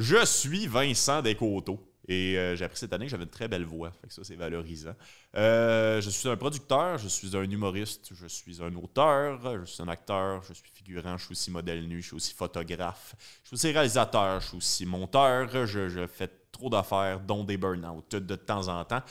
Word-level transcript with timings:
Je 0.00 0.24
suis 0.24 0.66
Vincent 0.66 1.20
Descoteaux. 1.20 1.78
Et 2.08 2.38
euh, 2.38 2.56
j'ai 2.56 2.64
appris 2.64 2.78
cette 2.78 2.92
année 2.94 3.04
que 3.04 3.10
j'avais 3.10 3.24
une 3.24 3.30
très 3.30 3.48
belle 3.48 3.64
voix. 3.64 3.92
Ça, 4.08 4.24
c'est 4.24 4.34
valorisant. 4.34 4.94
Euh, 5.36 6.00
je 6.00 6.08
suis 6.08 6.28
un 6.28 6.36
producteur, 6.36 6.96
je 6.96 7.06
suis 7.06 7.36
un 7.36 7.42
humoriste, 7.42 8.10
je 8.14 8.26
suis 8.26 8.62
un 8.62 8.74
auteur, 8.76 9.38
je 9.60 9.70
suis 9.70 9.82
un 9.82 9.88
acteur, 9.88 10.42
je 10.42 10.54
suis 10.54 10.70
figurant, 10.72 11.18
je 11.18 11.26
suis 11.26 11.32
aussi 11.32 11.50
modèle 11.50 11.86
nu, 11.86 12.00
je 12.00 12.06
suis 12.06 12.16
aussi 12.16 12.34
photographe, 12.34 13.14
je 13.42 13.48
suis 13.48 13.54
aussi 13.54 13.70
réalisateur, 13.72 14.40
je 14.40 14.48
suis 14.48 14.56
aussi 14.56 14.86
monteur, 14.86 15.66
je, 15.66 16.06
fais 16.06 16.30
trop 16.50 16.70
d'affaires, 16.70 17.20
dont 17.20 17.44
des 17.44 17.58
burn-out 17.58 18.16
de 18.16 18.34
temps 18.34 18.66
en 18.68 18.82
temps. 18.84 19.02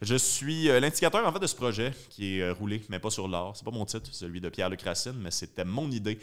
Je 0.00 0.16
suis 0.16 0.70
euh, 0.70 0.80
l'indicateur 0.80 1.24
en 1.24 1.32
fait 1.32 1.40
de 1.40 1.46
ce 1.46 1.54
projet 1.54 1.92
qui 2.08 2.38
est 2.38 2.50
roulé, 2.50 2.82
mais 2.88 2.98
pas 2.98 3.10
sur 3.10 3.28
l'art. 3.28 3.52
C'est 3.54 3.64
pas 3.64 3.70
mon 3.70 3.84
titre, 3.84 4.08
celui 4.12 4.40
de 4.40 4.48
Pierre-Luc 4.48 4.80
Racine, 4.80 5.16
mais 5.20 5.30
c'était 5.30 5.66
mon 5.66 5.90
idée. 5.90 6.18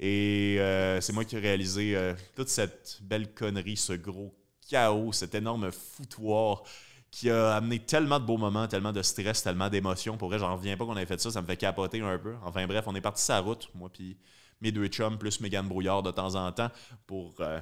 Et 0.00 0.56
c'est 1.00 1.12
moi 1.12 1.24
qui 1.24 1.36
ai 1.36 1.40
réalisé 1.40 2.14
toute 2.34 2.48
cette 2.48 2.98
belle 3.02 3.34
connerie, 3.34 3.76
ce 3.76 3.92
gros 3.92 4.34
chaos, 4.66 5.12
cet 5.12 5.34
énorme 5.34 5.70
foutoir 5.70 6.62
qui 7.10 7.28
a 7.28 7.56
amené 7.56 7.80
tellement 7.80 8.20
de 8.20 8.24
beaux 8.24 8.36
moments, 8.36 8.68
tellement 8.68 8.92
de 8.92 9.02
stress, 9.02 9.42
tellement 9.42 9.68
d'émotions. 9.68 10.16
Pour 10.16 10.28
vrai, 10.28 10.38
j'en 10.38 10.54
reviens 10.54 10.76
pas 10.76 10.84
qu'on 10.84 10.96
ait 10.96 11.06
fait 11.06 11.20
ça, 11.20 11.30
ça 11.30 11.42
me 11.42 11.46
fait 11.46 11.56
capoter 11.56 12.00
un 12.00 12.18
peu. 12.18 12.34
Enfin 12.44 12.66
bref, 12.66 12.84
on 12.86 12.94
est 12.94 13.00
parti 13.00 13.22
sa 13.22 13.40
route, 13.40 13.68
moi 13.74 13.90
puis 13.92 14.16
mes 14.60 14.70
deux 14.70 14.86
chums, 14.88 15.18
plus 15.18 15.40
Megan 15.40 15.66
Brouillard 15.66 16.02
de 16.02 16.10
temps 16.10 16.34
en 16.34 16.52
temps, 16.52 16.70
pour 17.06 17.34
euh, 17.40 17.58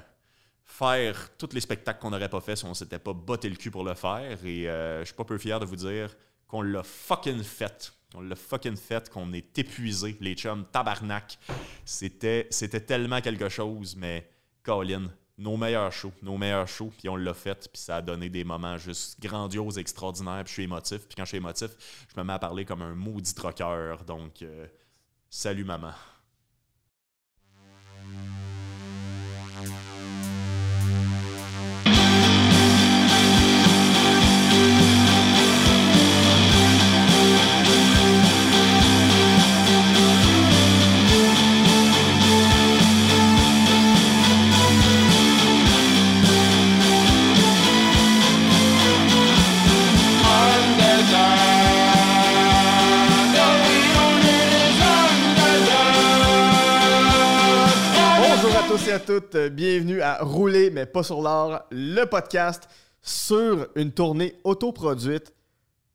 faire 0.65 1.31
tous 1.39 1.51
les 1.55 1.61
spectacles 1.61 2.01
qu'on 2.01 2.11
n'aurait 2.11 2.29
pas 2.29 2.41
fait 2.41 2.57
si 2.57 2.65
on 2.65 2.75
s'était 2.75 2.99
pas 2.99 3.13
botté 3.13 3.49
le 3.49 3.57
cul 3.57 3.71
pour 3.71 3.85
le 3.85 3.95
faire. 3.95 4.45
Et 4.45 4.69
euh, 4.69 5.01
je 5.01 5.07
suis 5.07 5.15
pas 5.15 5.25
peu 5.25 5.39
fier 5.39 5.59
de 5.61 5.65
vous 5.65 5.77
dire 5.77 6.15
qu'on 6.47 6.63
l'a 6.63 6.83
fucking 6.83 7.43
fait. 7.43 7.93
On 8.15 8.23
l'a 8.23 8.37
fucking 8.37 8.77
fait, 8.77 9.11
qu'on 9.11 9.33
est 9.33 9.59
épuisé, 9.59 10.17
les 10.21 10.35
chums, 10.35 10.65
tabarnak. 10.73 11.39
C'était, 11.85 12.49
tellement 12.87 13.21
quelque 13.21 13.49
chose, 13.49 13.97
mais 13.97 14.31
Colin, 14.63 15.11
nos 15.37 15.57
meilleurs 15.57 15.93
shows, 15.93 16.13
nos 16.23 16.39
meilleurs 16.39 16.69
shows, 16.69 16.93
puis 16.99 17.09
on 17.09 17.17
l'a 17.17 17.35
fait, 17.35 17.69
puis 17.71 17.81
ça 17.81 17.97
a 17.97 18.03
donné 18.03 18.31
des 18.31 18.45
moments 18.45 18.79
juste 18.79 19.21
grandioses, 19.21 19.79
extraordinaires, 19.79 20.43
puis 20.45 20.49
je 20.49 20.55
suis 20.55 20.65
émotif, 20.65 21.07
puis 21.07 21.17
quand 21.17 21.25
je 21.25 21.29
suis 21.29 21.37
émotif, 21.37 21.71
je 22.13 22.19
me 22.19 22.25
mets 22.25 22.33
à 22.33 22.39
parler 22.39 22.65
comme 22.65 22.83
un 22.83 22.95
maudit 22.95 23.35
troqueur, 23.35 24.05
donc 24.05 24.43
euh, 24.43 24.67
salut 25.29 25.65
maman. 25.65 25.93
Toutes, 59.21 59.37
bienvenue 59.37 60.01
à 60.01 60.19
Rouler 60.23 60.71
mais 60.71 60.87
pas 60.87 61.03
sur 61.03 61.21
l'or, 61.21 61.63
le 61.73 62.05
podcast 62.05 62.69
sur 63.03 63.67
une 63.75 63.91
tournée 63.91 64.37
autoproduite 64.45 65.35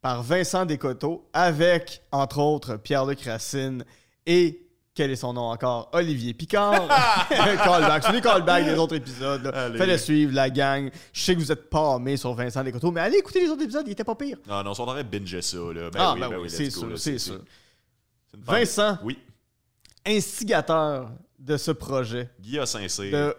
par 0.02 0.24
Vincent 0.24 0.66
Descoteaux 0.66 1.30
avec, 1.32 2.02
entre 2.12 2.40
autres, 2.40 2.76
Pierre-Luc 2.76 3.22
Racine 3.22 3.86
et, 4.26 4.68
quel 4.94 5.10
est 5.10 5.16
son 5.16 5.32
nom 5.32 5.44
encore, 5.44 5.90
Olivier 5.94 6.34
Picard. 6.34 6.86
callback, 7.30 8.04
c'est 8.04 8.12
des 8.12 8.20
callbacks 8.20 8.66
des 8.66 8.76
autres 8.76 8.96
épisodes. 8.96 9.50
Faites-le 9.54 9.98
suivre, 9.98 10.34
la 10.34 10.50
gang. 10.50 10.90
Je 11.14 11.22
sais 11.22 11.34
que 11.34 11.40
vous 11.40 11.52
êtes 11.52 11.70
pas 11.70 11.96
aimés 11.96 12.18
sur 12.18 12.34
Vincent 12.34 12.62
Descoteaux, 12.62 12.92
mais 12.92 13.02
allez 13.02 13.20
écouter 13.20 13.40
les 13.40 13.50
autres 13.50 13.64
épisodes, 13.64 13.88
il 13.88 13.92
était 13.92 14.04
pas 14.04 14.16
pire. 14.16 14.38
Non, 14.50 14.64
non, 14.64 14.72
on 14.72 14.74
s'en 14.74 15.04
binger 15.04 15.42
ça. 15.42 15.58
Là. 15.58 15.90
Ben 15.90 16.00
ah, 16.00 16.14
oui, 16.14 16.20
ben, 16.20 16.30
ben 16.30 16.40
oui, 16.42 16.50
c'est 16.50 16.70
sûr, 16.70 17.00
c'est 17.00 17.20
sûr. 17.20 17.40
Vincent, 18.34 18.98
oui. 19.02 19.18
instigateur 20.06 21.10
de 21.44 21.58
ce 21.58 21.72
projet. 21.72 22.30
Guy 22.40 22.60
Saint-Cyr, 22.66 23.36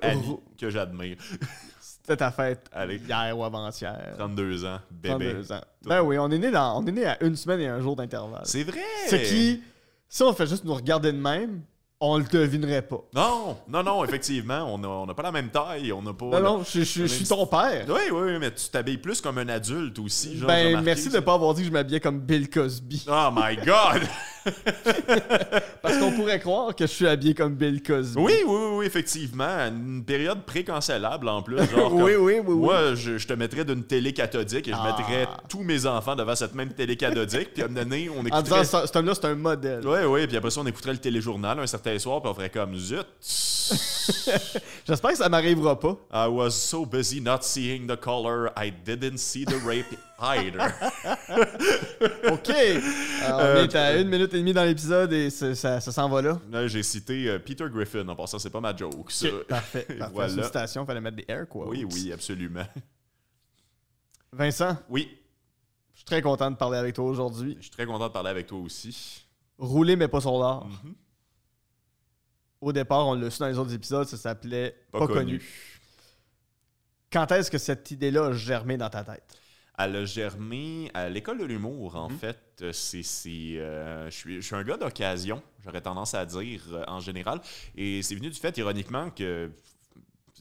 que 0.59 0.71
j'admire. 0.71 1.17
C'était 1.81 2.19
ta 2.19 2.31
fête 2.31 2.71
hier 3.09 3.39
ou 3.39 3.45
avant-hier. 3.45 4.15
32 4.19 4.67
ans, 4.67 4.79
bébé. 4.91 5.33
32 5.33 5.53
ans. 5.53 5.61
Ben 5.87 6.03
oui, 6.03 6.19
on 6.19 6.31
est, 6.31 6.39
né 6.39 6.51
dans, 6.51 6.79
on 6.79 6.87
est 6.87 6.93
né 6.93 7.07
à 7.07 7.23
une 7.25 7.35
semaine 7.35 7.61
et 7.61 7.69
un 7.69 7.81
jour 7.81 7.97
d'intervalle. 7.97 8.43
C'est 8.45 8.63
vrai! 8.63 8.83
Ce 9.09 9.17
qui, 9.17 9.63
si 10.07 10.23
on 10.23 10.35
fait 10.35 10.47
juste 10.47 10.65
nous 10.65 10.75
regarder 10.75 11.13
de 11.13 11.19
même, 11.19 11.63
on 12.01 12.19
le 12.19 12.25
devinerait 12.25 12.83
pas. 12.83 13.03
Non, 13.15 13.57
non, 13.69 13.83
non, 13.83 14.05
effectivement, 14.05 14.65
on 14.75 14.77
n'a 14.77 14.89
on 14.89 15.09
a 15.09 15.15
pas 15.15 15.23
la 15.23 15.33
même 15.33 15.49
taille, 15.49 15.91
on 15.93 16.03
n'a 16.03 16.13
pas. 16.13 16.27
Non, 16.27 16.41
non, 16.41 16.63
je, 16.63 16.83
suis 16.83 17.25
ton 17.25 17.47
père. 17.47 17.87
Oui, 17.89 18.11
oui, 18.13 18.39
mais 18.39 18.53
tu 18.53 18.69
t'habilles 18.69 18.99
plus 18.99 19.23
comme 19.23 19.39
un 19.39 19.49
adulte 19.49 19.99
aussi. 19.99 20.37
Genre, 20.37 20.47
ben, 20.47 20.83
merci 20.83 21.09
de 21.09 21.17
ne 21.17 21.21
pas 21.21 21.35
avoir 21.35 21.55
dit 21.55 21.63
que 21.63 21.69
je 21.69 21.73
m'habillais 21.73 22.01
comme 22.01 22.21
Bill 22.21 22.51
Cosby. 22.51 23.07
Oh 23.09 23.31
my 23.35 23.57
God! 23.57 24.03
Parce 25.83 25.99
qu'on 25.99 26.13
pourrait 26.13 26.41
croire 26.41 26.75
que 26.75 26.87
je 26.87 26.93
suis 26.93 27.07
habillé 27.07 27.35
comme 27.35 27.55
Bill 27.55 27.83
Cosby. 27.83 28.21
Oui, 28.21 28.35
oui, 28.47 28.61
oui, 28.73 28.87
effectivement. 28.87 29.67
Une 29.67 30.05
période 30.05 30.45
précancellable 30.45 31.29
en 31.29 31.43
plus. 31.43 31.59
Genre 31.71 31.93
oui, 31.95 32.15
oui, 32.15 32.41
oui, 32.45 32.55
Moi, 32.55 32.95
je, 32.95 33.25
te 33.25 33.33
mettrais 33.33 33.65
d'une 33.65 33.85
télé 33.85 34.13
cathodique 34.13 34.69
et 34.69 34.73
je 34.73 34.77
ah. 34.79 34.97
mettrais 34.97 35.29
tous 35.49 35.63
mes 35.63 35.87
enfants 35.87 36.17
devant 36.17 36.35
cette 36.35 36.55
même 36.55 36.73
télé 36.73 36.97
cathodique. 36.97 37.55
puis 37.55 37.63
à 37.63 37.67
un 37.67 37.69
moment 37.69 37.83
donné, 37.83 38.09
on 38.11 38.25
écouterait... 38.25 38.59
En 38.59 38.63
disant, 38.63 38.87
cet 38.87 38.97
homme-là, 38.97 39.15
c'est 39.15 39.27
un 39.27 39.35
modèle. 39.35 39.87
Oui, 39.87 39.99
oui. 40.07 40.27
Puis 40.27 40.37
après 40.37 40.51
ça, 40.51 40.61
on 40.61 40.67
écouterait 40.67 40.93
le 40.93 40.99
téléjournal 40.99 41.59
un 41.59 41.67
certain 41.67 41.99
soir, 41.99 42.21
puis 42.21 42.31
on 42.31 42.35
ferait 42.35 42.51
comme 42.51 42.77
zut. 42.77 43.07
J'espère 44.87 45.11
que 45.11 45.17
ça 45.17 45.29
m'arrivera 45.29 45.79
pas. 45.79 45.97
I 46.13 46.29
was 46.29 46.51
so 46.51 46.85
busy 46.85 47.21
not 47.21 47.39
seeing 47.43 47.87
the 47.87 47.97
color, 47.97 48.51
I 48.57 48.71
didn't 48.71 49.19
see 49.19 49.45
the 49.45 49.57
rape 49.65 49.97
OK. 52.33 52.49
on 52.49 53.41
euh, 53.41 53.65
est 53.65 53.75
à 53.75 53.99
une 53.99 54.09
minute 54.09 54.33
et 54.35 54.39
demie 54.39 54.53
dans 54.53 54.65
l'épisode 54.65 55.13
et 55.13 55.31
ça, 55.31 55.55
ça 55.55 55.81
s'en 55.81 56.09
va 56.09 56.23
là. 56.23 56.41
J'ai 56.67 56.83
cité 56.83 57.29
euh, 57.29 57.39
Peter 57.39 57.67
Griffin. 57.73 58.07
En 58.09 58.17
passant, 58.17 58.39
c'est 58.39 58.51
pas 58.51 58.61
ma 58.61 58.75
joke. 58.75 59.11
Ça. 59.11 59.29
parfait. 59.49 59.83
parfait. 59.99 60.13
Voilà. 60.13 60.33
il 60.33 60.87
fallait 60.87 61.01
mettre 61.01 61.17
des 61.17 61.25
air 61.29 61.49
quotes. 61.49 61.69
Oui, 61.69 61.85
oui, 61.85 62.13
absolument. 62.13 62.67
Vincent? 64.33 64.77
Oui. 64.89 65.09
Je 65.93 65.99
suis 65.99 66.07
très 66.07 66.23
content 66.23 66.51
de 66.51 66.57
parler 66.57 66.79
avec 66.79 66.95
toi 66.95 67.05
aujourd'hui. 67.05 67.57
Je 67.59 67.63
suis 67.63 67.71
très 67.71 67.87
content 67.87 68.09
de 68.09 68.13
parler 68.13 68.31
avec 68.31 68.47
toi 68.47 68.59
aussi. 68.59 69.27
Rouler, 69.59 69.97
mais 69.97 70.09
pas 70.09 70.21
sur 70.21 70.39
l'art. 70.39 70.67
Mm-hmm. 70.67 70.95
Au 72.61 72.73
départ, 72.73 73.07
on 73.07 73.15
l'a 73.15 73.31
su 73.31 73.39
dans 73.41 73.47
les 73.47 73.59
autres 73.59 73.75
épisodes, 73.75 74.09
ça 74.09 74.17
s'appelait 74.17 74.75
Pas, 74.91 75.07
connu. 75.07 75.43
Quand 77.13 77.31
est-ce 77.31 77.51
que 77.51 77.59
cette 77.59 77.91
idée-là 77.91 78.27
a 78.27 78.33
germé 78.33 78.77
dans 78.77 78.89
ta 78.89 79.05
tête? 79.05 79.39
Elle 79.77 79.97
a 79.97 80.05
germé 80.05 80.91
à 80.95 81.09
l'école 81.09 81.39
de 81.39 81.45
l'humour, 81.45 81.97
en 81.97 82.09
mhm. 82.09 82.19
fait. 82.19 82.65
C'est, 82.73 83.03
euh, 83.59 84.09
je, 84.09 84.41
suis, 84.41 84.55
un 84.55 84.63
gars 84.63 84.77
d'occasion, 84.77 85.43
j'aurais 85.65 85.81
tendance 85.81 86.15
à 86.15 86.25
dire 86.25 86.63
euh, 86.73 86.85
en 86.87 87.01
général. 87.01 87.41
Et 87.77 88.03
c'est 88.03 88.15
venu 88.15 88.31
du 88.31 88.39
fait, 88.39 88.57
ironiquement, 88.59 89.11
que 89.11 89.51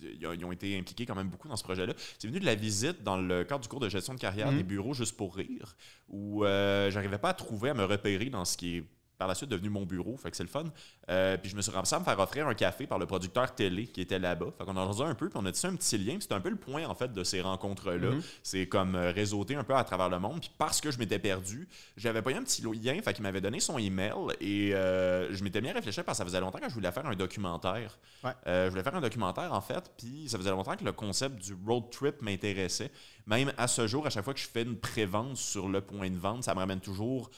ils 0.02 0.46
ont 0.46 0.52
été 0.52 0.78
impliqués 0.78 1.06
quand 1.06 1.16
même 1.16 1.30
beaucoup 1.30 1.48
dans 1.48 1.56
ce 1.56 1.64
projet-là. 1.64 1.94
C'est 2.20 2.28
venu 2.28 2.40
de 2.40 2.46
la 2.46 2.56
visite 2.56 3.04
dans 3.04 3.18
le 3.18 3.44
cadre 3.46 3.62
du 3.62 3.70
cours 3.70 3.80
de 3.80 3.90
gestion 3.90 4.14
de 4.14 4.20
carrière 4.20 4.52
mhm. 4.52 4.58
des 4.58 4.64
bureaux 4.64 4.94
juste 4.94 5.16
pour 5.16 5.36
rire, 5.36 5.76
où 6.10 6.44
euh, 6.46 6.92
j'arrivais 6.92 7.18
pas 7.18 7.30
à 7.30 7.34
trouver, 7.34 7.70
à 7.70 7.74
me 7.74 7.86
repérer 7.86 8.26
dans 8.26 8.46
ce 8.46 8.58
qui 8.58 8.78
est 8.78 8.84
par 9.24 9.30
la 9.30 9.36
suite 9.36 9.50
devenu 9.50 9.70
mon 9.70 9.86
bureau, 9.86 10.18
fait 10.18 10.30
que 10.32 10.36
c'est 10.36 10.44
le 10.44 10.50
fun. 10.50 10.66
Euh, 11.10 11.38
puis 11.38 11.50
je 11.50 11.56
me 11.56 11.62
suis 11.62 11.72
ramassé 11.72 11.96
à 11.96 12.00
me 12.00 12.04
faire 12.04 12.20
offrir 12.20 12.46
un 12.46 12.54
café 12.54 12.88
par 12.88 13.00
le 13.00 13.06
producteur 13.06 13.56
télé 13.56 13.88
qui 13.88 14.02
était 14.02 14.20
là-bas. 14.20 14.48
Fait 14.58 14.66
qu'on 14.66 14.76
a 14.76 14.84
rejoint 14.84 15.08
un 15.08 15.16
peu, 15.16 15.30
puis 15.30 15.40
on 15.42 15.46
a 15.46 15.52
tissé 15.54 15.68
un 15.68 15.78
petit 15.78 15.98
lien. 15.98 16.18
C'était 16.20 16.34
un 16.34 16.42
peu 16.42 16.50
le 16.50 16.58
point, 16.58 16.86
en 16.86 16.94
fait, 16.94 17.14
de 17.14 17.24
ces 17.24 17.40
rencontres-là. 17.40 18.10
Mm-hmm. 18.10 18.40
C'est 18.44 18.68
comme 18.68 18.96
euh, 18.96 19.14
réseauter 19.14 19.56
un 19.56 19.64
peu 19.64 19.76
à 19.76 19.84
travers 19.86 20.10
le 20.10 20.20
monde. 20.20 20.42
Puis 20.42 20.52
parce 20.58 20.82
que 20.82 20.92
je 20.92 21.00
m'étais 21.00 21.20
perdu, 21.20 21.70
j'avais 21.96 22.22
pas 22.22 22.32
eu 22.32 22.34
un 22.34 22.44
petit 22.44 22.64
lien, 22.64 23.02
fait 23.02 23.14
qu'il 23.14 23.24
m'avait 23.24 23.40
donné 23.40 23.62
son 23.62 23.78
email 23.78 24.12
et 24.42 24.76
euh, 24.76 25.34
je 25.34 25.42
m'étais 25.42 25.62
bien 25.62 25.72
réfléchi 25.72 26.04
parce 26.04 26.18
que 26.18 26.24
ça 26.24 26.26
faisait 26.26 26.42
longtemps 26.42 26.60
que 26.60 26.68
je 26.68 26.74
voulais 26.74 26.92
faire 26.92 27.06
un 27.06 27.16
documentaire. 27.16 27.98
je 28.46 28.68
voulais 28.68 28.84
faire 28.84 28.96
un 28.96 29.02
documentaire, 29.02 29.54
en 29.54 29.62
fait, 29.62 29.90
puis 29.98 30.28
ça 30.28 30.38
faisait 30.38 30.52
longtemps 30.52 30.76
que 30.76 30.84
le 30.84 30.92
concept 30.92 31.42
du 31.42 31.56
road 31.66 31.90
trip 31.92 32.22
m'intéressait. 32.22 32.92
Même 33.26 33.54
à 33.58 33.70
ce 33.70 33.88
jour, 33.88 34.06
à 34.06 34.10
chaque 34.10 34.26
fois 34.26 34.34
que 34.34 34.42
je 34.42 34.50
fais 34.50 34.64
une 34.64 34.78
prévente 34.78 35.38
sur 35.38 35.70
le 35.70 35.80
point 35.80 36.10
de 36.10 36.18
vente, 36.18 36.44
ça 36.44 36.54
me 36.54 36.60
ramène 36.60 36.82
toujours 36.82 37.32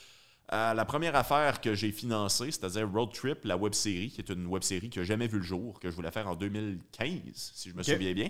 la 0.50 0.84
première 0.84 1.16
affaire 1.16 1.60
que 1.60 1.74
j'ai 1.74 1.92
financée, 1.92 2.50
c'est-à-dire 2.50 2.90
Road 2.90 3.12
Trip, 3.12 3.44
la 3.44 3.56
web 3.56 3.74
série, 3.74 4.10
qui 4.10 4.20
est 4.20 4.30
une 4.30 4.46
web 4.46 4.62
série 4.62 4.90
qui 4.90 4.98
n'a 4.98 5.04
jamais 5.04 5.26
vu 5.26 5.38
le 5.38 5.44
jour, 5.44 5.80
que 5.80 5.90
je 5.90 5.96
voulais 5.96 6.10
faire 6.10 6.28
en 6.28 6.36
2015, 6.36 7.10
si 7.34 7.70
je 7.70 7.74
me 7.74 7.82
souviens 7.82 8.12
bien. 8.12 8.28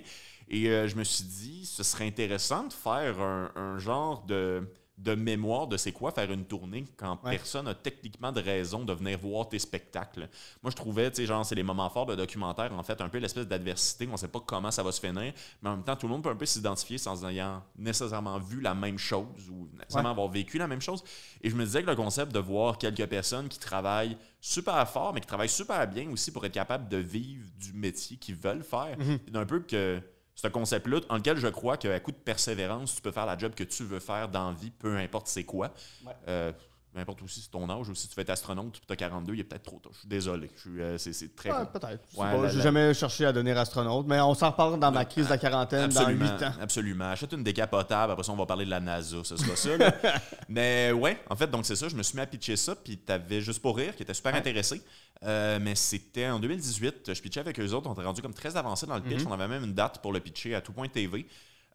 Et 0.49 0.69
euh, 0.69 0.89
je 0.89 0.97
me 0.97 1.05
suis 1.05 1.25
dit, 1.25 1.67
ce 1.67 1.83
serait 1.83 2.07
intéressant 2.07 2.65
de 2.65 2.73
faire 2.73 3.21
un 3.21 3.79
genre 3.79 4.25
de 4.25 4.67
de 4.99 5.15
mémoire 5.15 5.67
de 5.67 5.77
c'est 5.77 5.93
quoi 5.93 6.11
faire 6.11 6.31
une 6.33 6.47
tournée 6.47 6.85
quand 6.97 7.17
personne 7.19 7.67
n'a 7.67 7.75
techniquement 7.75 8.33
de 8.33 8.41
raison 8.41 8.85
de 8.85 8.93
venir 8.93 9.19
voir 9.19 9.49
tes 9.49 9.59
spectacles? 9.59 10.29
Moi, 10.63 10.71
je 10.71 10.77
trouvais, 10.77 11.11
tu 11.11 11.17
sais, 11.17 11.27
genre, 11.27 11.45
c'est 11.45 11.55
les 11.55 11.63
moments 11.63 11.91
forts 11.91 12.07
de 12.07 12.15
documentaire, 12.15 12.73
en 12.73 12.83
fait, 12.83 13.01
un 13.01 13.09
peu 13.09 13.19
l'espèce 13.19 13.47
d'adversité, 13.47 14.07
on 14.09 14.13
ne 14.13 14.17
sait 14.17 14.29
pas 14.29 14.41
comment 14.41 14.71
ça 14.71 14.83
va 14.83 14.93
se 14.93 15.01
finir, 15.01 15.33
mais 15.63 15.69
en 15.69 15.77
même 15.77 15.85
temps, 15.85 15.97
tout 15.97 16.07
le 16.07 16.13
monde 16.13 16.23
peut 16.23 16.31
un 16.31 16.37
peu 16.37 16.47
s'identifier 16.47 16.99
sans 16.99 17.27
ayant 17.27 17.63
nécessairement 17.77 18.39
vu 18.39 18.61
la 18.61 18.75
même 18.75 18.99
chose 18.99 19.51
ou 19.51 19.69
nécessairement 19.79 20.11
avoir 20.11 20.29
vécu 20.29 20.57
la 20.59 20.67
même 20.67 20.81
chose. 20.81 21.05
Et 21.43 21.51
je 21.51 21.57
me 21.57 21.65
disais 21.65 21.83
que 21.83 21.91
le 21.91 21.97
concept 21.97 22.33
de 22.33 22.39
voir 22.39 22.79
quelques 22.79 23.07
personnes 23.07 23.49
qui 23.49 23.59
travaillent 23.59 24.17
super 24.41 24.89
fort, 24.89 25.13
mais 25.13 25.21
qui 25.21 25.27
travaillent 25.27 25.49
super 25.49 25.87
bien 25.87 26.11
aussi 26.11 26.31
pour 26.31 26.45
être 26.47 26.53
capable 26.53 26.89
de 26.89 26.97
vivre 26.97 27.47
du 27.59 27.73
métier 27.73 28.17
qu'ils 28.17 28.37
veulent 28.37 28.65
faire, 28.65 28.97
mm-hmm. 28.99 29.31
d'un 29.31 29.45
peu 29.45 29.61
que 29.61 30.01
ce 30.37 30.49
concept-là, 30.49 31.01
en 31.09 31.17
lequel 31.17 31.39
je 31.39 31.49
crois 31.49 31.77
qu'à 31.77 31.99
coup 31.99 32.13
de 32.13 32.17
persévérance, 32.17 32.95
tu 32.95 33.03
peux 33.03 33.11
faire 33.11 33.27
la 33.27 33.37
job 33.37 33.55
que 33.55 33.65
tu 33.65 33.85
veux 33.85 34.01
faire 34.01 34.29
dans 34.29 34.51
la 34.51 34.57
vie, 34.57 34.71
peu 34.71 34.97
importe 34.97 35.27
c'est 35.29 35.45
quoi. 35.45 35.73
Ouais. 36.05 36.13
Euh, 36.29 36.53
peu 36.97 37.03
importe 37.03 37.23
aussi 37.23 37.43
si 37.43 37.51
ton 37.51 37.69
âge 37.69 37.91
ou 37.91 37.95
si 37.95 38.09
tu 38.09 38.15
veux 38.17 38.23
être 38.23 38.31
astronaute 38.31 38.81
tu 38.87 38.91
as 38.91 38.97
42, 38.97 39.35
il 39.35 39.41
est 39.41 39.45
peut-être 39.45 39.65
trop 39.65 39.79
tôt. 39.79 39.91
Je 39.93 39.99
suis 39.99 40.09
désolé. 40.09 40.51
Je 40.57 40.61
suis, 40.63 40.81
euh, 40.81 40.97
c'est, 40.97 41.13
c'est 41.13 41.37
très. 41.37 41.51
Ouais, 41.51 41.67
peut-être. 41.71 42.03
Je 42.11 42.19
Ouais, 42.19 42.33
la- 42.33 42.53
la- 42.55 42.63
jamais 42.63 42.95
cherché 42.95 43.27
à 43.27 43.33
devenir 43.35 43.59
astronaute, 43.59 44.07
mais 44.07 44.19
on 44.21 44.33
s'en 44.33 44.51
reparle 44.51 44.81
dans 44.81 44.91
ma 44.91 45.05
crise 45.05 45.27
de 45.27 45.31
la 45.31 45.37
quarantaine 45.37 45.85
Absolument, 45.85 46.25
dans 46.27 46.37
8 46.39 46.43
ans. 46.45 46.53
absolument. 46.59 47.11
Achète 47.11 47.33
une 47.35 47.45
décapotable, 47.45 48.13
après 48.13 48.25
ça, 48.25 48.33
on 48.33 48.37
va 48.37 48.47
parler 48.47 48.65
de 48.65 48.71
la 48.71 48.81
NASA, 48.81 49.19
ce 49.25 49.37
sera 49.37 49.57
ça. 49.57 49.77
là. 49.77 49.93
mais 50.49 50.91
ouais, 50.93 51.21
en 51.29 51.37
fait, 51.37 51.51
donc 51.51 51.67
c'est 51.67 51.77
ça, 51.77 51.87
je 51.89 51.97
me 51.97 52.03
suis 52.03 52.17
mis 52.17 52.23
à 52.23 52.27
pitcher 52.27 52.57
ça, 52.57 52.75
puis 52.75 52.97
t'avais 52.97 53.43
Juste 53.43 53.61
pour 53.61 53.77
rire, 53.77 53.95
qui 53.95 54.03
était 54.03 54.15
super 54.15 54.33
Ouais. 54.33 54.39
intéressé. 54.39 54.81
Euh, 55.23 55.59
mais 55.61 55.75
c'était 55.75 56.29
en 56.29 56.39
2018, 56.41 57.13
je 57.15 57.21
pitchais 57.21 57.41
avec 57.41 57.61
eux 57.61 57.71
autres, 57.73 57.89
on 57.89 57.93
était 57.93 58.03
rendu 58.05 58.23
comme 58.23 58.33
très 58.35 58.57
avancé 58.57 58.87
dans 58.87 58.97
le 58.97 59.03
pitch, 59.03 59.21
Mhm. 59.23 59.29
on 59.29 59.33
avait 59.33 59.49
même 59.49 59.65
une 59.65 59.75
date 59.75 60.01
pour 60.01 60.13
le 60.15 60.21
pitcher 60.21 60.55
à 60.55 60.61
tout.tv. 60.63 61.27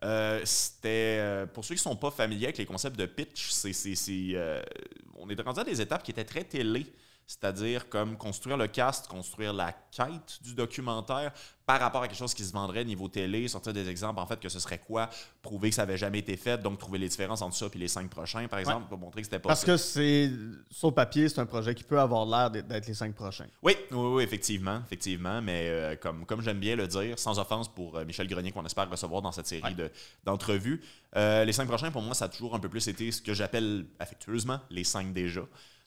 Euh, 0.04 0.42
c'était 0.46 1.18
euh, 1.20 1.46
pour 1.46 1.64
ceux 1.64 1.76
qui 1.76 1.82
sont 1.82 1.96
pas 1.96 2.10
familiers 2.10 2.46
avec 2.46 2.58
les 2.58 2.66
concepts 2.66 2.98
de 2.98 3.06
pitch, 3.06 3.50
c'est, 3.52 3.72
euh, 4.34 4.62
on 5.16 5.30
était 5.30 5.44
rendu 5.44 5.60
à 5.60 5.64
des 5.64 5.80
étapes 5.80 6.02
qui 6.02 6.10
étaient 6.12 6.24
très 6.24 6.44
télé, 6.44 6.88
c'est-à-dire 7.42 7.88
comme 7.88 8.18
construire 8.18 8.58
le 8.58 8.68
cast, 8.68 9.08
construire 9.08 9.54
la 9.54 9.72
quête 9.92 10.40
du 10.44 10.54
documentaire 10.54 11.32
par 11.66 11.80
rapport 11.80 12.04
à 12.04 12.08
quelque 12.10 12.18
chose 12.18 12.34
qui 12.34 12.44
se 12.44 12.52
vendrait 12.52 12.84
niveau 12.84 13.08
télé, 13.08 13.48
sortir 13.48 13.72
des 13.72 13.88
exemples 13.88 14.20
en 14.20 14.26
fait 14.26 14.38
que 14.40 14.50
ce 14.50 14.60
serait 14.60 14.80
quoi, 14.80 15.10
prouver 15.42 15.70
que 15.70 15.76
ça 15.76 15.84
avait 15.84 15.98
jamais 15.98 16.20
été 16.20 16.36
fait, 16.36 16.58
donc 16.62 16.78
trouver 16.78 16.98
les 17.00 17.08
différences 17.08 17.42
entre 17.42 17.56
ça 17.56 17.68
et 17.74 17.78
les 17.78 17.88
cinq 17.88 18.10
prochains 18.10 18.48
par 18.50 18.60
exemple, 18.60 18.90
pour 18.90 18.98
montrer 18.98 19.22
que 19.22 19.28
c'était 19.28 19.40
pas 19.40 19.48
Parce 19.50 19.62
ça. 19.62 19.66
que 19.68 19.78
c'est 19.78 20.30
sur 20.70 20.90
le 20.90 20.94
papier, 20.94 21.30
c'est 21.30 21.40
un 21.40 21.46
projet 21.46 21.74
qui 21.74 21.84
peut 21.86 22.00
avoir 22.00 22.26
l'air 22.26 22.52
d'être- 22.52 22.68
d'être 22.68 22.88
les 22.88 22.94
cinq 22.94 23.16
prochains. 23.16 23.48
Oui, 23.64 23.78
oui, 23.92 23.98
oui, 24.16 24.24
effectivement, 24.24 24.82
effectivement, 24.86 25.42
mais 25.42 25.68
euh, 25.70 25.96
comme, 25.96 26.26
comme 26.26 26.42
j'aime 26.42 26.60
bien 26.60 26.76
le 26.76 26.88
dire, 26.88 27.18
sans 27.18 27.40
offense 27.40 27.70
pour 27.74 27.96
euh, 27.98 28.04
Michel 28.04 28.28
Grenier 28.28 28.52
qu'on 28.52 28.66
espère 28.66 28.90
recevoir 28.90 29.22
dans 29.22 29.32
cette 29.32 29.48
série 29.48 29.62
Ouais. 29.64 29.74
de- 29.74 29.92
d'entrevues, 30.26 30.82
euh, 31.16 31.46
les 31.46 31.54
cinq 31.54 31.68
prochains, 31.68 31.92
pour 31.92 32.02
moi, 32.02 32.14
ça 32.14 32.26
a 32.26 32.30
toujours 32.30 32.56
un 32.56 32.60
peu 32.60 32.68
plus 32.70 32.86
été 32.90 33.10
ce 33.12 33.22
que 33.22 33.34
j'appelle 33.34 33.86
affectueusement 34.00 34.60
les 34.70 34.84
cinq 34.84 35.14
déjà, 35.14 35.42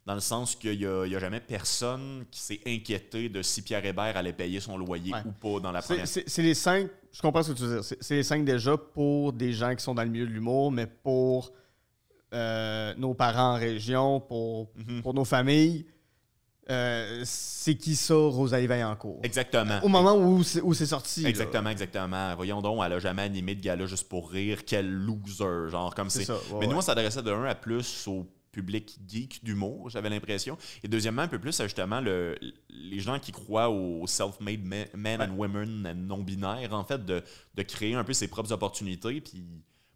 dans 0.06 0.14
le 0.14 0.20
sens 0.20 0.54
qu'il 0.54 0.78
n'y 0.78 0.84
a, 0.86 1.06
il 1.06 1.12
y 1.12 1.16
a 1.16 1.18
jamais 1.18 1.40
personne 1.40 2.24
qui 2.30 2.40
s'est 2.40 2.60
inquiété 2.66 3.28
de 3.30 3.40
si 3.42 3.62
Pierre 3.62 3.84
Hébert 3.84 4.16
allait 4.16 4.32
payer 4.34 4.60
son 4.60 4.76
loyer 4.76 5.12
Ouais. 5.12 5.20
ou 5.24 5.32
pas 5.32 5.60
dans 5.60 5.72
la 5.72 5.80
première. 5.82 6.06
C'est 6.06 6.28
c'est 6.28 6.42
les 6.42 6.54
cinq, 6.54 6.88
je 7.10 7.22
comprends 7.22 7.42
ce 7.42 7.52
que 7.52 7.56
tu 7.56 7.62
veux 7.64 7.80
dire. 7.80 7.96
C'est 8.00 8.14
les 8.16 8.22
cinq 8.22 8.44
déjà 8.44 8.76
pour 8.76 9.32
des 9.32 9.52
gens 9.52 9.74
qui 9.74 9.82
sont 9.82 9.94
dans 9.94 10.02
le 10.04 10.10
milieu 10.10 10.26
de 10.26 10.32
l'humour, 10.32 10.70
mais 10.72 10.86
pour 10.86 11.52
euh, 12.32 12.92
nos 12.98 13.14
parents 13.14 13.54
en 13.54 13.58
région, 13.58 14.20
pour, 14.20 14.68
Mhm. 14.76 15.02
pour 15.02 15.14
nos 15.14 15.24
familles. 15.24 15.86
Euh, 16.70 17.20
c'est 17.24 17.74
qui 17.74 17.94
ça, 17.94 18.14
Rosalie 18.14 18.66
Vaillancourt? 18.66 19.20
Exactement. 19.22 19.80
Au 19.82 19.88
moment 19.88 20.14
où 20.16 20.42
c'est 20.42 20.62
où 20.62 20.72
c'est 20.72 20.86
sorti. 20.86 21.20
là. 21.22 21.28
Exactement, 21.28 21.68
exactement. 21.70 22.34
Voyons 22.36 22.62
donc, 22.62 22.80
elle 22.84 22.94
a 22.94 22.98
jamais 22.98 23.22
animé 23.22 23.54
de 23.54 23.60
gala 23.60 23.84
juste 23.86 24.08
pour 24.08 24.30
rire. 24.30 24.64
Quel 24.66 24.90
loser, 24.90 25.70
genre 25.70 25.94
comme 25.94 26.08
C'est 26.10 26.28
ouais, 26.28 26.36
Mais 26.60 26.66
nous, 26.66 26.76
on 26.76 26.80
s'adressait 26.80 27.22
de 27.22 27.30
un 27.30 27.44
à 27.44 27.54
plus 27.54 28.06
au 28.08 28.26
public 28.54 28.98
geek 29.06 29.44
d'humour, 29.44 29.90
j'avais 29.90 30.08
l'impression. 30.08 30.56
Et 30.82 30.88
deuxièmement, 30.88 31.22
un 31.22 31.28
peu 31.28 31.40
plus 31.40 31.58
à 31.60 31.64
justement 31.64 32.00
le, 32.00 32.38
les 32.70 33.00
gens 33.00 33.18
qui 33.18 33.32
croient 33.32 33.68
aux 33.68 34.06
self-made 34.06 34.64
men, 34.64 34.86
men 34.94 35.20
and 35.20 35.34
women 35.36 35.92
non-binaires, 36.06 36.72
en 36.72 36.84
fait, 36.84 37.04
de, 37.04 37.22
de 37.54 37.62
créer 37.62 37.94
un 37.94 38.04
peu 38.04 38.12
ses 38.12 38.28
propres 38.28 38.52
opportunités. 38.52 39.20
Puis 39.20 39.44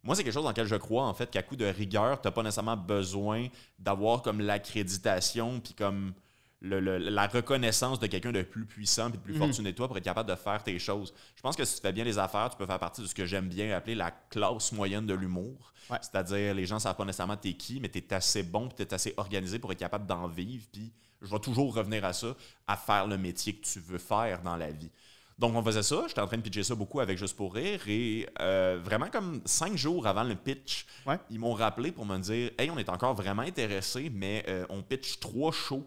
moi, 0.03 0.15
c'est 0.15 0.25
quelque 0.25 0.35
chose 0.35 0.45
dans 0.45 0.51
lequel 0.51 0.67
je 0.67 0.77
crois, 0.77 1.05
en 1.05 1.15
fait, 1.15 1.31
qu'à 1.31 1.43
coup 1.43 1.57
de 1.57 1.65
rigueur, 1.65 2.21
t'as 2.21 2.31
pas 2.31 2.43
nécessairement 2.43 2.77
besoin 2.77 3.47
d'avoir 3.79 4.23
comme 4.23 4.41
l'accréditation, 4.41 5.61
puis 5.61 5.75
comme 5.75 6.13
le- 6.61 6.81
le- 6.81 6.99
la 6.99 7.27
reconnaissance 7.29 8.01
de 8.01 8.07
quelqu'un 8.09 8.33
de 8.33 8.43
plus 8.43 8.67
puissant 8.67 9.11
puis 9.11 9.19
de 9.19 9.23
plus 9.23 9.33
Mhm. 9.35 9.39
fortuné 9.39 9.73
que 9.73 9.77
toi 9.77 9.87
pour 9.87 9.97
être 9.97 10.05
capable 10.05 10.29
de 10.29 10.35
faire 10.35 10.63
tes 10.65 10.79
choses. 10.79 11.15
Je 11.37 11.41
pense 11.43 11.55
que 11.57 11.65
si 11.65 11.77
tu 11.77 11.81
fais 11.83 11.93
bien 11.93 12.05
les 12.05 12.19
affaires, 12.19 12.51
tu 12.51 12.57
peux 12.57 12.67
faire 12.67 12.79
partie 12.81 13.01
de 13.03 13.07
ce 13.07 13.15
que 13.15 13.27
j'aime 13.27 13.49
bien 13.49 13.75
appeler 13.77 13.95
la 13.95 14.11
classe 14.11 14.73
moyenne 14.73 15.07
de 15.07 15.15
l'humour. 15.15 15.73
Ouais. 15.89 15.99
C'est-à-dire, 16.01 16.55
les 16.55 16.67
gens 16.67 16.75
ne 16.77 16.81
savent 16.81 16.97
pas 16.97 17.05
nécessairement 17.05 17.37
t'es 17.37 17.53
qui, 17.55 17.79
mais 17.81 17.89
tu 17.89 17.99
es 17.99 18.13
assez 18.13 18.43
bon 18.43 18.69
tu 18.69 18.83
es 18.83 18.93
assez 18.93 19.15
organisé 19.17 19.59
pour 19.59 19.71
être 19.73 19.79
capable 19.79 20.07
d'en 20.07 20.27
vivre. 20.27 20.67
Puis 20.73 20.93
je 21.23 21.29
vais 21.31 21.39
toujours 21.39 21.75
revenir 21.75 22.05
à 22.05 22.13
ça, 22.13 22.35
à 22.67 22.77
faire 22.77 23.07
le 23.07 23.17
métier 23.19 23.55
que 23.55 23.65
tu 23.65 23.79
veux 23.81 23.99
faire 23.99 24.43
dans 24.43 24.57
la 24.57 24.71
vie. 24.71 24.91
Donc, 25.39 25.55
on 25.55 25.63
faisait 25.63 25.85
ça. 25.85 26.03
J'étais 26.09 26.21
en 26.21 26.27
train 26.27 26.37
de 26.39 26.43
pitcher 26.43 26.65
ça 26.65 26.75
beaucoup 26.75 26.99
avec 26.99 27.17
Juste 27.17 27.37
pour 27.37 27.55
rire. 27.55 27.81
Et 27.87 28.27
euh, 28.41 28.81
vraiment, 28.83 29.09
comme 29.09 29.41
cinq 29.45 29.77
jours 29.77 30.09
avant 30.09 30.25
le 30.25 30.35
pitch, 30.35 30.85
Ouais. 31.07 31.17
ils 31.31 31.39
m'ont 31.39 31.53
rappelé 31.53 31.93
pour 31.93 32.05
me 32.05 32.19
dire 32.19 32.51
Hey, 32.59 32.69
on 32.73 32.77
est 32.79 32.89
encore 32.89 33.15
vraiment 33.15 33.43
intéressé, 33.43 34.11
mais 34.13 34.45
euh, 34.49 34.67
on 34.69 34.83
pitch 34.83 35.21
trois 35.21 35.53
shows 35.53 35.87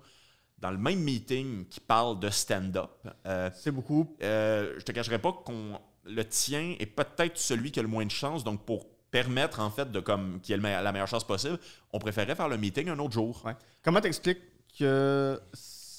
dans 0.62 0.72
le 0.72 0.78
même 0.78 1.00
meeting 1.00 1.66
qui 1.68 1.80
parle 1.80 2.20
de 2.20 2.30
stand-up. 2.30 2.92
Euh, 3.26 3.50
C'est 3.56 3.72
beaucoup. 3.72 4.16
euh, 4.22 4.76
je 4.78 4.84
te 4.84 4.92
cacherai 4.92 5.20
pas 5.20 5.32
qu'on 5.34 5.80
le 6.06 6.24
tien 6.26 6.76
est 6.80 6.86
peut-être 6.86 7.38
celui 7.38 7.72
qui 7.72 7.80
a 7.80 7.84
le 7.84 7.88
moins 7.88 8.06
de 8.06 8.12
chance. 8.12 8.44
Donc, 8.44 8.66
pour 8.66 8.86
permettre, 9.12 9.60
en 9.60 9.70
fait, 9.70 9.92
de 9.92 10.00
comme 10.00 10.40
qu'il 10.42 10.56
ait 10.56 10.58
me- 10.58 10.84
la 10.84 10.92
meilleure 10.92 11.08
chance 11.08 11.24
possible, 11.26 11.60
on 11.92 12.00
préférait 12.00 12.36
faire 12.36 12.48
le 12.48 12.58
meeting 12.58 12.90
un 12.90 12.98
autre 13.00 13.14
jour. 13.14 13.42
Ouais. 13.46 13.56
Comment 13.84 14.02
t'expliques 14.02 14.42
que. 14.80 15.40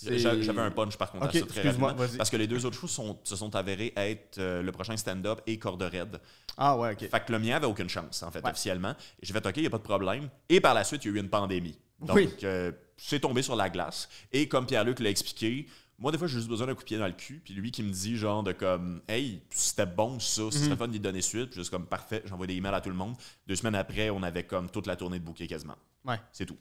J'avais 0.04 0.58
un 0.60 0.72
punch 0.72 0.96
par 0.96 1.12
contre 1.12 1.26
Ok, 1.26 1.36
à 1.36 1.38
ça 1.38 1.46
très 1.46 1.60
excuse-moi, 1.60 1.90
rapidement. 1.90 2.06
vas-y. 2.08 2.16
Parce 2.16 2.28
que 2.30 2.36
les 2.36 2.48
deux 2.48 2.66
autres 2.66 2.76
shows 2.76 2.88
sont- 2.88 3.20
se 3.22 3.36
sont 3.36 3.54
avérés 3.54 3.92
être 3.96 4.38
euh, 4.38 4.60
le 4.60 4.72
prochain 4.72 4.96
stand-up 4.96 5.40
et 5.46 5.58
corde 5.60 5.82
raide. 5.82 6.18
Ah 6.56 6.76
ouais, 6.76 6.92
ok. 6.94 7.08
Fait 7.08 7.24
que 7.24 7.30
le 7.30 7.38
mien 7.38 7.54
avait 7.56 7.66
aucune 7.66 7.88
chance, 7.88 8.20
en 8.24 8.30
fait, 8.32 8.42
Ouais. 8.44 8.50
officiellement. 8.50 8.90
Et 9.20 9.26
j'ai 9.26 9.32
fait 9.32 9.46
OK, 9.46 9.52
il 9.58 9.60
n'y 9.60 9.66
a 9.68 9.70
pas 9.70 9.78
de 9.78 9.82
problème. 9.84 10.28
Et 10.48 10.60
par 10.60 10.74
la 10.74 10.82
suite, 10.82 11.04
il 11.04 11.12
y 11.12 11.14
a 11.14 11.16
eu 11.16 11.20
une 11.20 11.30
pandémie. 11.30 11.78
Donc, 12.02 12.16
Oui. 12.16 12.28
euh, 12.44 12.72
c'est 12.96 13.20
tombé 13.20 13.42
sur 13.42 13.56
la 13.56 13.70
glace. 13.70 14.08
Et 14.32 14.48
comme 14.48 14.66
Pierre-Luc 14.66 15.00
l'a 15.00 15.10
expliqué, 15.10 15.66
moi, 15.98 16.10
des 16.10 16.18
fois, 16.18 16.26
j'ai 16.26 16.36
juste 16.38 16.48
besoin 16.48 16.66
d'un 16.66 16.74
coup 16.74 16.80
de 16.80 16.86
pied 16.86 16.98
dans 16.98 17.06
le 17.06 17.12
cul. 17.12 17.40
Puis 17.44 17.54
lui 17.54 17.70
qui 17.70 17.82
me 17.82 17.92
dit, 17.92 18.16
genre, 18.16 18.42
de 18.42 18.52
comme, 18.52 19.02
hey, 19.08 19.42
c'était 19.50 19.86
bon 19.86 20.18
ça, 20.18 20.42
ce 20.50 20.58
Mhm. 20.58 20.64
serait 20.64 20.76
fun 20.76 20.88
d'y 20.88 20.98
donner 21.00 21.22
suite. 21.22 21.50
Puis 21.50 21.60
juste 21.60 21.70
comme, 21.70 21.86
parfait, 21.86 22.22
j'envoie 22.26 22.46
des 22.46 22.54
emails 22.54 22.74
à 22.74 22.80
tout 22.80 22.88
le 22.90 22.96
monde. 22.96 23.14
Deux 23.46 23.54
semaines 23.56 23.76
après, 23.76 24.10
on 24.10 24.22
avait 24.22 24.44
comme 24.44 24.68
toute 24.68 24.86
la 24.86 24.96
tournée 24.96 25.18
de 25.20 25.24
bouquet 25.24 25.46
quasiment. 25.46 25.76
Ouais. 26.04 26.18
C'est 26.32 26.46
tout. 26.46 26.58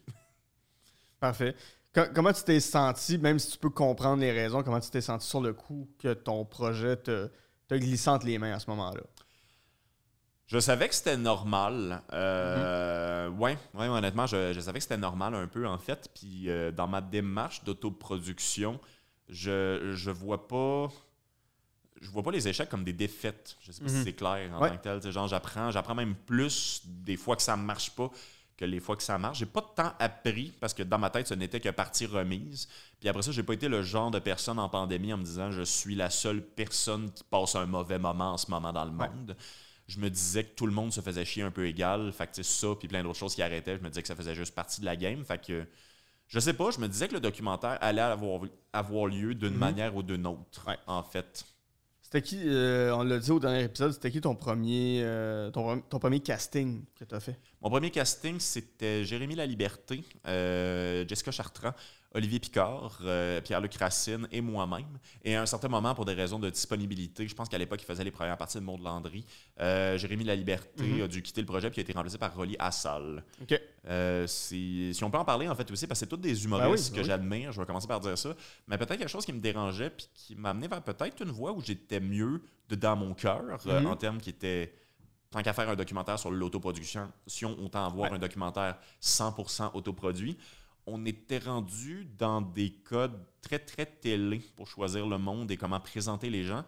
Parfait. 1.20 1.56
Co- 1.94 2.06
comment 2.14 2.32
tu 2.34 2.44
t'es 2.44 2.60
senti, 2.60 3.18
même 3.18 3.38
si 3.40 3.52
tu 3.52 3.58
peux 3.58 3.70
comprendre 3.70 4.22
les 4.22 4.32
raisons, 4.32 4.64
comment 4.64 4.80
tu 4.80 4.90
t'es 4.90 5.02
senti 5.02 5.28
sur 5.28 5.42
le 5.42 5.54
coup 5.54 5.90
que 6.00 6.14
ton 6.14 6.46
projet 6.46 6.96
te, 6.96 7.30
te 7.68 7.76
glissait 7.76 8.10
entre 8.10 8.26
les 8.26 8.38
mains 8.38 8.54
à 8.54 8.60
ce 8.60 8.70
moment-là? 8.70 9.02
Je 10.52 10.60
savais 10.60 10.90
que 10.90 10.96
c'était 10.96 11.16
normal. 11.16 12.02
Euh, 12.12 13.30
ouais, 13.30 13.58
ouais, 13.74 13.88
honnêtement, 13.88 14.26
je, 14.28 14.52
je 14.52 14.60
savais 14.60 14.80
que 14.80 14.84
c'était 14.84 14.98
normal 14.98 15.34
un 15.34 15.48
peu, 15.48 15.66
en 15.66 15.78
fait. 15.78 16.10
Puis 16.14 16.50
euh, 16.50 16.72
dans 16.74 16.88
ma 16.88 17.00
démarche 17.00 17.64
d'autoproduction, 17.64 18.78
je, 19.30 19.92
je 19.96 20.12
vois 20.12 20.48
pas. 20.50 20.90
Je 22.02 22.10
vois 22.10 22.24
pas 22.24 22.32
les 22.32 22.48
échecs 22.50 22.68
comme 22.68 22.84
des 22.84 22.92
défaites. 22.94 23.56
Je 23.62 23.72
sais 23.72 23.82
pas 23.82 23.90
Mhm. 23.90 23.98
si 23.98 24.04
c'est 24.04 24.14
clair 24.14 24.52
en 24.54 24.60
Ouais. 24.62 24.70
tant 24.72 24.78
que 24.78 24.82
tel. 24.82 25.00
Tu 25.00 25.04
sais, 25.08 25.12
Genre, 25.14 25.28
j'apprends, 25.30 25.72
j'apprends 25.72 25.96
même 25.96 26.16
plus 26.16 26.82
des 26.86 27.16
fois 27.16 27.36
que 27.38 27.44
ça 27.44 27.56
marche 27.56 27.92
pas 27.92 28.10
que 28.58 28.66
les 28.66 28.80
fois 28.82 28.96
que 28.98 29.04
ça 29.04 29.18
marche. 29.18 29.38
J'ai 29.40 29.46
pas 29.46 29.62
tant 29.76 29.94
appris 30.00 30.52
parce 30.60 30.74
que 30.74 30.84
dans 30.84 30.98
ma 30.98 31.10
tête, 31.10 31.28
ce 31.28 31.34
n'était 31.34 31.60
que 31.62 31.70
partie 31.70 32.08
remise. 32.08 32.68
Puis 33.00 33.08
après 33.08 33.22
ça, 33.22 33.32
j'ai 33.32 33.44
pas 33.44 33.54
été 33.54 33.70
le 33.70 33.84
genre 33.84 34.12
de 34.12 34.20
personne 34.20 34.60
en 34.60 34.68
pandémie 34.68 35.14
en 35.14 35.18
me 35.18 35.24
disant 35.24 35.50
je 35.52 35.62
suis 35.62 35.96
la 35.96 36.10
seule 36.10 36.42
personne 36.42 37.10
qui 37.12 37.24
passe 37.24 37.56
un 37.56 37.66
mauvais 37.68 38.00
moment 38.00 38.34
en 38.34 38.38
ce 38.38 38.52
moment 38.52 38.74
dans 38.74 38.84
le 38.86 38.92
Ouais. 38.92 39.08
monde. 39.10 39.38
Je 39.92 40.00
me 40.00 40.10
disais 40.10 40.44
que 40.46 40.56
tout 40.56 40.66
le 40.66 40.72
monde 40.72 40.94
se 40.94 41.02
faisait 41.02 41.26
chier 41.26 41.44
un 41.44 41.52
peu 41.52 41.66
égal. 41.68 42.12
Fait 42.14 42.28
que 42.28 42.42
ça, 42.44 42.68
puis 42.80 42.88
plein 42.88 43.04
d'autres 43.04 43.20
choses 43.20 43.36
qui 43.36 43.42
arrêtaient. 43.42 43.76
Je 43.78 43.82
me 43.84 43.90
disais 43.90 44.02
que 44.02 44.08
ça 44.08 44.16
faisait 44.16 44.36
juste 44.36 44.56
partie 44.56 44.80
de 44.80 44.86
la 44.86 44.96
game. 44.96 45.24
Fait 45.26 45.44
que 45.46 45.66
je 46.28 46.40
sais 46.40 46.54
pas, 46.54 46.72
je 46.72 46.80
me 46.80 46.88
disais 46.88 47.10
que 47.10 47.14
le 47.16 47.20
documentaire 47.20 47.78
allait 47.82 48.00
avoir, 48.02 48.42
avoir 48.72 49.08
lieu 49.08 49.36
d'une 49.36 49.52
Mhm. 49.54 49.60
manière 49.60 49.96
ou 49.98 50.02
d'une 50.04 50.26
autre, 50.26 50.66
Ouais. 50.68 50.78
en 50.88 51.04
fait. 51.04 51.44
C'était 52.02 52.22
qui, 52.22 52.42
euh, 52.46 52.96
on 52.96 53.04
l'a 53.04 53.20
dit 53.20 53.32
au 53.32 53.40
dernier 53.40 53.64
épisode, 53.64 53.92
c'était 53.94 54.12
qui 54.12 54.20
ton 54.22 54.36
premier, 54.36 55.02
euh, 55.04 55.50
ton, 55.52 55.80
ton 55.82 56.00
premier 56.00 56.20
casting 56.22 56.84
que 56.96 57.04
tu 57.06 57.16
as 57.16 57.20
fait? 57.22 57.38
Mon 57.62 57.70
premier 57.70 57.90
casting, 57.92 58.40
c'était 58.40 59.04
Jérémy 59.06 59.36
Laliberté, 59.36 60.04
euh, 60.28 61.06
Jessica 61.08 61.32
Chartrand, 61.32 61.74
Olivier 62.14 62.40
Picard, 62.40 63.00
euh, 63.04 63.40
Pierre-Luc 63.40 63.74
Racine 63.76 64.28
et 64.32 64.42
moi-même. 64.42 64.98
Et 65.24 65.36
à 65.36 65.42
un 65.42 65.46
certain 65.46 65.70
moment, 65.70 65.96
pour 65.96 66.04
des 66.06 66.14
raisons 66.14 66.40
de 66.40 66.50
disponibilité, 66.50 67.26
je 67.28 67.34
pense 67.34 67.48
qu'à 67.48 67.58
l'époque, 67.58 67.82
il 67.82 67.86
faisait 67.86 68.04
les 68.04 68.12
premières 68.12 68.38
parties 68.38 68.58
de 68.58 68.64
Maud 68.64 68.82
Landry, 68.82 69.26
euh, 69.62 69.98
Jérémy 69.98 70.26
Laliberté 70.26 70.84
Mhm. 70.84 71.02
a 71.04 71.08
dû 71.08 71.22
quitter 71.22 71.40
le 71.42 71.48
projet 71.48 71.70
puis 71.70 71.80
a 71.80 71.84
été 71.84 71.94
remplacé 71.94 72.18
par 72.18 72.36
Rolly 72.36 72.56
Assal. 72.60 73.24
OK. 73.42 73.60
Euh, 73.88 74.28
si 74.28 74.92
on 75.02 75.10
peut 75.10 75.18
en 75.18 75.26
parler 75.26 75.48
en 75.48 75.56
fait 75.56 75.70
aussi, 75.72 75.88
parce 75.88 76.00
que 76.00 76.06
c'est 76.06 76.10
tous 76.10 76.18
des 76.18 76.44
humoristes 76.44 76.90
Ben 76.92 76.92
oui, 76.92 76.96
que 76.98 77.02
oui. 77.02 77.08
j'admire, 77.08 77.52
je 77.54 77.60
vais 77.62 77.66
commencer 77.66 77.88
par 77.88 78.00
dire 78.02 78.18
ça, 78.18 78.36
mais 78.68 78.78
peut-être 78.78 78.98
quelque 79.00 79.08
chose 79.08 79.26
qui 79.26 79.34
me 79.34 79.40
dérangeait 79.40 79.90
puis 79.90 80.08
qui 80.14 80.36
m'a 80.36 80.50
amené 80.50 80.68
vers 80.68 80.82
peut-être 80.84 81.22
une 81.24 81.32
voie 81.32 81.52
où 81.54 81.62
j'étais 81.62 82.00
mieux 82.02 82.42
de 82.70 82.76
dans 82.76 82.96
mon 82.96 83.14
cœur, 83.14 83.42
euh, 83.68 83.80
Mhm. 83.80 83.88
en 83.88 83.96
termes 83.96 84.18
qui 84.20 84.30
étaient 84.32 84.74
tant 85.32 85.42
qu'à 85.42 85.54
faire 85.54 85.70
un 85.70 85.76
documentaire 85.78 86.20
sur 86.20 86.30
l'autoproduction, 86.30 87.10
si 87.26 87.46
on 87.46 87.58
autant 87.64 87.86
avoir 87.86 88.12
Ouais. 88.12 88.18
un 88.18 88.20
documentaire 88.20 88.78
100% 89.00 89.72
autoproduit, 89.74 90.38
on 90.92 91.06
était 91.06 91.38
rendu 91.40 92.08
dans 92.18 92.42
des 92.42 92.72
codes 92.84 93.18
très 93.42 93.60
très 93.60 93.86
télé 93.86 94.42
pour 94.56 94.68
choisir 94.68 95.08
le 95.08 95.18
monde 95.18 95.50
et 95.52 95.58
comment 95.58 95.80
présenter 95.80 96.30
les 96.30 96.44
gens. 96.44 96.64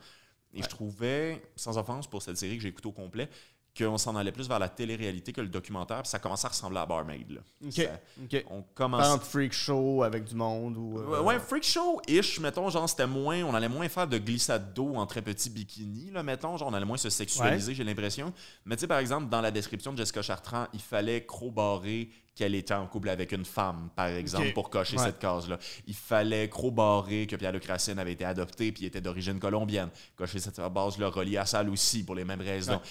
Et 0.54 0.58
Ouais. 0.58 0.64
je 0.64 0.70
trouvais, 0.70 1.42
sans 1.56 1.78
offense 1.78 2.08
pour 2.08 2.22
cette 2.22 2.38
série 2.38 2.58
que 2.58 2.64
j'ai 2.64 2.70
écoutée 2.70 2.88
au 2.88 2.92
complet, 2.92 3.30
qu'on 3.76 3.98
s'en 3.98 4.16
allait 4.16 4.32
plus 4.32 4.48
vers 4.48 4.60
la 4.60 4.70
télé-réalité 4.70 5.34
que 5.34 5.42
le 5.42 5.48
documentaire, 5.48 6.04
puis 6.04 6.08
ça 6.10 6.20
commençait 6.20 6.46
à 6.46 6.50
ressembler 6.50 6.78
à 6.78 6.86
Barmaid. 6.86 7.32
Là. 7.32 7.40
Ok. 7.66 7.72
Ça- 7.74 8.00
Ok. 8.24 8.46
on 8.52 8.62
Par 8.62 8.74
commençait. 8.76 9.04
exemple, 9.08 9.26
freak 9.26 9.52
show 9.54 10.04
avec 10.04 10.26
du 10.26 10.36
monde 10.36 10.78
ou. 10.78 11.00
euh, 11.00 11.24
Ouais, 11.24 11.40
freak 11.40 11.64
show-ish, 11.64 12.40
mettons, 12.40 12.70
genre, 12.70 12.88
c'était 12.88 13.08
moins, 13.08 13.42
on 13.42 13.56
allait 13.56 13.68
moins 13.70 13.90
faire 13.90 14.08
de 14.08 14.20
glissade 14.20 14.76
d'eau 14.76 14.94
en 14.94 15.08
très 15.08 15.24
petits 15.24 15.50
bikinis, 15.50 16.12
là, 16.12 16.22
mettons, 16.22 16.56
genre, 16.56 16.68
on 16.70 16.74
allait 16.76 16.86
moins 16.86 16.98
se 16.98 17.10
sexualiser, 17.10 17.74
j'ai 17.74 17.84
l'impression. 17.84 18.32
Mais 18.66 18.76
tu 18.76 18.82
sais, 18.82 18.88
par 18.88 19.00
exemple, 19.00 19.28
dans 19.30 19.42
la 19.42 19.50
description 19.50 19.92
de 19.92 19.98
Jessica 19.98 20.22
Chartrand, 20.22 20.68
il 20.74 20.82
fallait 20.82 21.26
crobarrer 21.26 22.10
qu'elle 22.36 22.56
était 22.56 22.74
en 22.74 22.88
couple 22.88 23.10
avec 23.10 23.32
une 23.32 23.46
femme, 23.46 23.90
par 23.96 24.08
exemple, 24.08 24.54
pour 24.54 24.70
cocher 24.70 24.98
Ouais. 24.98 25.06
cette 25.06 25.20
case-là. 25.20 25.58
Il 25.86 25.94
fallait 25.94 26.50
crobarrer 26.50 27.28
que 27.28 27.36
Pierre-Luc 27.36 27.66
Racine 27.66 28.00
avait 28.00 28.14
été 28.14 28.26
adopté 28.26 28.72
puis 28.72 28.86
était 28.86 29.02
d'origine 29.02 29.40
colombienne. 29.40 29.90
Cocher 30.16 30.40
cette 30.40 30.60
base-là 30.60 31.10
reliée 31.10 31.38
à 31.38 31.46
Salle 31.46 31.70
aussi, 31.70 32.04
pour 32.04 32.16
les 32.16 32.26
mêmes 32.26 32.42
raisons. 32.42 32.82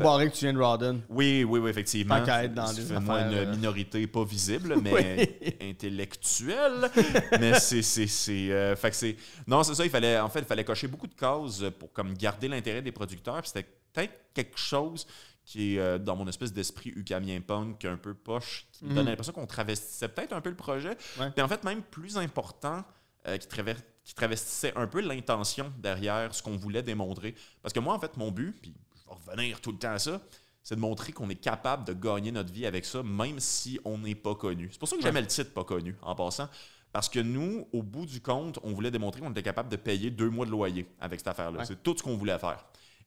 Barré 0.00 0.30
que 0.30 0.34
tu 0.36 0.44
viens 0.44 0.52
de 0.54 0.58
Rawdon. 0.58 1.00
oui, 1.08 1.44
oui, 1.44 1.60
oui, 1.60 1.70
effectivement. 1.70 2.18
Tant 2.18 2.24
qu'à 2.26 2.44
être 2.44 2.54
dans 2.54 2.72
moi 3.00 3.16
affaires, 3.16 3.30
une 3.30 3.38
euh, 3.38 3.50
minorité 3.56 4.06
pas 4.06 4.24
visible, 4.24 4.76
mais 4.82 5.38
intellectuelle. 5.62 6.90
mais 7.38 7.58
c'est. 7.58 7.82
c'est, 7.82 8.06
c'est 8.06 8.50
euh, 8.52 8.76
fait 8.76 8.90
que 8.90 8.96
c'est. 8.96 9.16
Non, 9.46 9.62
c'est 9.62 9.74
ça, 9.74 9.84
il 9.84 9.90
fallait. 9.90 10.18
En 10.18 10.28
fait, 10.28 10.40
il 10.40 10.44
fallait 10.46 10.64
cocher 10.64 10.88
beaucoup 10.88 11.06
de 11.06 11.14
cases 11.14 11.62
pour 11.78 11.92
comme 11.92 12.14
garder 12.14 12.48
l'intérêt 12.48 12.82
des 12.82 12.92
producteurs. 12.92 13.40
Puis 13.42 13.50
c'était 13.54 13.68
peut-être 13.92 14.14
quelque 14.34 14.58
chose 14.58 15.06
qui 15.50 15.74
est 15.74 15.78
euh, 15.80 15.98
dans 15.98 16.14
mon 16.14 16.28
espèce 16.28 16.52
d'esprit 16.52 16.90
ucamien 16.94 17.40
punk 17.40 17.84
un 17.84 17.96
peu 17.96 18.14
poche, 18.14 18.68
qui 18.70 18.84
me 18.84 18.90
donne 18.94 19.02
Mhm. 19.04 19.08
l'impression 19.10 19.32
qu'on 19.32 19.46
travestissait 19.46 20.06
peut-être 20.08 20.32
un 20.32 20.40
peu 20.40 20.48
le 20.50 20.54
projet. 20.54 20.96
Ouais. 21.18 21.28
Puis 21.32 21.42
en 21.42 21.48
fait, 21.48 21.64
même 21.64 21.82
plus 21.82 22.16
important, 22.18 22.84
euh, 23.26 23.36
qui, 23.36 23.48
traver- 23.48 23.74
qui 24.04 24.14
travestissait 24.14 24.72
un 24.76 24.86
peu 24.86 25.00
l'intention 25.00 25.72
derrière 25.78 26.32
ce 26.34 26.40
qu'on 26.40 26.56
voulait 26.56 26.84
démontrer. 26.84 27.34
Parce 27.62 27.72
que 27.74 27.80
moi, 27.80 27.94
en 27.94 27.98
fait, 27.98 28.16
mon 28.16 28.30
but, 28.30 28.52
puis 28.62 28.72
je 28.94 29.08
vais 29.10 29.16
revenir 29.32 29.60
tout 29.60 29.72
le 29.72 29.78
temps 29.78 29.90
à 29.90 29.98
ça, 29.98 30.20
c'est 30.62 30.76
de 30.76 30.80
montrer 30.80 31.10
qu'on 31.12 31.28
est 31.30 31.34
capable 31.34 31.84
de 31.84 31.94
gagner 31.94 32.30
notre 32.30 32.52
vie 32.52 32.64
avec 32.66 32.84
ça, 32.84 33.02
même 33.02 33.40
si 33.40 33.80
on 33.84 33.98
n'est 33.98 34.14
pas 34.14 34.36
connu. 34.36 34.68
C'est 34.70 34.78
pour 34.78 34.88
ça 34.88 34.94
que 34.96 35.02
j'aimais 35.02 35.20
le 35.22 35.26
titre 35.26 35.52
Pas 35.52 35.64
connu, 35.64 35.96
en 36.02 36.14
passant. 36.14 36.48
Parce 36.92 37.08
que 37.08 37.18
nous, 37.20 37.66
au 37.72 37.82
bout 37.82 38.06
du 38.06 38.20
compte, 38.20 38.58
on 38.62 38.72
voulait 38.72 38.90
démontrer 38.90 39.20
qu'on 39.20 39.30
était 39.32 39.42
capable 39.42 39.68
de 39.68 39.76
payer 39.76 40.10
deux 40.10 40.28
mois 40.30 40.44
de 40.46 40.50
loyer 40.50 40.86
avec 41.00 41.18
cette 41.20 41.28
affaire-là. 41.28 41.58
Ouais. 41.60 41.64
C'est 41.64 41.82
tout 41.82 41.96
ce 41.96 42.02
qu'on 42.02 42.16
voulait 42.16 42.38
faire. 42.38 42.64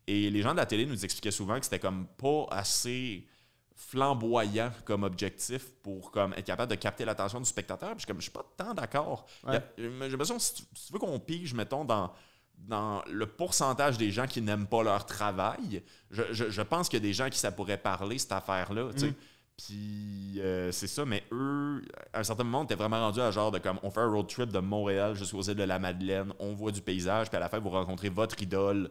Et 0.07 0.29
les 0.29 0.41
gens 0.41 0.51
de 0.51 0.57
la 0.57 0.65
télé 0.65 0.85
nous 0.85 1.03
expliquaient 1.05 1.31
souvent 1.31 1.57
que 1.59 1.65
c'était 1.65 1.79
comme 1.79 2.07
pas 2.17 2.45
assez 2.51 3.27
flamboyant 3.75 4.71
comme 4.85 5.03
objectif 5.03 5.71
pour 5.81 6.11
comme 6.11 6.33
être 6.33 6.45
capable 6.45 6.69
de 6.71 6.75
capter 6.75 7.05
l'attention 7.05 7.39
du 7.39 7.45
spectateur. 7.45 7.89
Puis 7.91 7.99
je 7.99 8.01
suis 8.01 8.07
comme, 8.07 8.17
je 8.17 8.23
suis 8.23 8.31
pas 8.31 8.45
tant 8.57 8.73
d'accord. 8.73 9.25
Ouais. 9.45 9.61
J'ai 9.77 9.89
l'impression, 10.09 10.39
si 10.39 10.55
tu, 10.55 10.63
si 10.73 10.87
tu 10.87 10.93
veux 10.93 10.99
qu'on 10.99 11.19
pige, 11.19 11.53
mettons, 11.53 11.83
dans, 11.85 12.11
dans 12.57 13.03
le 13.09 13.25
pourcentage 13.25 13.97
des 13.97 14.11
gens 14.11 14.27
qui 14.27 14.41
n'aiment 14.41 14.67
pas 14.67 14.83
leur 14.83 15.05
travail, 15.05 15.81
je, 16.11 16.21
je- 16.31 16.49
je 16.49 16.61
pense 16.61 16.87
qu'il 16.89 16.97
y 16.99 17.01
a 17.01 17.07
des 17.07 17.13
gens 17.13 17.29
qui 17.29 17.39
ça 17.39 17.51
pourrait 17.51 17.77
parler, 17.77 18.17
cette 18.19 18.31
affaire-là. 18.31 18.91
tu 18.93 18.99
sais. 18.99 19.07
Mm. 19.07 19.15
Puis 19.57 20.39
euh, 20.41 20.71
c'est 20.71 20.87
ça, 20.87 21.05
mais 21.05 21.23
eux, 21.31 21.83
à 22.11 22.19
un 22.19 22.23
certain 22.23 22.43
moment, 22.43 22.61
on 22.61 22.63
était 22.63 22.73
vraiment 22.75 22.99
rendu 22.99 23.21
à 23.21 23.29
genre 23.31 23.51
de 23.51 23.59
comme 23.59 23.79
on 23.83 23.91
fait 23.91 23.99
un 24.01 24.09
road 24.09 24.27
trip 24.27 24.49
de 24.51 24.57
Montréal 24.59 25.13
jusqu'aux 25.15 25.43
îles 25.43 25.53
de 25.55 25.63
la 25.63 25.77
Madeleine, 25.77 26.33
on 26.39 26.53
voit 26.53 26.71
du 26.71 26.81
paysage, 26.81 27.27
puis 27.29 27.37
à 27.37 27.39
la 27.39 27.49
fin, 27.49 27.59
vous 27.59 27.69
rencontrez 27.69 28.09
votre 28.09 28.41
idole, 28.41 28.89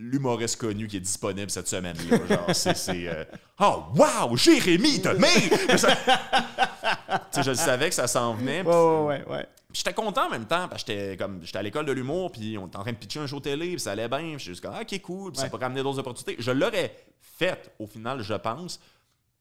l'humoriste 0.00 0.56
connu 0.60 0.86
qui 0.86 0.96
est 0.96 1.00
disponible 1.00 1.50
cette 1.50 1.68
semaine-là. 1.68 2.18
Genre, 2.28 2.54
c'est. 2.54 3.08
euh, 3.08 3.24
oh, 3.60 3.84
wow, 3.96 4.36
Jérémy, 4.36 5.02
t'as 5.02 5.14
mais! 5.14 5.76
Ça- 5.76 7.42
je 7.42 7.50
le 7.50 7.56
savais 7.56 7.88
que 7.88 7.94
ça 7.94 8.06
s'en 8.06 8.34
venait. 8.34 8.62
Ouais, 8.62 9.20
puis- 9.22 9.28
ouais, 9.30 9.36
ouais, 9.38 9.46
j'étais 9.72 9.92
content 9.92 10.26
en 10.26 10.30
même 10.30 10.46
temps, 10.46 10.68
parce 10.68 10.84
que 10.84 10.92
j'étais 10.92 11.16
comme 11.16 11.40
j'étais 11.44 11.58
à 11.58 11.62
l'école 11.62 11.86
de 11.86 11.92
l'humour, 11.92 12.32
puis 12.32 12.56
on 12.58 12.66
était 12.66 12.76
en 12.76 12.82
train 12.82 12.92
de 12.92 12.96
pitcher 12.96 13.20
un 13.20 13.26
show 13.26 13.40
télé, 13.40 13.70
puis 13.70 13.80
ça 13.80 13.92
allait 13.92 14.08
bien, 14.08 14.18
puis 14.20 14.30
j'étais 14.38 14.44
juste 14.44 14.60
comme 14.62 14.74
ah, 14.74 14.82
ok 14.82 15.00
cool, 15.02 15.32
puis 15.32 15.38
ça 15.38 15.44
Ouais. 15.44 15.50
pourrait 15.50 15.66
amener 15.66 15.82
d'autres 15.82 15.98
opportunités. 15.98 16.36
Je 16.40 16.50
l'aurais 16.50 16.94
fait 17.20 17.72
au 17.78 17.86
final, 17.86 18.22
je 18.22 18.34
pense. 18.34 18.80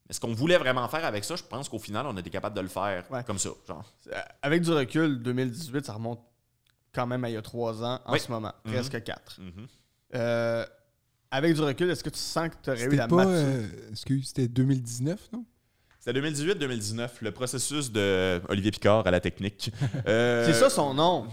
Mais 0.08 0.14
ce 0.14 0.20
qu'on 0.22 0.34
voulait 0.34 0.58
vraiment 0.58 0.88
faire 0.88 1.04
avec 1.04 1.26
ça, 1.26 1.36
je 1.36 1.44
pense 1.44 1.68
qu'au 1.68 1.80
final, 1.80 2.06
on 2.08 2.16
était 2.16 2.30
capable 2.30 2.56
de 2.56 2.62
le 2.62 2.70
faire 2.70 3.04
Ouais. 3.12 3.24
comme 3.26 3.38
ça, 3.38 3.50
genre. 3.68 3.84
Euh, 4.12 4.22
Avec 4.42 4.62
du 4.62 4.72
recul, 4.72 5.22
2018, 5.22 5.86
ça 5.86 5.94
remonte 5.94 6.22
quand 6.96 7.06
même 7.06 7.24
à 7.26 7.30
il 7.30 7.34
y 7.34 7.38
a 7.38 7.42
trois 7.42 7.84
ans 7.84 8.00
en 8.06 8.14
Oui. 8.14 8.20
ce 8.20 8.32
moment, 8.32 8.54
Mhm. 8.66 8.72
presque 8.74 9.04
quatre. 9.04 9.38
Mhm. 9.40 9.68
Euh, 10.16 10.66
avec 11.32 11.54
du 11.56 11.62
recul, 11.62 11.90
est-ce 11.90 12.04
que 12.04 12.10
tu 12.10 12.20
sens 12.20 12.50
que 12.50 12.56
tu 12.64 12.70
aurais 12.70 12.80
eu 12.80 12.84
C'était 12.84 12.96
la 12.96 13.08
pas. 13.08 13.16
maturité? 13.26 13.44
euh, 13.48 13.92
excuse, 13.92 14.28
c'était 14.28 14.48
2019, 14.48 15.30
non? 15.34 15.46
C'était 16.00 16.22
2018-2019, 16.22 17.10
le 17.22 17.32
processus 17.32 17.92
de 17.92 18.42
Olivier 18.48 18.72
Picard 18.72 19.06
à 19.06 19.12
la 19.12 19.20
technique. 19.20 19.72
Euh, 20.08 20.46
C'est 20.48 20.54
ça 20.54 20.70
son 20.70 20.94
nom. 20.94 21.28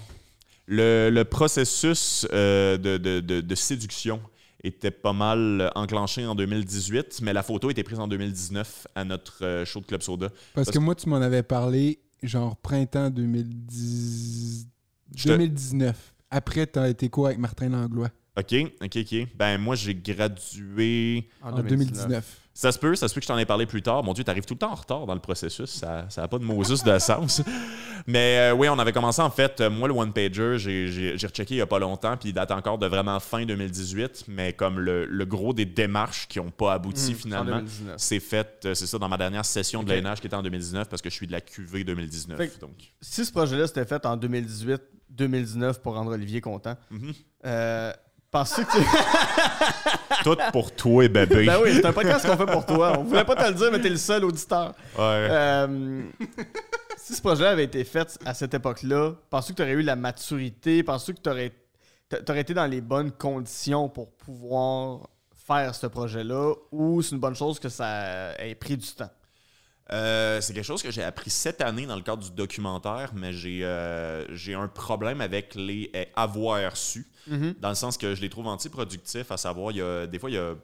Le, 0.67 1.11
le 1.11 1.25
processus 1.25 2.27
euh, 2.33 2.77
de, 2.79 2.97
de- 2.97 3.21
de- 3.21 3.41
de 3.43 3.55
séduction 3.55 4.21
était 4.65 4.91
pas 4.91 5.13
mal 5.13 5.71
enclenché 5.75 6.27
en 6.27 6.35
2018, 6.35 7.21
mais 7.23 7.33
la 7.35 7.43
photo 7.43 7.71
était 7.71 7.83
prise 7.85 8.01
en 8.01 8.09
2019 8.09 8.87
à 8.95 9.05
notre 9.05 9.63
show 9.67 9.81
de 9.81 9.85
Club 9.87 10.01
Soda. 10.03 10.31
Parce 10.31 10.41
Parce- 10.55 10.71
que 10.71 10.79
moi, 10.79 10.95
tu 10.95 11.09
m'en 11.09 11.17
avais 11.21 11.43
parlé, 11.43 12.01
genre 12.23 12.57
printemps 12.57 13.11
2010... 13.11 14.67
Je 15.15 15.25
te- 15.25 15.29
2019. 15.29 16.15
Après, 16.31 16.67
t'as 16.67 16.89
été 16.89 17.11
quoi 17.11 17.29
avec 17.29 17.39
Martin 17.39 17.69
Langlois? 17.69 18.09
OK, 18.37 18.55
OK, 18.83 18.97
OK. 18.97 19.27
Ben, 19.37 19.59
moi, 19.59 19.75
j'ai 19.77 19.95
gradué. 19.95 21.29
En 21.43 21.53
2019. 21.53 22.41
Ça 22.57 22.71
se 22.71 22.79
peut, 22.79 22.95
ça 22.95 23.09
se 23.09 23.15
peut 23.15 23.19
que 23.21 23.25
je 23.25 23.29
t'en 23.29 23.37
ai 23.39 23.47
parlé 23.47 23.67
plus 23.67 23.83
tard. 23.83 24.05
Mon 24.05 24.13
Dieu, 24.13 24.23
t'arrives 24.23 24.45
tout 24.45 24.55
le 24.55 24.59
temps 24.59 24.71
en 24.71 24.77
retard 24.77 25.07
dans 25.07 25.15
le 25.15 25.21
processus. 25.21 25.71
Ça 25.71 26.07
n'a 26.17 26.29
pas 26.29 26.39
de 26.39 26.45
Moses 26.45 26.85
de 26.85 26.99
sens. 27.01 27.43
Mais 28.07 28.39
euh, 28.39 28.55
oui, 28.55 28.69
on 28.69 28.79
avait 28.79 28.93
commencé, 28.93 29.21
en 29.23 29.31
fait, 29.31 29.61
euh, 29.61 29.71
moi, 29.71 29.89
le 29.89 29.95
one-pager, 29.95 30.57
j'ai- 30.59 30.87
j'ai 30.89 31.17
j'ai 31.19 31.27
rechecké 31.27 31.55
il 31.55 31.57
n'y 31.57 31.63
a 31.63 31.67
pas 31.67 31.79
longtemps, 31.81 32.17
puis 32.17 32.29
il 32.29 32.33
date 32.33 32.51
encore 32.53 32.79
de 32.79 32.87
vraiment 32.87 33.19
fin 33.19 33.45
2018, 33.47 34.27
mais 34.29 34.53
comme 34.53 34.79
le, 34.79 35.05
le 35.07 35.25
gros 35.25 35.53
des 35.55 35.65
démarches 35.65 36.29
qui 36.29 36.39
n'ont 36.39 36.51
pas 36.51 36.75
abouti 36.75 37.11
Mm, 37.11 37.15
en 37.15 37.19
finalement, 37.19 37.57
2019. 37.57 37.95
c'est 37.99 38.21
fait, 38.21 38.61
euh, 38.67 38.75
c'est 38.75 38.87
ça, 38.87 38.99
dans 38.99 39.09
ma 39.09 39.17
dernière 39.17 39.45
session 39.45 39.83
de 39.83 39.93
l'ANH 39.93 40.21
qui 40.21 40.27
était 40.27 40.37
en 40.37 40.43
2019, 40.43 40.89
parce 40.89 41.03
que 41.03 41.09
je 41.11 41.15
suis 41.15 41.27
de 41.27 41.33
la 41.33 41.41
QV 41.41 41.83
2019. 41.83 42.37
Fait 42.37 42.49
que- 42.49 42.61
donc. 42.61 42.93
Si 43.01 43.25
ce 43.25 43.33
projet-là 43.33 43.67
s'était 43.67 43.87
fait 43.87 44.05
en 44.07 44.17
2018-2019 44.17 45.81
pour 45.81 45.95
rendre 45.95 46.13
Olivier 46.13 46.41
content, 46.41 46.77
Mhm. 46.91 47.13
Penses-tu 48.35 48.67
que 48.67 48.73
tu... 48.73 48.79
Tout 50.25 50.37
pour 50.53 50.75
toi, 50.75 51.07
bébé. 51.09 51.47
ben 51.47 51.59
oui, 51.63 51.75
c'est 51.75 51.87
un 51.87 51.93
podcast 51.93 52.27
qu'on 52.27 52.37
fait 52.37 52.53
pour 52.53 52.67
toi. 52.67 52.99
On 52.99 53.05
voulait 53.05 53.25
pas 53.25 53.37
te 53.37 53.47
le 53.47 53.55
dire, 53.55 53.71
mais 53.71 53.81
t'es 53.81 53.91
le 53.91 53.97
seul 53.97 54.25
auditeur. 54.25 54.75
Ouais. 54.99 55.29
Euh, 55.31 56.03
si 56.97 57.15
ce 57.15 57.21
projet 57.21 57.47
avait 57.47 57.65
été 57.65 57.85
fait 57.85 58.19
à 58.25 58.35
cette 58.35 58.55
époque-là, 58.55 59.13
penses-tu 59.31 59.53
que 59.53 59.59
tu 59.59 59.63
aurais 59.63 59.73
eu 59.73 59.83
la 59.83 59.97
maturité? 59.97 60.83
Penses-tu 60.83 61.15
que 61.15 61.21
tu 61.21 61.31
aurais, 61.31 62.41
été 62.41 62.55
dans 62.55 62.67
les 62.67 62.81
bonnes 62.81 63.13
conditions 63.13 63.89
pour 63.89 64.11
pouvoir 64.17 65.09
faire 65.47 65.75
ce 65.75 65.87
projet-là? 65.87 66.55
Ou 66.73 67.03
c'est 67.03 67.15
une 67.15 67.21
bonne 67.21 67.37
chose 67.37 67.61
que 67.61 67.69
ça 67.69 68.33
ait 68.41 68.57
pris 68.57 68.77
du 68.77 68.89
temps? 68.89 69.11
Euh, 69.93 70.41
c'est 70.41 70.55
quelque 70.55 70.65
chose 70.65 70.83
que 70.83 70.91
j'ai 70.91 71.03
appris 71.03 71.31
cette 71.31 71.61
année 71.61 71.87
dans 71.87 71.97
le 71.97 72.03
cadre 72.03 72.23
du 72.23 72.31
documentaire, 72.31 73.13
mais 73.15 73.33
j'ai 73.33 73.61
euh, 73.63 74.25
un 74.57 74.69
problème 74.69 75.21
avec 75.21 75.55
les 75.55 75.91
euh, 75.95 76.05
avoir 76.17 76.77
su, 76.77 77.07
dans 77.27 77.69
le 77.69 77.75
sens 77.75 77.97
que 77.97 78.15
je 78.15 78.21
les 78.21 78.29
trouve 78.31 78.47
antiproductifs, 78.47 79.31
à 79.31 79.37
savoir, 79.37 79.71
il 79.73 79.79
y 79.79 79.83
a, 79.83 80.07
des 80.07 80.19
fois, 80.19 80.31
il 80.31 80.35
y 80.35 80.39
a 80.39 80.55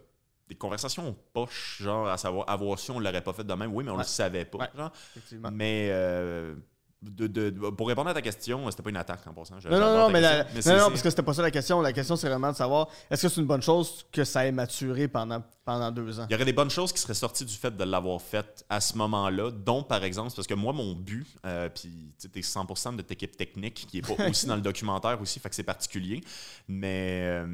des 0.49 0.55
conversations 0.57 1.17
poches, 1.33 1.81
genre 1.83 2.09
à 2.09 2.17
savoir 2.17 2.49
avoir 2.50 2.79
su, 2.79 2.90
on 2.90 2.99
l'aurait 2.99 3.23
pas 3.23 3.33
fait 3.33 3.45
de 3.45 3.55
même, 3.55 3.73
oui, 3.73 3.85
mais 3.85 3.90
on 3.93 3.95
Ouais. 3.95 4.00
le 4.02 4.07
savait 4.07 4.45
pas. 4.45 4.59
Ouais. 4.59 4.69
genre. 4.76 4.93
Effectivement. 5.17 5.50
Mais 5.52 5.88
euh, 5.93 6.55
de, 7.02 7.26
de- 7.26 7.50
pour 7.71 7.88
répondre 7.88 8.11
à 8.11 8.14
ta 8.14 8.21
question, 8.21 8.71
c'était 8.71 8.83
pas 8.83 8.90
une 8.90 8.97
attaque 8.99 9.26
en 9.26 9.33
passant. 9.33 9.54
Non, 9.71 9.80
non, 9.80 9.97
non, 9.97 10.11
mais, 10.11 10.21
la- 10.21 10.45
mais 10.45 10.61
non, 10.66 10.76
non, 10.78 10.88
parce 10.90 11.00
que 11.00 11.09
c'était 11.09 11.23
pas 11.23 11.33
ça 11.33 11.40
la 11.40 11.50
question. 11.50 11.80
La 11.80 11.95
question, 11.95 12.14
c'est 12.14 12.28
vraiment 12.28 12.50
de 12.52 12.57
savoir 12.57 12.88
est-ce 13.11 13.23
que 13.23 13.28
c'est 13.28 13.40
une 13.40 13.47
bonne 13.47 13.62
chose 13.62 14.04
que 14.12 14.23
ça 14.25 14.45
ait 14.47 14.52
maturé 14.52 15.09
pendant, 15.09 15.42
pendant 15.64 15.90
deux 15.90 16.21
ans? 16.21 16.26
Il 16.28 16.33
y 16.33 16.37
aurait 16.37 16.45
des 16.45 16.52
bonnes 16.52 16.69
choses 16.71 16.92
qui 16.92 16.99
seraient 17.00 17.14
sorties 17.14 17.47
du 17.47 17.54
fait 17.54 17.75
de 17.75 17.85
l'avoir 17.85 18.21
fait 18.21 18.64
à 18.69 18.80
ce 18.83 18.99
moment-là, 18.99 19.50
dont 19.50 19.83
par 19.83 20.04
exemple, 20.04 20.33
parce 20.37 20.47
que 20.47 20.52
moi, 20.54 20.75
mon 20.75 20.95
but, 20.95 21.26
euh, 21.47 21.71
puis 21.71 22.12
tu 22.21 22.38
es 22.38 22.42
100% 22.42 22.97
de 22.97 23.04
équipe 23.09 23.35
technique 23.37 23.87
qui 23.88 23.99
est 23.99 24.02
pas 24.16 24.28
aussi 24.28 24.45
dans 24.47 24.57
le 24.57 24.61
documentaire 24.62 25.19
aussi, 25.23 25.40
fait 25.40 25.49
que 25.49 25.54
c'est 25.54 25.62
particulier, 25.62 26.21
mais 26.69 27.23
euh, 27.25 27.47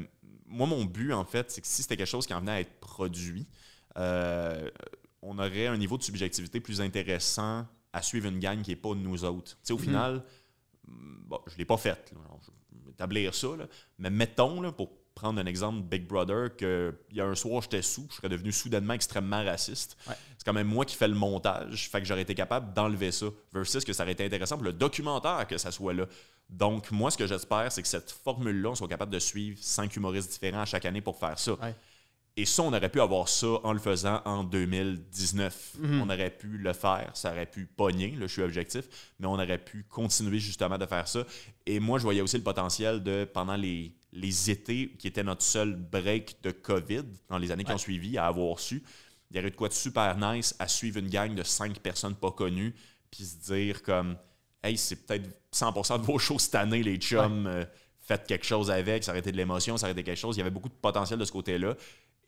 moi, 0.45 0.67
mon 0.67 0.83
but, 0.83 1.13
en 1.13 1.23
fait, 1.23 1.51
c'est 1.51 1.61
que 1.61 1.67
si 1.67 1.81
c'était 1.83 1.95
quelque 1.95 2.05
chose 2.07 2.27
qui 2.27 2.33
en 2.33 2.41
venait 2.41 2.51
à 2.51 2.59
être 2.59 2.79
produit, 2.81 3.47
euh, 3.97 4.69
on 5.21 5.39
aurait 5.39 5.67
un 5.67 5.77
niveau 5.77 5.97
de 5.97 6.03
subjectivité 6.03 6.59
plus 6.59 6.79
intéressant 6.81 7.65
à 7.93 8.01
suivre 8.01 8.27
une 8.27 8.39
gang 8.39 8.61
qui 8.61 8.71
n'est 8.71 8.75
pas 8.75 8.89
de 8.89 8.99
nous 8.99 9.23
autres. 9.23 9.51
Tu 9.51 9.57
sais, 9.63 9.73
au 9.73 9.77
Mhm. 9.77 9.83
final, 9.83 10.23
bon, 10.87 11.39
je 11.47 11.53
ne 11.53 11.57
l'ai 11.57 11.65
pas 11.65 11.77
fait, 11.77 12.11
là, 12.13 12.19
genre, 12.27 12.39
je 12.43 12.85
vais 12.85 12.91
établir 12.91 13.33
ça, 13.33 13.47
là, 13.57 13.65
mais 13.99 14.09
mettons, 14.09 14.61
là, 14.61 14.71
pour 14.71 14.89
prendre 15.15 15.41
un 15.41 15.45
exemple 15.47 15.81
Big 15.81 16.05
Brother, 16.05 16.55
qu'il 16.55 16.93
y 17.11 17.21
a 17.21 17.25
un 17.25 17.33
soir, 17.33 17.63
j'étais 17.63 17.81
sous, 17.81 18.05
je 18.11 18.17
serais 18.17 18.29
devenu 18.29 18.51
soudainement 18.51 18.93
extrêmement 18.93 19.43
raciste. 19.43 19.97
Ouais. 20.07 20.13
C'est 20.37 20.43
quand 20.45 20.53
même 20.53 20.67
moi 20.67 20.85
qui 20.85 20.95
fais 20.95 21.07
le 21.07 21.15
montage, 21.15 21.89
fait 21.89 21.99
que 22.01 22.05
j'aurais 22.07 22.21
été 22.21 22.35
capable 22.35 22.71
d'enlever 22.73 23.11
ça, 23.11 23.25
versus 23.51 23.83
que 23.83 23.93
ça 23.93 24.03
aurait 24.03 24.11
été 24.11 24.23
intéressant 24.25 24.57
pour 24.57 24.65
le 24.65 24.73
documentaire 24.73 25.47
que 25.47 25.57
ça 25.57 25.71
soit 25.71 25.93
là. 25.95 26.05
Donc, 26.49 26.91
moi, 26.91 27.09
ce 27.09 27.17
que 27.17 27.25
j'espère, 27.25 27.71
c'est 27.71 27.81
que 27.81 27.87
cette 27.87 28.11
formule-là, 28.11 28.69
on 28.69 28.75
soit 28.75 28.87
capable 28.87 29.11
de 29.11 29.19
suivre 29.19 29.57
cinq 29.59 29.95
humoristes 29.95 30.29
différents 30.31 30.61
à 30.61 30.65
chaque 30.65 30.85
année 30.85 31.01
pour 31.01 31.17
faire 31.17 31.37
ça. 31.39 31.53
Ouais. 31.53 31.75
Et 32.39 32.45
ça, 32.45 32.61
on 32.61 32.71
aurait 32.71 32.89
pu 32.89 33.01
avoir 33.01 33.27
ça 33.27 33.47
en 33.63 33.73
le 33.73 33.79
faisant 33.79 34.21
en 34.23 34.43
2019. 34.43 35.73
Mhm. 35.79 36.01
On 36.01 36.09
aurait 36.09 36.29
pu 36.29 36.59
le 36.59 36.71
faire, 36.71 37.09
ça 37.15 37.31
aurait 37.31 37.47
pu 37.47 37.65
pogner, 37.65 38.11
là, 38.11 38.27
je 38.27 38.31
suis 38.31 38.43
objectif, 38.43 38.85
mais 39.19 39.25
on 39.25 39.33
aurait 39.33 39.57
pu 39.57 39.83
continuer 39.89 40.37
justement 40.37 40.77
de 40.77 40.85
faire 40.85 41.07
ça. 41.07 41.25
Et 41.65 41.79
moi, 41.79 41.97
je 41.97 42.03
voyais 42.03 42.21
aussi 42.21 42.37
le 42.37 42.43
potentiel 42.43 43.01
de, 43.01 43.25
pendant 43.25 43.55
les, 43.55 43.91
les 44.13 44.51
étés, 44.51 44.93
qui 44.99 45.07
était 45.07 45.23
notre 45.23 45.41
seul 45.41 45.75
break 45.75 46.37
de 46.43 46.51
COVID 46.51 47.05
dans 47.27 47.39
les 47.39 47.51
années 47.51 47.63
qui 47.63 47.71
ont 47.71 47.77
suivi, 47.79 48.19
à 48.19 48.27
avoir 48.27 48.59
su, 48.59 48.83
il 49.31 49.37
y 49.37 49.39
aurait 49.39 49.49
de 49.49 49.55
quoi 49.55 49.67
de 49.67 49.73
super 49.73 50.15
nice 50.17 50.55
à 50.59 50.67
suivre 50.67 50.99
une 50.99 51.09
gang 51.09 51.33
de 51.33 51.43
cinq 51.43 51.79
personnes 51.79 52.15
pas 52.15 52.31
connues, 52.31 52.75
puis 53.09 53.23
se 53.23 53.51
dire 53.51 53.81
comme, 53.81 54.15
hey, 54.63 54.77
c'est 54.77 55.07
peut-être 55.07 55.27
100% 55.51 56.01
de 56.01 56.05
vos 56.05 56.19
shows 56.19 56.39
cette 56.39 56.55
année, 56.55 56.83
les 56.83 56.97
chums, 56.97 57.47
euh, 57.47 57.65
faites 57.99 58.25
quelque 58.25 58.45
chose 58.45 58.71
avec, 58.71 59.03
ça 59.03 59.11
aurait 59.11 59.19
été 59.19 59.31
de 59.31 59.37
l'émotion, 59.37 59.75
ça 59.75 59.87
aurait 59.87 59.91
été 59.91 60.03
quelque 60.03 60.17
chose. 60.17 60.37
Il 60.37 60.39
y 60.39 60.41
avait 60.41 60.51
beaucoup 60.51 60.69
de 60.69 60.73
potentiel 60.73 61.19
de 61.19 61.25
ce 61.25 61.31
côté-là. 61.31 61.75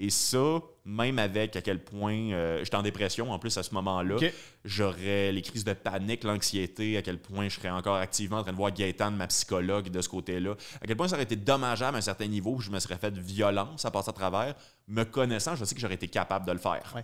Et 0.01 0.09
ça, 0.09 0.61
même 0.85 1.19
avec 1.19 1.57
à 1.57 1.61
quel 1.61 1.83
point 1.83 2.31
euh, 2.31 2.63
j'étais 2.63 2.77
en 2.77 2.81
dépression 2.83 3.29
en 3.31 3.37
plus 3.37 3.57
à 3.57 3.63
ce 3.63 3.73
moment-là, 3.73 4.15
j'aurais 4.63 5.31
les 5.33 5.41
crises 5.41 5.65
de 5.65 5.73
panique, 5.73 6.23
l'anxiété, 6.23 6.95
à 6.95 7.01
quel 7.01 7.19
point 7.19 7.49
je 7.49 7.55
serais 7.55 7.69
encore 7.69 7.95
activement 7.97 8.37
en 8.37 8.43
train 8.43 8.53
de 8.53 8.57
voir 8.57 8.71
Gaëtan, 8.71 9.11
ma 9.11 9.27
psychologue, 9.27 9.89
de 9.89 10.01
ce 10.01 10.07
côté-là. 10.07 10.55
À 10.81 10.87
quel 10.87 10.95
point 10.95 11.09
ça 11.09 11.15
aurait 11.15 11.23
été 11.23 11.35
dommageable 11.35 11.95
à 11.95 11.99
un 11.99 12.01
certain 12.01 12.27
niveau 12.27 12.51
où 12.55 12.61
je 12.61 12.71
me 12.71 12.79
serais 12.79 12.97
fait 12.97 13.13
violence 13.17 13.83
à 13.83 13.91
passer 13.91 14.09
à 14.09 14.13
travers. 14.13 14.55
Me 14.87 15.03
connaissant, 15.03 15.55
je 15.57 15.65
sais 15.65 15.75
que 15.75 15.81
j'aurais 15.81 15.95
été 15.95 16.07
capable 16.07 16.45
de 16.45 16.53
le 16.53 16.59
faire. 16.59 16.93
Ouais. 16.95 17.03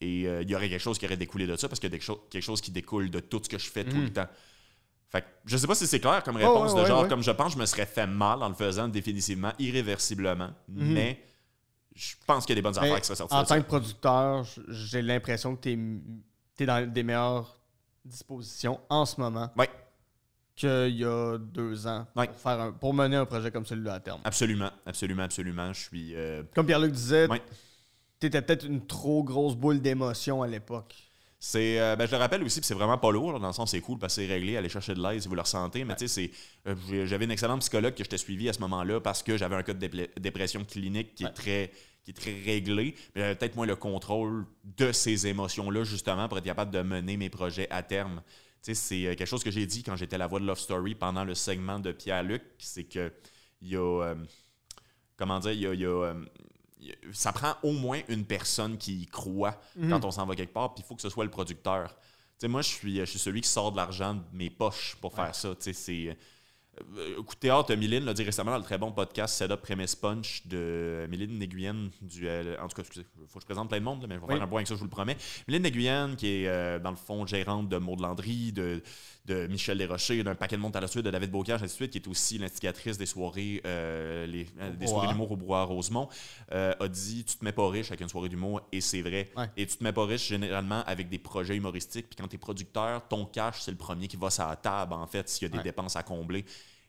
Et 0.00 0.28
euh, 0.28 0.42
il 0.42 0.48
y 0.50 0.54
aurait 0.54 0.68
quelque 0.68 0.80
chose 0.80 0.98
qui 0.98 1.06
aurait 1.06 1.16
découlé 1.16 1.48
de 1.48 1.56
ça 1.56 1.68
parce 1.68 1.80
qu'il 1.80 1.90
y 1.92 1.94
a 1.94 1.98
quelque 1.98 2.40
chose 2.44 2.60
qui 2.60 2.70
découle 2.70 3.10
de 3.10 3.18
tout 3.18 3.40
ce 3.42 3.48
que 3.48 3.58
je 3.58 3.68
fais 3.68 3.82
tout 3.84 4.00
le 4.00 4.12
temps. 4.12 4.28
Fait 5.08 5.22
que 5.22 5.26
je 5.46 5.56
sais 5.56 5.66
pas 5.66 5.74
si 5.74 5.88
c'est 5.88 5.98
clair 5.98 6.22
comme 6.22 6.36
Oh, 6.36 6.38
réponse 6.38 6.74
ouais, 6.74 6.82
de 6.82 6.86
genre, 6.86 7.08
comme 7.08 7.22
je 7.24 7.30
pense, 7.32 7.54
je 7.54 7.58
me 7.58 7.66
serais 7.66 7.86
fait 7.86 8.06
mal 8.06 8.40
en 8.42 8.48
le 8.50 8.54
faisant 8.54 8.86
définitivement, 8.86 9.52
irréversiblement, 9.58 10.50
Mhm. 10.68 10.92
mais 10.92 11.24
je 11.98 12.14
pense 12.26 12.46
qu'il 12.46 12.54
y 12.54 12.58
a 12.58 12.60
des 12.60 12.62
bonnes 12.62 12.78
affaires 12.78 13.00
qui 13.00 13.06
seraient 13.06 13.16
sorties 13.16 13.34
en 13.34 13.44
tant 13.44 13.60
que 13.60 13.66
producteur, 13.66 14.46
j'ai 14.68 15.02
l'impression 15.02 15.56
que 15.56 15.62
tu 15.62 15.72
es, 16.60 16.66
dans 16.66 16.90
des 16.92 17.02
meilleures 17.02 17.58
dispositions 18.04 18.80
en 18.88 19.04
ce 19.04 19.20
moment 19.20 19.50
Ouais. 19.56 19.68
qu'il 20.56 20.96
y 20.96 21.04
a 21.04 21.38
deux 21.38 21.86
ans 21.86 22.06
Ouais. 22.16 22.26
pour, 22.28 22.36
faire 22.36 22.60
un- 22.60 22.72
pour 22.72 22.94
mener 22.94 23.16
un 23.16 23.26
projet 23.26 23.50
comme 23.50 23.66
celui-là 23.66 23.94
à 23.94 24.00
terme. 24.00 24.20
Absolument, 24.24 24.70
absolument, 24.86 25.22
absolument. 25.24 25.72
Je 25.72 25.80
suis. 25.80 26.14
euh, 26.14 26.42
Comme 26.54 26.66
Pierre-Luc 26.66 26.92
disait, 26.92 27.28
Ouais. 27.28 27.42
tu 28.20 28.26
étais 28.28 28.42
peut-être 28.42 28.64
une 28.66 28.86
trop 28.86 29.22
grosse 29.22 29.54
boule 29.56 29.80
d'émotion 29.80 30.42
à 30.42 30.46
l'époque. 30.48 30.94
C'est, 31.40 31.78
euh, 31.80 31.94
ben, 31.94 32.06
je 32.06 32.10
le 32.10 32.16
rappelle 32.16 32.42
aussi, 32.42 32.58
c'est 32.64 32.74
vraiment 32.74 32.98
pas 32.98 33.12
lourd, 33.12 33.32
là, 33.32 33.38
dans 33.38 33.46
le 33.46 33.52
sens 33.52 33.70
c'est 33.70 33.80
cool 33.80 33.96
parce 34.00 34.16
que 34.16 34.22
c'est 34.22 34.26
réglé, 34.26 34.56
aller 34.56 34.68
chercher 34.68 34.94
de 34.94 35.00
l'aide 35.00 35.22
si 35.22 35.28
vous 35.28 35.36
le 35.36 35.40
ressentez. 35.40 35.84
Mais 35.84 35.94
tu 35.94 36.08
sais, 36.08 36.30
c'est, 36.66 36.70
euh, 36.72 37.06
j'avais 37.06 37.26
une 37.26 37.30
excellente 37.30 37.60
psychologue 37.60 37.94
que 37.94 38.02
je 38.02 38.08
t'ai 38.08 38.18
suivi 38.18 38.48
à 38.48 38.52
ce 38.52 38.58
moment-là 38.60 39.00
parce 39.00 39.22
que 39.22 39.36
j'avais 39.36 39.54
un 39.54 39.62
cas 39.62 39.72
de 39.74 40.08
dépression 40.18 40.64
clinique 40.64 41.14
qui 41.14 41.22
Ouais. 41.22 41.30
est 41.30 41.34
très 41.34 41.70
qui 42.04 42.10
est 42.12 42.14
très 42.14 42.32
réglé. 42.42 42.94
Mais 43.14 43.20
j'avais 43.22 43.34
peut-être 43.34 43.56
moins 43.56 43.66
le 43.66 43.76
contrôle 43.76 44.46
de 44.64 44.92
ces 44.92 45.26
émotions-là, 45.26 45.84
justement, 45.84 46.28
pour 46.28 46.38
être 46.38 46.44
capable 46.44 46.70
de 46.70 46.82
mener 46.82 47.16
mes 47.16 47.30
projets 47.30 47.68
à 47.70 47.82
terme. 47.82 48.22
Tu 48.62 48.72
sais, 48.72 48.74
c'est 48.74 49.06
euh, 49.06 49.14
quelque 49.14 49.26
chose 49.28 49.44
que 49.44 49.50
j'ai 49.50 49.66
dit 49.66 49.82
quand 49.82 49.96
j'étais 49.96 50.16
à 50.16 50.18
la 50.18 50.26
voix 50.26 50.40
de 50.40 50.44
Love 50.46 50.58
Story 50.58 50.94
pendant 50.94 51.24
le 51.24 51.34
segment 51.34 51.78
de 51.78 51.92
Pierre-Luc, 51.92 52.42
c'est 52.58 52.84
que 52.84 53.12
il 53.60 53.68
y 53.68 53.76
a. 53.76 53.80
euh, 54.02 54.14
comment 55.16 55.38
dire, 55.40 55.52
il 55.52 55.60
y 55.60 55.66
a- 55.66 55.74
y 55.74 55.84
euh, 55.84 56.14
ça 57.12 57.32
prend 57.32 57.54
au 57.64 57.72
moins 57.72 58.00
une 58.08 58.24
personne 58.24 58.78
qui 58.78 59.02
y 59.02 59.06
croit 59.06 59.60
Mhm. 59.76 59.90
quand 59.90 60.04
on 60.04 60.10
s'en 60.12 60.26
va 60.26 60.34
quelque 60.36 60.52
part, 60.52 60.74
puis 60.74 60.84
il 60.84 60.86
faut 60.86 60.94
que 60.94 61.02
ce 61.02 61.08
soit 61.08 61.24
le 61.24 61.30
producteur. 61.30 61.88
Tu 61.94 62.42
sais, 62.42 62.48
moi, 62.48 62.62
je 62.62 62.68
suis, 62.68 62.96
je 63.00 63.04
suis 63.04 63.18
celui 63.18 63.40
qui 63.40 63.48
sort 63.48 63.72
de 63.72 63.76
l'argent 63.76 64.14
de 64.14 64.22
mes 64.32 64.48
poches 64.48 64.96
pour 65.00 65.12
faire 65.12 65.34
ça. 65.34 65.50
Tu 65.56 65.56
sais, 65.60 65.72
c'est. 65.72 66.16
Euh, 66.96 67.22
coup 67.22 67.34
de 67.34 67.40
théâtre, 67.40 67.74
Mylène 67.74 68.04
l'a 68.04 68.14
dit 68.14 68.22
récemment 68.22 68.50
dans 68.52 68.58
le 68.58 68.62
très 68.64 68.78
bon 68.78 68.92
podcast 68.92 69.34
Setup 69.36 69.60
Premise 69.60 69.94
Punch 69.94 70.46
de 70.46 71.06
Mylène 71.10 71.38
Néguyen. 71.38 71.90
Du, 72.02 72.28
en 72.28 72.68
tout 72.68 72.76
cas, 72.76 72.82
excusez, 72.82 73.06
il 73.20 73.26
faut 73.28 73.34
que 73.38 73.42
je 73.42 73.46
présente 73.46 73.68
plein 73.68 73.78
de 73.80 73.84
monde, 73.84 74.02
là, 74.02 74.06
mais 74.08 74.14
je 74.16 74.20
vais 74.20 74.26
Oui. 74.26 74.34
faire 74.34 74.42
un 74.42 74.46
point 74.48 74.58
avec 74.58 74.68
ça, 74.68 74.74
je 74.74 74.78
vous 74.78 74.84
le 74.84 74.90
promets. 74.90 75.16
Mylène 75.46 75.62
Néguyen, 75.62 76.14
qui 76.16 76.26
est 76.42 76.48
euh, 76.48 76.78
dans 76.78 76.90
le 76.90 76.96
fond 76.96 77.26
gérante 77.26 77.68
de 77.68 77.76
Maud 77.78 78.00
Landry, 78.00 78.52
de, 78.52 78.82
de 79.26 79.46
Michel 79.46 79.78
Desrochers, 79.78 80.22
d'un 80.22 80.34
paquet 80.34 80.56
de 80.56 80.62
monde 80.62 80.74
à 80.76 80.80
la 80.80 80.86
suite, 80.88 81.04
de 81.04 81.10
David 81.10 81.30
Bocage, 81.30 81.62
ainsi 81.62 81.74
de 81.74 81.76
suite, 81.76 81.90
qui 81.92 81.98
est 81.98 82.08
aussi 82.08 82.38
l'instigatrice 82.38 82.96
des 82.98 83.06
soirées, 83.06 83.60
euh, 83.66 84.26
les, 84.26 84.46
euh, 84.60 84.70
des 84.72 84.86
soirées 84.86 85.08
d'humour 85.08 85.30
au 85.32 85.36
Brouhaha 85.36 85.64
Rosemont, 85.64 86.08
euh, 86.52 86.72
a 86.80 86.88
dit 86.88 87.24
Tu 87.24 87.36
te 87.36 87.44
mets 87.44 87.52
pas 87.52 87.68
riche 87.68 87.88
avec 87.88 88.00
une 88.00 88.08
soirée 88.08 88.28
d'humour, 88.28 88.60
et 88.72 88.80
c'est 88.80 89.02
vrai. 89.02 89.30
Ouais. 89.36 89.46
Et 89.56 89.66
tu 89.66 89.76
te 89.76 89.84
mets 89.84 89.92
pas 89.92 90.04
riche 90.06 90.28
généralement 90.28 90.82
avec 90.86 91.08
des 91.08 91.18
projets 91.18 91.56
humoristiques, 91.56 92.06
puis 92.08 92.16
quand 92.20 92.28
tu 92.28 92.36
es 92.36 92.38
producteur, 92.38 93.06
ton 93.08 93.24
cash, 93.26 93.60
c'est 93.62 93.70
le 93.70 93.76
premier 93.76 94.08
qui 94.08 94.16
va 94.16 94.30
sur 94.30 94.46
la 94.46 94.56
table, 94.56 94.92
en 94.94 95.06
fait, 95.06 95.28
s'il 95.28 95.42
y 95.42 95.46
a 95.46 95.48
des 95.50 95.58
Ouais. 95.58 95.64
dépenses 95.64 95.96
à 95.96 96.02
combler. 96.02 96.44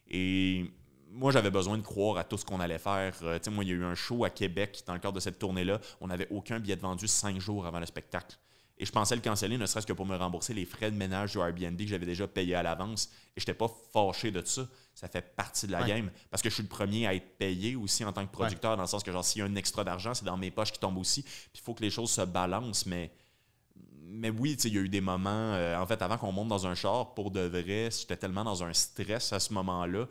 Et 0.09 0.71
moi, 1.11 1.31
j'avais 1.31 1.49
besoin 1.51 1.77
de 1.77 1.81
croire 1.83 2.17
à 2.17 2.23
tout 2.23 2.37
ce 2.37 2.45
qu'on 2.45 2.59
allait 2.59 2.77
faire. 2.79 3.13
Euh, 3.23 3.37
tu 3.39 3.45
sais, 3.45 3.51
moi, 3.51 3.63
il 3.63 3.69
y 3.69 3.73
a 3.73 3.75
eu 3.75 3.83
un 3.83 3.95
show 3.95 4.23
à 4.25 4.29
Québec 4.29 4.81
dans 4.85 4.93
le 4.93 4.99
cadre 4.99 5.15
de 5.15 5.19
cette 5.19 5.39
tournée-là. 5.39 5.79
On 6.01 6.07
n'avait 6.07 6.27
aucun 6.31 6.59
billet 6.59 6.75
de 6.75 6.81
vendu 6.81 7.07
cinq 7.07 7.39
jours 7.39 7.65
avant 7.65 7.79
le 7.79 7.85
spectacle. 7.85 8.37
Et 8.81 8.85
je 8.85 8.91
pensais 8.93 9.13
le 9.15 9.21
canceller, 9.21 9.57
ne 9.57 9.65
serait-ce 9.65 9.85
que 9.85 9.91
pour 9.91 10.05
me 10.05 10.15
rembourser 10.15 10.53
les 10.53 10.63
frais 10.63 10.89
de 10.89 10.95
ménage 10.95 11.33
du 11.33 11.39
Airbnb 11.39 11.77
que 11.77 11.85
j'avais 11.87 12.05
déjà 12.05 12.27
payé 12.27 12.55
à 12.55 12.63
l'avance. 12.63 13.09
Et 13.35 13.39
je 13.39 13.43
n'étais 13.43 13.53
pas 13.53 13.69
fâché 13.91 14.31
de 14.31 14.41
ça. 14.45 14.65
Ça 14.95 15.09
fait 15.09 15.35
partie 15.35 15.67
de 15.67 15.73
la 15.73 15.81
Ouais. 15.81 15.87
game. 15.89 16.11
Parce 16.31 16.41
que 16.41 16.49
je 16.49 16.53
suis 16.53 16.63
le 16.63 16.69
premier 16.69 17.05
à 17.05 17.13
être 17.13 17.37
payé 17.37 17.75
aussi 17.75 18.05
en 18.05 18.13
tant 18.13 18.25
que 18.25 18.31
producteur, 18.31 18.77
dans 18.77 18.83
le 18.83 18.87
sens 18.87 19.03
que, 19.03 19.11
genre, 19.11 19.25
s'il 19.25 19.39
y 19.39 19.41
a 19.41 19.45
un 19.47 19.55
extra 19.55 19.83
d'argent, 19.83 20.13
c'est 20.13 20.23
dans 20.25 20.37
mes 20.37 20.49
poches 20.51 20.71
qui 20.71 20.79
tombe 20.79 20.97
aussi. 20.97 21.23
Puis 21.23 21.51
il 21.55 21.61
faut 21.61 21.73
que 21.73 21.81
les 21.81 21.89
choses 21.89 22.09
se 22.11 22.21
balancent, 22.21 22.85
mais 22.85 23.11
mais 24.09 24.29
oui, 24.29 24.57
il 24.63 24.73
y 24.73 24.77
a 24.77 24.81
eu 24.81 24.89
des 24.89 25.01
moments. 25.01 25.29
euh, 25.53 25.77
en 25.77 25.85
fait, 25.85 26.01
avant 26.01 26.17
qu'on 26.17 26.31
monte 26.31 26.47
dans 26.47 26.67
un 26.67 26.75
char, 26.75 27.13
pour 27.13 27.31
de 27.31 27.41
vrai, 27.41 27.89
j'étais 27.91 28.17
tellement 28.17 28.43
dans 28.43 28.63
un 28.63 28.73
stress 28.73 29.33
à 29.33 29.39
ce 29.39 29.53
moment-là. 29.53 30.07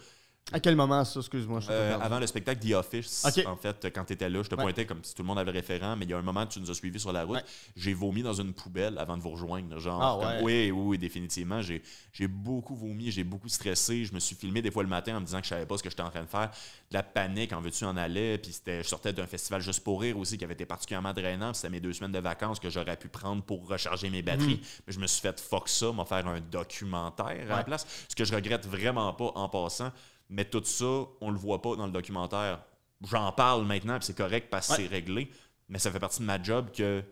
À 0.50 0.60
quel 0.60 0.76
moment 0.76 1.04
ça, 1.04 1.20
excuse-moi? 1.20 1.60
Euh, 1.68 1.98
avant 2.00 2.18
le 2.18 2.26
spectacle 2.26 2.66
The 2.66 2.72
Office, 2.72 3.26
en 3.46 3.56
fait, 3.56 3.86
quand 3.94 4.04
tu 4.06 4.14
étais 4.14 4.30
là, 4.30 4.42
je 4.42 4.48
te 4.48 4.54
Ouais. 4.54 4.62
pointais 4.62 4.86
comme 4.86 5.04
si 5.04 5.14
tout 5.14 5.22
le 5.22 5.26
monde 5.26 5.38
avait 5.38 5.50
référent, 5.50 5.94
mais 5.94 6.06
il 6.06 6.10
y 6.10 6.14
a 6.14 6.18
un 6.18 6.22
moment, 6.22 6.46
tu 6.46 6.58
nous 6.58 6.70
as 6.70 6.74
suivis 6.74 6.98
sur 6.98 7.12
la 7.12 7.24
route. 7.24 7.36
Ouais. 7.36 7.44
J'ai 7.76 7.92
vomi 7.92 8.22
dans 8.22 8.32
une 8.32 8.54
poubelle 8.54 8.96
avant 8.96 9.18
de 9.18 9.22
vous 9.22 9.28
rejoindre. 9.30 9.78
Genre, 9.78 10.02
Ah 10.02 10.16
comme- 10.18 10.44
ouais. 10.46 10.70
oui, 10.70 10.70
oui, 10.70 10.82
oui, 10.86 10.98
définitivement. 10.98 11.60
J'ai, 11.60 11.82
j'ai 12.12 12.28
beaucoup 12.28 12.74
vomi, 12.74 13.10
j'ai 13.10 13.24
beaucoup 13.24 13.48
stressé. 13.50 14.06
Je 14.06 14.14
me 14.14 14.20
suis 14.20 14.34
filmé 14.36 14.62
des 14.62 14.70
fois 14.70 14.82
le 14.82 14.88
matin 14.88 15.16
en 15.16 15.20
me 15.20 15.26
disant 15.26 15.38
que 15.38 15.44
je 15.44 15.50
savais 15.50 15.66
pas 15.66 15.76
ce 15.76 15.82
que 15.82 15.90
j'étais 15.90 16.02
en 16.02 16.10
train 16.10 16.22
de 16.22 16.28
faire. 16.28 16.50
De 16.90 16.94
la 16.94 17.02
panique, 17.02 17.52
en 17.52 17.60
veux-tu 17.60 17.84
en 17.84 17.96
allais. 17.98 18.38
Puis 18.38 18.52
c'était, 18.54 18.82
je 18.82 18.88
sortais 18.88 19.12
d'un 19.12 19.26
festival 19.26 19.60
juste 19.60 19.84
pour 19.84 20.00
rire 20.00 20.16
aussi 20.18 20.38
qui 20.38 20.44
avait 20.44 20.54
été 20.54 20.64
particulièrement 20.64 21.12
drainant. 21.12 21.52
C'était 21.52 21.68
mes 21.70 21.80
deux 21.80 21.92
semaines 21.92 22.12
de 22.12 22.20
vacances 22.20 22.58
que 22.58 22.70
j'aurais 22.70 22.96
pu 22.96 23.08
prendre 23.08 23.42
pour 23.42 23.68
recharger 23.68 24.08
mes 24.08 24.22
batteries. 24.22 24.60
Mais 24.86 24.94
je 24.94 24.98
me 24.98 25.06
suis 25.06 25.20
fait 25.20 25.38
fuck 25.38 25.68
ça, 25.68 25.92
m'en 25.92 26.06
faire 26.06 26.26
un 26.26 26.40
documentaire 26.40 27.52
à 27.52 27.56
la 27.58 27.64
place. 27.64 27.86
Ce 28.08 28.16
que 28.16 28.24
je 28.24 28.34
regrette 28.34 28.66
vraiment 28.66 29.12
pas 29.12 29.30
en 29.34 29.48
passant. 29.50 29.92
Mais 30.30 30.44
tout 30.44 30.62
ça, 30.64 30.84
on 31.20 31.30
le 31.30 31.38
voit 31.38 31.62
pas 31.62 31.74
dans 31.76 31.86
le 31.86 31.92
documentaire. 31.92 32.62
J'en 33.04 33.32
parle 33.32 33.64
maintenant, 33.64 33.98
puis 33.98 34.06
c'est 34.06 34.16
correct 34.16 34.48
parce 34.50 34.68
que 34.68 34.72
Ouais. 34.72 34.78
c'est 34.82 34.86
réglé. 34.86 35.30
Mais 35.68 35.78
ça 35.78 35.90
fait 35.90 36.00
partie 36.00 36.20
de 36.20 36.24
ma 36.26 36.42
job 36.42 36.70
que 36.72 37.02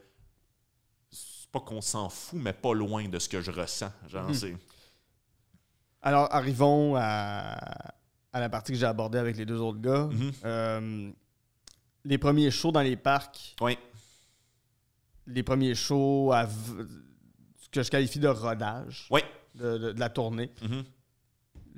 c'est 1.11 1.49
pas 1.51 1.61
qu'on 1.61 1.81
s'en 1.81 2.09
fout, 2.09 2.39
mais 2.39 2.53
pas 2.53 2.75
loin 2.75 3.09
de 3.09 3.19
ce 3.19 3.29
que 3.29 3.41
je 3.41 3.51
ressens. 3.51 3.93
Genre, 4.09 4.35
c'est. 4.35 4.55
Alors, 6.03 6.33
arrivons 6.33 6.95
à, 6.97 7.57
à 8.33 8.41
la 8.41 8.49
partie 8.49 8.73
que 8.73 8.79
j'ai 8.79 8.87
abordée 8.87 9.19
avec 9.19 9.37
les 9.37 9.47
deux 9.47 9.61
autres 9.61 9.81
gars. 9.81 10.09
Mhm. 10.11 10.33
Euh, 10.45 11.13
les 12.05 12.19
premiers 12.19 12.51
shows 12.51 12.73
dans 12.73 12.83
les 12.83 12.97
parcs, 12.97 13.57
Oui. 13.61 13.77
les 15.27 15.43
premiers 15.43 15.75
shows 15.75 16.33
à 16.33 16.47
ce 16.49 17.69
que 17.71 17.83
je 17.83 17.91
qualifie 17.91 18.19
de 18.21 18.29
rodage 18.29 19.09
Oui. 19.11 19.23
de, 19.55 19.79
de- 19.79 19.93
de 19.93 20.01
la 20.01 20.09
tournée. 20.11 20.51
Mhm. 20.63 20.85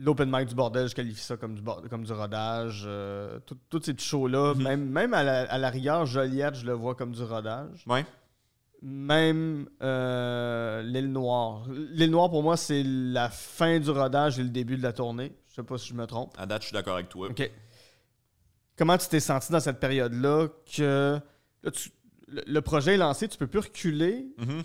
L'open 0.01 0.31
mic 0.31 0.49
du 0.49 0.55
bordel, 0.55 0.89
je 0.89 0.95
qualifie 0.95 1.21
ça 1.23 1.37
comme 1.37 1.55
du, 1.57 1.61
bord- 1.63 1.83
comme 1.91 2.05
du 2.05 2.13
rodage. 2.13 2.85
Euh, 2.87 3.41
tous 3.69 3.83
ces 3.83 3.95
petits 3.95 4.07
shows-là, 4.07 4.55
Mhm. 4.55 4.63
même, 4.63 4.89
même 4.89 5.13
à, 5.15 5.23
la, 5.25 5.41
à 5.51 5.59
la 5.59 5.71
rigueur, 5.71 6.07
Joliette, 6.07 6.55
je 6.55 6.67
le 6.67 6.73
vois 6.73 6.95
comme 6.95 7.13
du 7.13 7.23
rodage. 7.25 7.83
Ouais. 7.87 8.07
Même 8.81 9.69
euh, 9.83 10.83
l'île 10.83 11.11
Noire. 11.11 11.67
L'île 11.69 12.13
Noire, 12.13 12.31
pour 12.31 12.45
moi, 12.45 12.57
c'est 12.57 12.85
la 12.85 13.29
fin 13.29 13.81
du 13.81 13.91
rodage 13.91 14.39
et 14.39 14.43
le 14.45 14.51
début 14.51 14.77
de 14.77 14.83
la 14.85 14.93
tournée. 14.93 15.33
Je 15.49 15.55
sais 15.57 15.63
pas 15.65 15.77
si 15.79 15.89
je 15.89 15.95
me 15.95 16.07
trompe. 16.07 16.33
À 16.39 16.47
date, 16.47 16.63
je 16.63 16.67
suis 16.69 16.75
d'accord 16.75 16.95
avec 16.95 17.09
toi. 17.09 17.29
OK. 17.29 17.51
Comment 18.77 18.97
tu 18.97 19.09
t'es 19.09 19.19
senti 19.21 19.51
dans 19.51 19.59
cette 19.59 19.81
période-là 19.81 20.47
que 20.77 21.19
là, 21.65 21.71
tu- 21.73 21.91
le, 22.29 22.43
le 22.47 22.61
projet 22.61 22.95
est 22.95 22.99
lancé, 22.99 23.27
tu 23.27 23.37
peux 23.37 23.49
plus 23.49 23.59
reculer, 23.59 24.29
Mhm. 24.39 24.63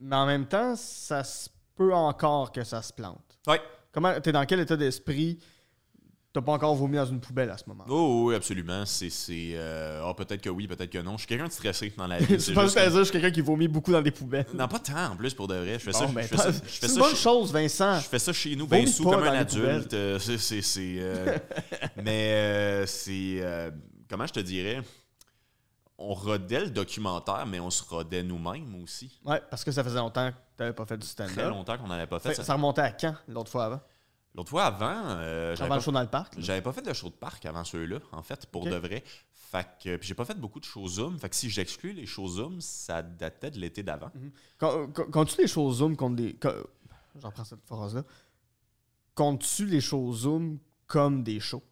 mais 0.00 0.16
en 0.16 0.24
même 0.24 0.46
temps, 0.46 0.74
ça 0.76 1.22
se 1.22 1.50
peut 1.76 1.92
encore 1.92 2.52
que 2.52 2.64
ça 2.64 2.80
se 2.80 2.92
plante. 2.94 3.38
Ouais. 3.46 3.60
Comment 3.92 4.20
t'es 4.20 4.32
dans 4.32 4.44
quel 4.46 4.60
état 4.60 4.76
d'esprit? 4.76 5.38
T'as 6.34 6.40
pas 6.40 6.52
encore 6.52 6.74
vomi 6.74 6.96
dans 6.96 7.04
une 7.04 7.20
poubelle 7.20 7.50
à 7.50 7.58
ce 7.58 7.64
moment. 7.66 7.84
Oh, 7.90 8.24
oui, 8.28 8.34
absolument. 8.34 8.86
C'est. 8.86 9.10
c'est, 9.10 9.50
euh, 9.52 10.02
ah, 10.02 10.14
peut-être 10.14 10.40
que 10.40 10.48
oui, 10.48 10.66
peut-être 10.66 10.88
que 10.88 10.96
non. 10.96 11.12
Je 11.12 11.18
suis 11.18 11.26
quelqu'un 11.26 11.46
de 11.48 11.52
stressé 11.52 11.92
dans 11.94 12.06
la 12.06 12.16
vie. 12.20 12.38
je 12.40 12.52
pense 12.54 12.74
que 12.74 12.80
je 12.90 13.02
suis 13.02 13.12
quelqu'un 13.12 13.30
qui 13.30 13.42
vomit 13.42 13.68
beaucoup 13.68 13.92
dans 13.92 14.00
des 14.00 14.12
poubelles. 14.12 14.46
Non, 14.54 14.66
pas 14.66 14.78
tant 14.78 15.12
en 15.12 15.16
plus 15.16 15.34
pour 15.34 15.46
de 15.46 15.56
vrai. 15.56 15.74
Je 15.74 15.84
fais 15.84 15.92
ça, 15.92 16.06
ben, 16.06 16.22
je 16.22 16.28
fais 16.28 16.36
ça, 16.38 16.50
c'est 16.50 16.86
une 16.90 16.98
bonne 16.98 17.10
chez- 17.10 17.16
chose, 17.16 17.52
Vincent. 17.52 18.00
Je 18.00 18.08
fais 18.08 18.18
ça 18.18 18.32
chez 18.32 18.56
nous, 18.56 18.66
bien 18.66 18.86
sous 18.86 19.04
comme 19.04 19.22
un 19.24 19.32
adulte. 19.32 19.92
Euh, 19.92 20.18
c'est. 20.18 20.38
c'est- 20.38 20.62
c'est, 20.62 20.96
euh, 21.00 21.36
mais 22.02 22.32
euh, 22.32 22.86
c'est. 22.86 23.40
euh, 23.42 23.70
comment 24.08 24.26
je 24.26 24.32
te 24.32 24.40
dirais? 24.40 24.80
On 25.98 26.14
rodait 26.14 26.60
le 26.64 26.70
documentaire, 26.70 27.44
mais 27.46 27.60
on 27.60 27.68
se 27.70 27.82
rodait 27.84 28.22
nous-mêmes 28.22 28.74
aussi. 28.82 29.20
Ouais, 29.24 29.40
parce 29.50 29.62
que 29.62 29.70
ça 29.70 29.84
faisait 29.84 29.98
longtemps 29.98 30.30
t'avais 30.62 30.72
pas 30.74 30.86
fait 30.86 30.96
du 30.98 31.06
Très 31.06 31.28
stand-up. 31.28 31.50
longtemps 31.50 31.78
qu'on 31.78 31.88
n'avait 31.88 32.06
pas 32.06 32.18
fait 32.18 32.34
Ça, 32.34 32.44
ça. 32.44 32.54
remontait 32.54 32.80
à 32.82 32.92
quand, 32.92 33.14
l'autre 33.28 33.50
fois 33.50 33.64
avant? 33.66 33.80
L'autre 34.34 34.48
fois, 34.48 34.64
avant, 34.64 34.86
euh, 35.18 35.54
j'avais 35.54 35.66
Avant 35.66 35.74
le 35.74 35.80
pas, 35.80 35.84
show 35.84 35.92
dans 35.92 36.00
le 36.00 36.06
parc. 36.08 36.36
là. 36.36 36.40
j'avais 36.42 36.62
pas 36.62 36.72
fait 36.72 36.80
de 36.80 36.92
show 36.94 37.08
de 37.10 37.14
parc 37.14 37.44
avant 37.44 37.64
ceux-là, 37.64 37.98
en 38.12 38.22
fait, 38.22 38.46
pour 38.46 38.64
de 38.64 38.76
vrai. 38.76 39.04
Fait 39.34 39.66
que, 39.82 39.96
puis 39.96 40.08
j'ai 40.08 40.14
pas 40.14 40.24
fait 40.24 40.38
beaucoup 40.40 40.58
de 40.58 40.64
shows 40.64 40.88
Zoom. 40.88 41.18
Fait 41.18 41.28
que 41.28 41.36
si 41.36 41.50
j'exclus 41.50 41.92
les 41.92 42.06
shows 42.06 42.28
Zoom, 42.28 42.60
ça 42.62 43.02
datait 43.02 43.50
de 43.50 43.58
l'été 43.58 43.82
d'avant. 43.82 44.10
Quand- 44.56 44.86
quand- 44.94 45.10
Comptes-tu 45.10 45.42
les 45.42 45.46
choses 45.48 45.76
Zoom 45.76 45.94
contre 45.96 46.16
des. 46.16 46.38
J'en 47.20 47.30
prends 47.30 47.44
cette 47.44 47.62
phrase-là. 47.66 48.04
Comptes-tu 49.14 49.66
les 49.66 49.82
choses 49.82 50.20
Zoom 50.20 50.58
comme 50.86 51.22
des 51.22 51.38
shows? 51.40 51.62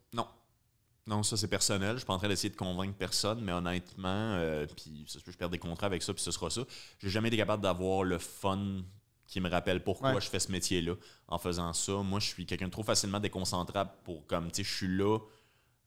Non. 1.07 1.23
Ça 1.23 1.35
c'est 1.37 1.47
personnel. 1.47 1.93
Je 1.93 1.97
suis 1.99 2.05
pas 2.05 2.13
en 2.13 2.17
train 2.17 2.27
d'essayer 2.27 2.49
de 2.49 2.55
convaincre 2.57 2.95
personne, 2.97 3.41
mais 3.41 3.51
honnêtement, 3.51 4.07
euh, 4.35 4.65
puis 4.75 5.05
ça 5.07 5.19
se 5.19 5.23
peut 5.23 5.31
je 5.31 5.37
perde 5.37 5.51
des 5.51 5.57
contrats 5.59 5.87
avec 5.87 6.03
ça, 6.03 6.13
puis 6.13 6.23
ce 6.23 6.31
sera 6.31 6.49
ça. 6.49 6.61
J'ai 6.99 7.09
jamais 7.09 7.27
été 7.29 7.37
capable 7.37 7.63
d'avoir 7.63 8.03
le 8.03 8.17
fun 8.19 8.81
qui 9.27 9.39
me 9.39 9.49
rappelle 9.49 9.81
pourquoi 9.83 10.13
Ouais. 10.13 10.21
je 10.21 10.29
fais 10.29 10.39
ce 10.39 10.51
métier-là 10.51 10.93
en 11.27 11.37
faisant 11.37 11.71
ça. 11.73 11.93
Moi, 12.03 12.19
je 12.19 12.27
suis 12.27 12.45
quelqu'un 12.45 12.65
de 12.67 12.71
trop 12.71 12.83
facilement 12.83 13.19
déconcentrable 13.19 13.91
pour 14.03 14.27
comme, 14.27 14.51
tu 14.51 14.63
sais, 14.63 14.69
je 14.69 14.75
suis 14.75 14.87
là 14.97 15.17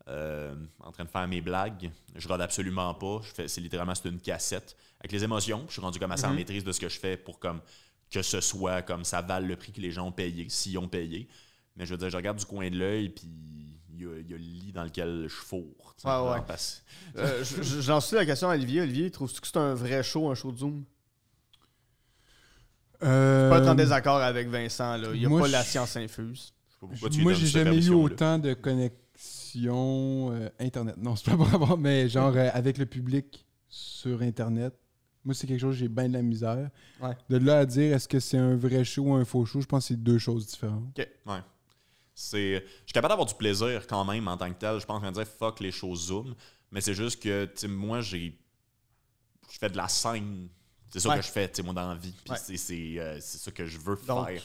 euh, 0.08 0.54
en 0.80 0.92
train 0.92 1.04
de 1.04 1.08
faire 1.10 1.26
mes 1.28 1.40
blagues. 1.40 1.90
Je 2.14 2.28
rôde 2.28 2.40
absolument 2.40 2.92
pas. 2.94 3.20
Je 3.22 3.28
fais, 3.32 3.48
c'est 3.48 3.60
littéralement 3.60 3.94
c'est 3.94 4.08
une 4.08 4.20
cassette 4.20 4.76
avec 5.00 5.12
les 5.12 5.24
émotions. 5.24 5.64
Je 5.68 5.72
suis 5.72 5.80
rendu 5.80 5.98
comme 5.98 6.12
assez 6.12 6.26
en 6.26 6.30
Mhm. 6.30 6.36
maîtrise 6.36 6.64
de 6.64 6.72
ce 6.72 6.80
que 6.80 6.88
je 6.88 6.98
fais 6.98 7.16
pour 7.16 7.38
comme 7.38 7.60
que 8.10 8.20
ce 8.22 8.40
soit 8.40 8.82
comme 8.82 9.04
ça 9.04 9.22
vale 9.22 9.46
le 9.46 9.56
prix 9.56 9.72
que 9.72 9.80
les 9.80 9.90
gens 9.90 10.06
ont 10.08 10.12
payé, 10.12 10.48
s'ils 10.50 10.76
ont 10.78 10.88
payé. 10.88 11.26
Mais 11.76 11.86
je 11.86 11.92
veux 11.92 11.98
dire, 11.98 12.10
je 12.10 12.16
regarde 12.16 12.38
du 12.38 12.44
coin 12.44 12.68
de 12.70 12.76
l'œil, 12.76 13.08
puis 13.08 13.26
il 13.96 14.02
y, 14.02 14.06
a, 14.06 14.18
il 14.18 14.30
y 14.30 14.34
a 14.34 14.36
le 14.36 14.42
lit 14.42 14.72
dans 14.72 14.84
lequel 14.84 15.24
je 15.28 15.34
fourre. 15.34 15.94
sais, 15.96 16.08
Ouais, 16.08 16.30
ouais. 16.32 16.40
parce- 16.46 16.82
Euh, 17.16 17.42
je- 17.44 17.62
je- 17.62 17.80
J'en 17.80 18.00
suis 18.00 18.16
la 18.16 18.26
question 18.26 18.48
à 18.50 18.54
Olivier. 18.54 18.80
Olivier, 18.82 19.10
trouves-tu 19.10 19.40
que 19.40 19.46
c'est 19.46 19.56
un 19.56 19.74
vrai 19.74 20.02
show, 20.02 20.28
un 20.30 20.34
show 20.34 20.50
de 20.52 20.58
Zoom? 20.58 20.84
Euh, 23.02 23.50
Pas 23.50 23.58
être 23.58 23.68
en 23.68 23.74
désaccord 23.74 24.16
avec 24.18 24.48
Vincent, 24.48 24.96
là. 24.96 25.08
Il 25.12 25.20
n'y 25.20 25.26
a 25.26 25.28
moi, 25.28 25.42
pas 25.42 25.48
la 25.48 25.62
science 25.62 25.96
infuse. 25.96 26.52
je 26.92 27.20
Moi, 27.20 27.32
j'ai 27.34 27.46
jamais 27.46 27.84
eu 27.84 27.90
autant 27.90 28.38
de 28.38 28.54
connexion 28.54 30.32
euh, 30.32 30.48
Internet. 30.58 30.96
Non, 30.96 31.14
c'est 31.16 31.30
pas 31.30 31.36
pour 31.36 31.52
avoir, 31.52 31.76
mais 31.76 32.08
genre 32.08 32.32
euh, 32.36 32.48
avec 32.54 32.78
le 32.78 32.86
public 32.86 33.44
sur 33.68 34.22
Internet. 34.22 34.74
Moi, 35.24 35.34
c'est 35.34 35.46
quelque 35.46 35.60
chose, 35.60 35.74
j'ai 35.76 35.88
bien 35.88 36.08
de 36.08 36.12
la 36.14 36.22
misère. 36.22 36.70
Ouais. 37.00 37.16
De 37.30 37.36
là 37.38 37.60
à 37.60 37.66
dire 37.66 37.94
est-ce 37.94 38.06
que 38.08 38.20
c'est 38.20 38.36
un 38.38 38.56
vrai 38.56 38.84
show 38.84 39.02
ou 39.04 39.14
un 39.14 39.24
faux 39.24 39.44
show, 39.46 39.60
je 39.60 39.66
pense 39.66 39.84
que 39.84 39.88
c'est 39.88 40.02
deux 40.02 40.18
choses 40.18 40.46
différentes. 40.46 40.98
C'est, 42.14 42.60
je 42.60 42.68
suis 42.86 42.92
capable 42.92 43.10
d'avoir 43.12 43.26
du 43.26 43.34
plaisir 43.34 43.86
quand 43.88 44.04
même 44.04 44.28
en 44.28 44.36
tant 44.36 44.48
que 44.52 44.58
tel. 44.58 44.78
Je 44.78 44.86
pense 44.86 45.02
qu'on 45.02 45.10
dire 45.10 45.26
fuck 45.26 45.60
les 45.60 45.72
choses 45.72 46.06
Zoom, 46.06 46.34
mais 46.70 46.80
c'est 46.80 46.94
juste 46.94 47.20
que 47.22 47.66
moi 47.66 48.00
j'ai, 48.00 48.38
je 49.50 49.58
fais 49.58 49.68
de 49.68 49.76
la 49.76 49.88
scène. 49.88 50.48
C'est 50.90 51.00
ça 51.00 51.08
Ouais. 51.08 51.16
que 51.16 51.22
je 51.22 51.30
fais, 51.30 51.50
moi 51.64 51.74
dans 51.74 51.88
la 51.88 51.96
vie. 51.96 52.12
Puis 52.12 52.30
Ouais. 52.32 52.38
c'est, 52.40 52.56
c'est, 52.56 52.94
euh, 52.98 53.18
c'est 53.20 53.38
ça 53.38 53.50
que 53.50 53.66
je 53.66 53.78
veux 53.78 53.98
Donc, 54.06 54.28
faire. 54.28 54.42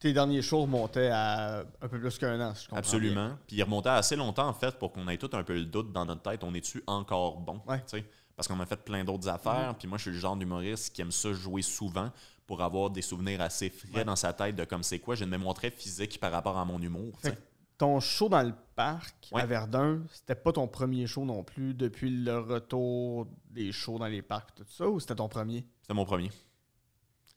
tes 0.00 0.12
derniers 0.12 0.42
shows 0.42 0.62
remontaient 0.62 1.10
à 1.12 1.60
un 1.80 1.88
peu 1.88 2.00
plus 2.00 2.18
qu'un 2.18 2.40
an, 2.40 2.54
si 2.56 2.64
je 2.64 2.68
comprends 2.68 2.78
Absolument. 2.78 3.38
Puis 3.46 3.56
il 3.56 3.62
remontait 3.62 3.90
assez 3.90 4.16
longtemps 4.16 4.48
en 4.48 4.52
fait 4.54 4.76
pour 4.78 4.90
qu'on 4.92 5.06
ait 5.06 5.16
tout 5.18 5.30
un 5.32 5.44
peu 5.44 5.54
le 5.54 5.64
doute 5.66 5.92
dans 5.92 6.04
notre 6.04 6.22
tête. 6.22 6.42
On 6.42 6.52
est-tu 6.54 6.82
encore 6.88 7.38
bon? 7.38 7.62
Ouais. 7.68 7.76
Mm-hmm. 7.78 8.02
Parce 8.34 8.48
qu'on 8.48 8.58
a 8.58 8.66
fait 8.66 8.82
plein 8.82 9.04
d'autres 9.04 9.28
affaires. 9.28 9.76
Puis 9.78 9.86
moi, 9.86 9.98
je 9.98 10.02
suis 10.02 10.10
le 10.10 10.18
genre 10.18 10.34
d'humoriste 10.36 10.92
qui 10.92 11.02
aime 11.02 11.12
ça 11.12 11.32
jouer 11.32 11.62
souvent 11.62 12.10
pour 12.46 12.60
avoir 12.62 12.90
des 12.90 13.02
souvenirs 13.02 13.40
assez 13.40 13.70
frais 13.70 13.88
Ouais. 13.98 14.04
dans 14.04 14.16
sa 14.16 14.32
tête 14.32 14.56
de 14.56 14.64
comme 14.64 14.82
c'est 14.82 14.98
quoi. 14.98 15.14
J'ai 15.14 15.24
une 15.24 15.30
mémoire 15.30 15.54
très 15.54 15.70
physique 15.70 16.18
par 16.20 16.32
rapport 16.32 16.56
à 16.58 16.64
mon 16.64 16.80
humour. 16.80 17.18
tu 17.22 17.30
Ton 17.78 17.98
show 18.00 18.28
dans 18.28 18.42
le 18.42 18.52
parc 18.76 19.28
Ouais. 19.32 19.42
à 19.42 19.46
Verdun, 19.46 20.02
c'était 20.12 20.34
pas 20.34 20.52
ton 20.52 20.68
premier 20.68 21.06
show 21.06 21.24
non 21.24 21.42
plus 21.42 21.74
depuis 21.74 22.10
le 22.10 22.38
retour 22.38 23.26
des 23.50 23.72
shows 23.72 23.98
dans 23.98 24.06
les 24.06 24.22
parcs 24.22 24.54
tout 24.54 24.64
ça, 24.68 24.88
ou 24.88 25.00
c'était 25.00 25.14
ton 25.16 25.28
premier? 25.28 25.64
C'était 25.82 25.94
mon 25.94 26.04
premier. 26.04 26.30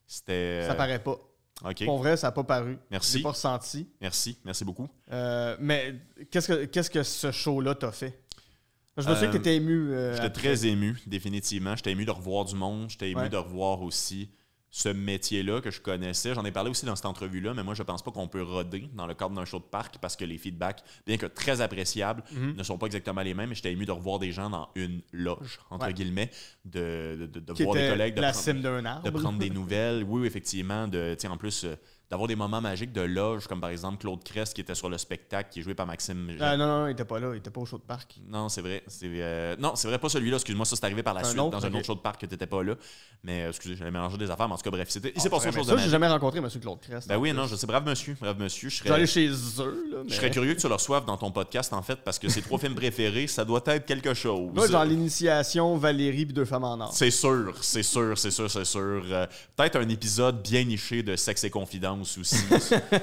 C'était. 0.08 0.66
Ça 0.68 0.76
paraît 0.76 1.02
pas. 1.04 1.18
OK. 1.64 1.86
Pour 1.86 1.98
vrai, 2.00 2.18
ça 2.18 2.28
n'a 2.28 2.32
pas 2.32 2.44
paru. 2.44 2.78
Merci. 2.92 3.18
J'ai 3.18 3.24
pas 3.24 3.30
ressenti. 3.32 3.88
Merci. 4.02 4.38
Merci 4.44 4.66
beaucoup. 4.66 4.90
Euh, 5.12 5.56
mais 5.60 5.96
qu'est-ce 6.30 6.48
que, 6.50 6.66
qu'est-ce 6.66 6.90
que 6.90 7.02
ce 7.02 7.32
show-là 7.32 7.76
t'a 7.76 7.92
fait? 7.92 8.22
Je 8.98 9.08
me 9.10 9.14
souviens 9.14 9.30
Euh, 9.30 9.32
que 9.32 9.38
t'étais 9.38 9.56
ému. 9.56 9.92
euh, 9.94 10.14
J'étais 10.16 10.30
très 10.30 10.66
ému, 10.68 10.98
définitivement. 11.08 11.76
J'étais 11.76 11.92
ému 11.92 12.06
de 12.06 12.12
revoir 12.12 12.46
du 12.46 12.56
monde. 12.56 12.90
J'étais 12.90 13.10
ému 13.12 13.22
Ouais. 13.22 13.30
de 13.30 13.38
revoir 13.38 13.82
aussi 13.82 14.30
ce 14.78 14.90
métier-là 14.90 15.62
que 15.62 15.72
je 15.72 15.80
connaissais. 15.80 16.34
J'en 16.34 16.44
ai 16.44 16.52
parlé 16.52 16.70
aussi 16.70 16.86
dans 16.86 16.98
cette 16.98 17.06
entrevue-là, 17.06 17.54
mais 17.54 17.64
moi, 17.64 17.76
je 17.76 17.84
pense 17.84 18.04
pas 18.04 18.12
qu'on 18.12 18.28
peut 18.28 18.42
roder 18.44 18.90
dans 18.94 19.08
le 19.08 19.14
cadre 19.14 19.34
d'un 19.34 19.46
show 19.46 19.60
de 19.60 19.64
parc 19.64 20.00
parce 20.00 20.18
que 20.18 20.26
les 20.26 20.38
feedbacks, 20.38 20.84
bien 21.08 21.16
que 21.16 21.28
très 21.28 21.62
appréciables, 21.62 22.24
Mhm. 22.34 22.56
ne 22.58 22.64
sont 22.64 22.78
pas 22.78 22.88
exactement 22.88 23.22
les 23.22 23.34
mêmes. 23.34 23.54
J'étais 23.54 23.72
ému 23.72 23.86
de 23.86 23.94
revoir 23.94 24.20
des 24.20 24.34
gens 24.34 24.50
dans 24.50 24.68
une 24.76 25.02
loge, 25.14 25.60
entre 25.70 25.86
Ouais. 25.88 25.94
guillemets, 25.94 26.30
de, 26.66 27.16
de, 27.22 27.26
de- 27.26 27.40
de 27.40 27.54
Qui 27.54 27.64
voir 27.64 27.76
des 27.78 27.88
collègues, 27.88 28.16
de 28.16 28.22
la 28.22 28.32
prendre- 28.32 28.44
cime 28.44 28.62
d'un 28.62 28.84
arbre. 28.84 29.04
de 29.10 29.18
prendre 29.18 29.40
des 29.40 29.50
nouvelles. 29.62 30.04
Oui, 30.04 30.28
effectivement. 30.28 30.90
De, 30.90 31.16
en 31.26 31.38
plus, 31.38 31.64
euh, 31.64 31.76
d'avoir 32.10 32.28
des 32.28 32.36
moments 32.36 32.62
magiques 32.62 32.92
de 32.94 33.02
loge, 33.02 33.48
comme 33.48 33.60
par 33.62 33.70
exemple 33.72 33.98
Claude 33.98 34.24
Crest 34.24 34.54
qui 34.54 34.62
était 34.62 34.76
sur 34.76 34.90
le 34.90 34.98
spectacle, 34.98 35.50
qui 35.52 35.60
est 35.60 35.64
joué 35.64 35.74
par 35.74 35.88
Maxime. 35.88 36.38
Ah, 36.40 36.56
non, 36.56 36.68
non, 36.68 36.88
il 36.88 36.92
était 36.92 37.06
pas 37.06 37.20
là. 37.20 37.30
Il 37.34 37.38
était 37.38 37.50
pas 37.50 37.62
au 37.62 37.66
show 37.66 37.78
de 37.78 37.84
parc. 37.84 38.16
Non, 38.28 38.48
c'est 38.50 38.62
vrai. 38.62 38.84
C'est, 38.88 39.08
euh, 39.10 39.56
non, 39.58 39.76
c'est 39.76 39.88
vrai, 39.88 39.98
pas 39.98 40.10
celui-là. 40.10 40.36
Excuse-moi, 40.38 40.66
ça 40.66 40.76
c'est 40.76 40.86
arrivé 40.86 41.02
par 41.04 41.14
la 41.14 41.22
Un 41.22 41.24
suite 41.24 41.40
autre, 41.40 41.52
dans 41.60 41.66
un 41.66 41.74
autre 41.74 41.86
show 41.86 41.96
de 41.96 42.00
parc 42.00 42.22
que 42.22 42.26
t'étais 42.26 42.46
pas 42.48 42.64
là. 42.64 42.76
Mais 43.24 43.44
euh, 43.44 43.50
excusez, 43.50 43.76
j'avais 43.76 43.92
mélangé 43.92 44.18
des 44.18 44.30
affaires. 44.30 44.48
Mais 44.48 44.54
en 44.54 44.58
tout 44.58 44.64
cas, 44.64 44.70
bref, 44.72 44.90
c'était, 44.90 45.12
il 45.16 45.22
s'est 45.22 45.28
Ah, 45.28 45.36
passé 45.36 45.48
autre 45.48 45.58
chose 45.58 45.68
ça, 45.68 45.74
de 45.74 45.80
j'ai 45.80 45.90
jamais 45.90 46.08
rencontré 46.08 46.40
M. 46.40 46.50
Claude 46.62 46.80
Crest. 46.80 47.08
Ben 47.08 47.18
en 47.18 47.20
oui, 47.20 47.34
non, 47.34 47.48
je 47.48 47.56
sais, 47.56 47.66
brave 47.68 47.86
monsieur, 47.88 48.16
brave 48.20 48.40
monsieur. 48.40 48.70
Je 48.70 48.78
serais, 48.78 49.08
chez 49.08 49.28
eux, 49.30 49.86
là. 49.92 49.98
je 50.08 50.14
serais 50.14 50.30
curieux 50.32 50.54
que 50.54 50.62
tu 50.62 50.68
le 50.68 50.74
reçoives 50.76 51.06
dans 51.06 51.18
ton 51.18 51.32
podcast, 51.32 51.74
en 51.74 51.82
fait, 51.82 51.98
parce 52.04 52.20
que 52.20 52.30
ses 52.30 52.42
trois 52.42 52.60
films 52.60 52.76
préférés, 52.76 53.28
ça 53.28 53.46
doit 53.46 53.64
être 53.66 53.86
quelque 53.86 54.14
chose. 54.14 54.52
Moi, 54.54 54.68
genre 54.68 54.86
l'initiation, 54.86 55.76
Valérie 55.78 56.26
puis 56.26 56.34
deux 56.34 56.46
femmes 56.46 56.64
en 56.66 56.80
or. 56.80 56.94
C'est 56.94 57.12
sûr, 57.12 57.56
c'est 57.62 57.84
sûr, 57.84 58.18
c'est 58.18 58.32
sûr, 58.32 58.50
c'est 58.50 58.66
sûr. 58.66 59.04
Euh, 59.10 59.26
peut-être 59.56 59.78
un 59.78 59.90
épisode 59.90 60.42
bien 60.42 60.64
niché 60.64 61.02
de 61.04 61.16
Sexe 61.16 61.44
et 61.46 61.50
Confidence 61.50 61.95
aussi, 62.02 62.36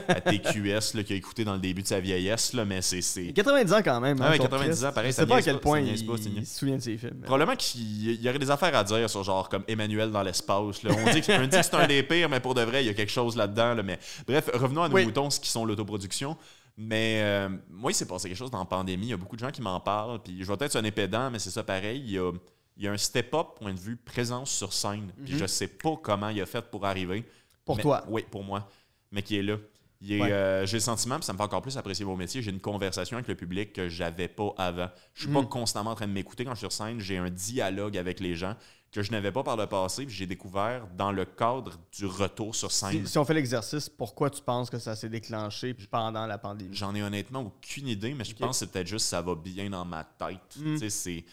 à 0.09 0.21
TQS, 0.21 0.95
là, 0.95 1.03
qui 1.05 1.13
a 1.13 1.17
écouté 1.17 1.45
dans 1.45 1.55
le 1.55 1.59
début 1.61 1.83
de 1.83 1.87
sa 1.87 2.01
vieillesse, 2.01 2.53
là, 2.53 2.65
mais 2.65 2.83
c'est... 2.83 3.01
c'est... 3.03 3.25
Il 3.25 3.31
a 3.31 3.33
90 3.33 3.73
ans 3.73 3.81
quand 3.85 4.01
même. 4.01 4.19
Ah 4.21 4.29
hein, 4.29 4.31
ouais, 4.33 4.39
90 4.39 4.85
ans, 4.85 4.93
pareil, 4.93 5.11
Je 5.11 5.17
ça 5.17 5.23
sais 5.23 5.27
pas 5.29 5.37
à 5.37 5.43
quel 5.43 5.55
pas, 5.55 5.61
point 5.61 5.81
il, 5.81 6.07
pas, 6.07 6.15
il 6.19 6.47
se 6.47 6.59
souvient 6.59 6.77
de 6.77 6.83
ses 6.83 6.97
films. 6.99 7.21
Probablement 7.25 7.57
qu'il 7.57 8.21
y 8.23 8.29
aurait 8.29 8.39
des 8.39 8.51
affaires 8.51 8.75
à 8.77 8.85
dire 8.85 9.09
sur 9.11 9.23
genre 9.25 9.49
comme 9.49 9.65
Emmanuel 9.69 10.11
dans 10.11 10.23
l'espace. 10.23 10.53
On 10.85 11.13
dit, 11.13 11.21
que, 11.21 11.63
c'est 11.63 11.75
un 11.75 11.87
des 11.87 12.03
pires, 12.03 12.29
mais 12.29 12.41
pour 12.41 12.55
de 12.55 12.63
vrai, 12.63 12.83
il 12.85 12.87
y 12.87 12.91
a 12.91 12.95
quelque 12.95 13.13
chose 13.13 13.37
là-dedans. 13.37 13.75
là. 13.75 13.83
Mais 13.83 13.99
bref, 14.27 14.51
revenons 14.55 14.83
à 14.83 14.89
nos 14.89 14.95
Oui. 14.95 15.05
moutons, 15.05 15.31
ce 15.31 15.41
qui 15.41 15.49
sont 15.51 15.65
l'autoproduction. 15.65 16.37
Mais 16.77 17.21
euh, 17.23 17.49
moi, 17.71 17.91
il 17.91 17.95
s'est 17.95 18.07
passé 18.07 18.29
quelque 18.29 18.39
chose 18.39 18.51
dans 18.51 18.59
la 18.59 18.65
pandémie. 18.65 19.07
Il 19.07 19.11
y 19.11 19.13
a 19.13 19.17
beaucoup 19.19 19.37
de 19.37 19.41
gens 19.41 19.51
qui 19.51 19.61
m'en 19.61 19.79
parlent. 19.79 20.21
Puis 20.23 20.39
je 20.43 20.45
vais 20.47 20.57
peut-être 20.57 20.73
sonner 20.73 20.91
pédant, 20.91 21.31
mais 21.31 21.39
c'est 21.39 21.51
ça 21.51 21.63
pareil. 21.63 22.03
Il 22.05 22.11
y 22.13 22.19
a, 22.19 22.33
il 22.79 22.85
y 22.85 22.89
a 22.89 22.93
un 22.93 22.97
step-up, 22.97 23.49
point 23.61 23.75
de 23.75 23.79
vue 23.79 23.97
présence 23.97 24.51
sur 24.51 24.73
scène. 24.73 25.13
Puis 25.25 25.35
Mhm. 25.35 25.41
je 25.41 25.47
sais 25.47 25.69
pas 25.69 25.97
comment 26.03 26.31
il 26.31 26.41
a 26.41 26.47
fait 26.47 26.63
pour 26.71 26.87
arriver. 26.87 27.25
Pour 27.65 27.77
Mais- 27.77 27.83
toi. 27.83 28.05
Oui, 28.09 28.25
pour 28.31 28.43
moi. 28.45 28.69
Mais 29.11 29.23
qui 29.23 29.37
est 29.37 29.43
là. 29.43 29.57
Ouais. 30.03 30.33
euh, 30.33 30.67
j'ai 30.67 30.79
le 30.79 30.81
sentiment, 30.81 31.15
puis 31.17 31.25
ça 31.25 31.33
me 31.33 31.39
fait 31.39 31.45
encore 31.45 31.63
plus 31.63 31.77
apprécier 31.77 32.05
mon 32.05 32.17
métier, 32.17 32.43
j'ai 32.43 32.51
une 32.51 32.59
conversation 32.61 33.17
avec 33.19 33.29
le 33.29 33.37
public 33.37 33.73
que 33.73 33.89
j'avais 33.89 34.27
pas 34.27 34.53
avant. 34.59 34.89
Je 35.15 35.23
suis 35.23 35.33
pas 35.33 35.43
Mm. 35.43 35.49
constamment 35.49 35.91
en 35.91 35.95
train 35.95 36.09
de 36.09 36.13
m'écouter 36.13 36.45
quand 36.45 36.51
je 36.55 36.57
suis 36.57 36.71
sur 36.71 36.73
scène, 36.73 36.99
j'ai 36.99 37.19
un 37.19 37.31
dialogue 37.31 37.97
avec 37.97 38.19
les 38.19 38.35
gens 38.35 38.57
que 38.91 39.01
je 39.01 39.13
n'avais 39.13 39.31
pas 39.31 39.45
par 39.45 39.57
le 39.57 39.67
passé, 39.69 40.05
puis 40.05 40.13
j'ai 40.13 40.27
découvert 40.27 40.89
dans 40.99 41.13
le 41.13 41.25
cadre 41.25 41.79
du 41.97 42.05
retour 42.07 42.53
sur 42.55 42.73
scène. 42.73 43.07
Si, 43.07 43.13
si 43.13 43.17
on 43.19 43.25
fait 43.25 43.33
l'exercice, 43.35 43.89
pourquoi 43.89 44.29
tu 44.29 44.43
penses 44.43 44.71
que 44.71 44.79
ça 44.81 44.97
s'est 44.97 45.09
déclenché 45.09 45.73
pendant 45.89 46.27
la 46.27 46.37
pandémie? 46.37 46.75
J'en 46.75 46.93
ai 46.97 47.03
honnêtement 47.03 47.41
aucune 47.43 47.87
idée, 47.87 48.13
mais 48.13 48.25
je 48.25 48.35
pense 48.35 48.59
que 48.59 48.67
c'est 48.67 48.73
peut-être 48.73 48.89
juste 48.89 49.07
ça 49.07 49.23
va 49.23 49.37
bien 49.37 49.71
dans 49.71 49.85
ma 49.85 50.03
tête. 50.03 50.57
Mm. 50.59 50.63
Tu 50.65 50.79
sais, 50.79 50.91
c'est. 50.91 51.25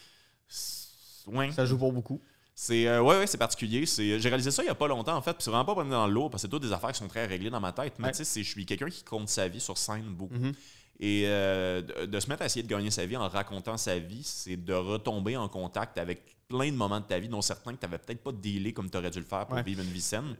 c'est- 0.48 1.28
Ouais. 1.28 1.52
Ça 1.52 1.66
joue 1.66 1.78
pour 1.78 1.92
beaucoup. 1.92 2.22
C'est 2.62 2.88
euh, 2.88 3.02
ouais, 3.02 3.18
ouais, 3.20 3.26
c'est 3.26 3.38
particulier. 3.38 3.86
C'est, 3.86 4.20
j'ai 4.20 4.28
réalisé 4.28 4.52
ça 4.52 4.62
il 4.62 4.66
y 4.66 4.70
a 4.70 4.76
pas 4.76 4.90
longtemps 4.90 5.16
en 5.16 5.22
fait. 5.22 5.32
Puis 5.32 5.44
c'est 5.44 5.50
vraiment 5.50 5.64
pas 5.64 5.76
prendre 5.76 5.90
dans 5.90 6.06
le 6.08 6.14
lourd 6.14 6.30
parce 6.30 6.44
que 6.44 6.48
c'est 6.48 6.52
toutes 6.52 6.64
des 6.64 6.74
affaires 6.74 6.92
qui 6.92 6.98
sont 7.00 7.08
très 7.08 7.26
réglées 7.26 7.50
dans 7.50 7.62
ma 7.62 7.72
tête. 7.72 7.94
Mais 8.00 8.08
Ouais. 8.08 8.12
tu 8.12 8.18
sais, 8.18 8.24
c'est- 8.26 8.44
je 8.44 8.50
suis 8.50 8.66
quelqu'un 8.66 8.90
qui 8.90 9.02
compte 9.04 9.30
sa 9.30 9.48
vie 9.48 9.62
sur 9.62 9.78
scène 9.78 10.04
beaucoup. 10.10 10.34
Mhm. 10.34 10.52
Et 11.00 11.24
euh, 11.28 11.82
de, 11.82 12.06
de 12.08 12.20
se 12.20 12.28
mettre 12.28 12.42
à 12.42 12.48
essayer 12.48 12.62
de 12.62 12.68
gagner 12.68 12.92
sa 12.92 13.06
vie 13.06 13.16
en 13.16 13.30
racontant 13.30 13.78
sa 13.78 13.98
vie, 13.98 14.24
c'est 14.26 14.58
de 14.58 14.74
retomber 14.74 15.38
en 15.38 15.48
contact 15.48 15.98
avec 15.98 16.36
plein 16.50 16.70
de 16.70 16.76
moments 16.76 17.00
de 17.00 17.06
ta 17.06 17.18
vie, 17.18 17.30
dont 17.30 17.42
certains 17.42 17.72
que 17.74 17.80
tu 17.80 17.86
n'avais 17.86 17.98
peut-être 18.00 18.22
pas 18.22 18.34
dealé 18.34 18.74
comme 18.74 18.90
tu 18.90 18.98
aurais 18.98 19.10
dû 19.12 19.20
le 19.20 19.26
faire 19.26 19.46
pour 19.46 19.56
Ouais. 19.56 19.64
vivre 19.64 19.82
une 19.82 19.90
vie 19.92 20.02
saine. 20.02 20.36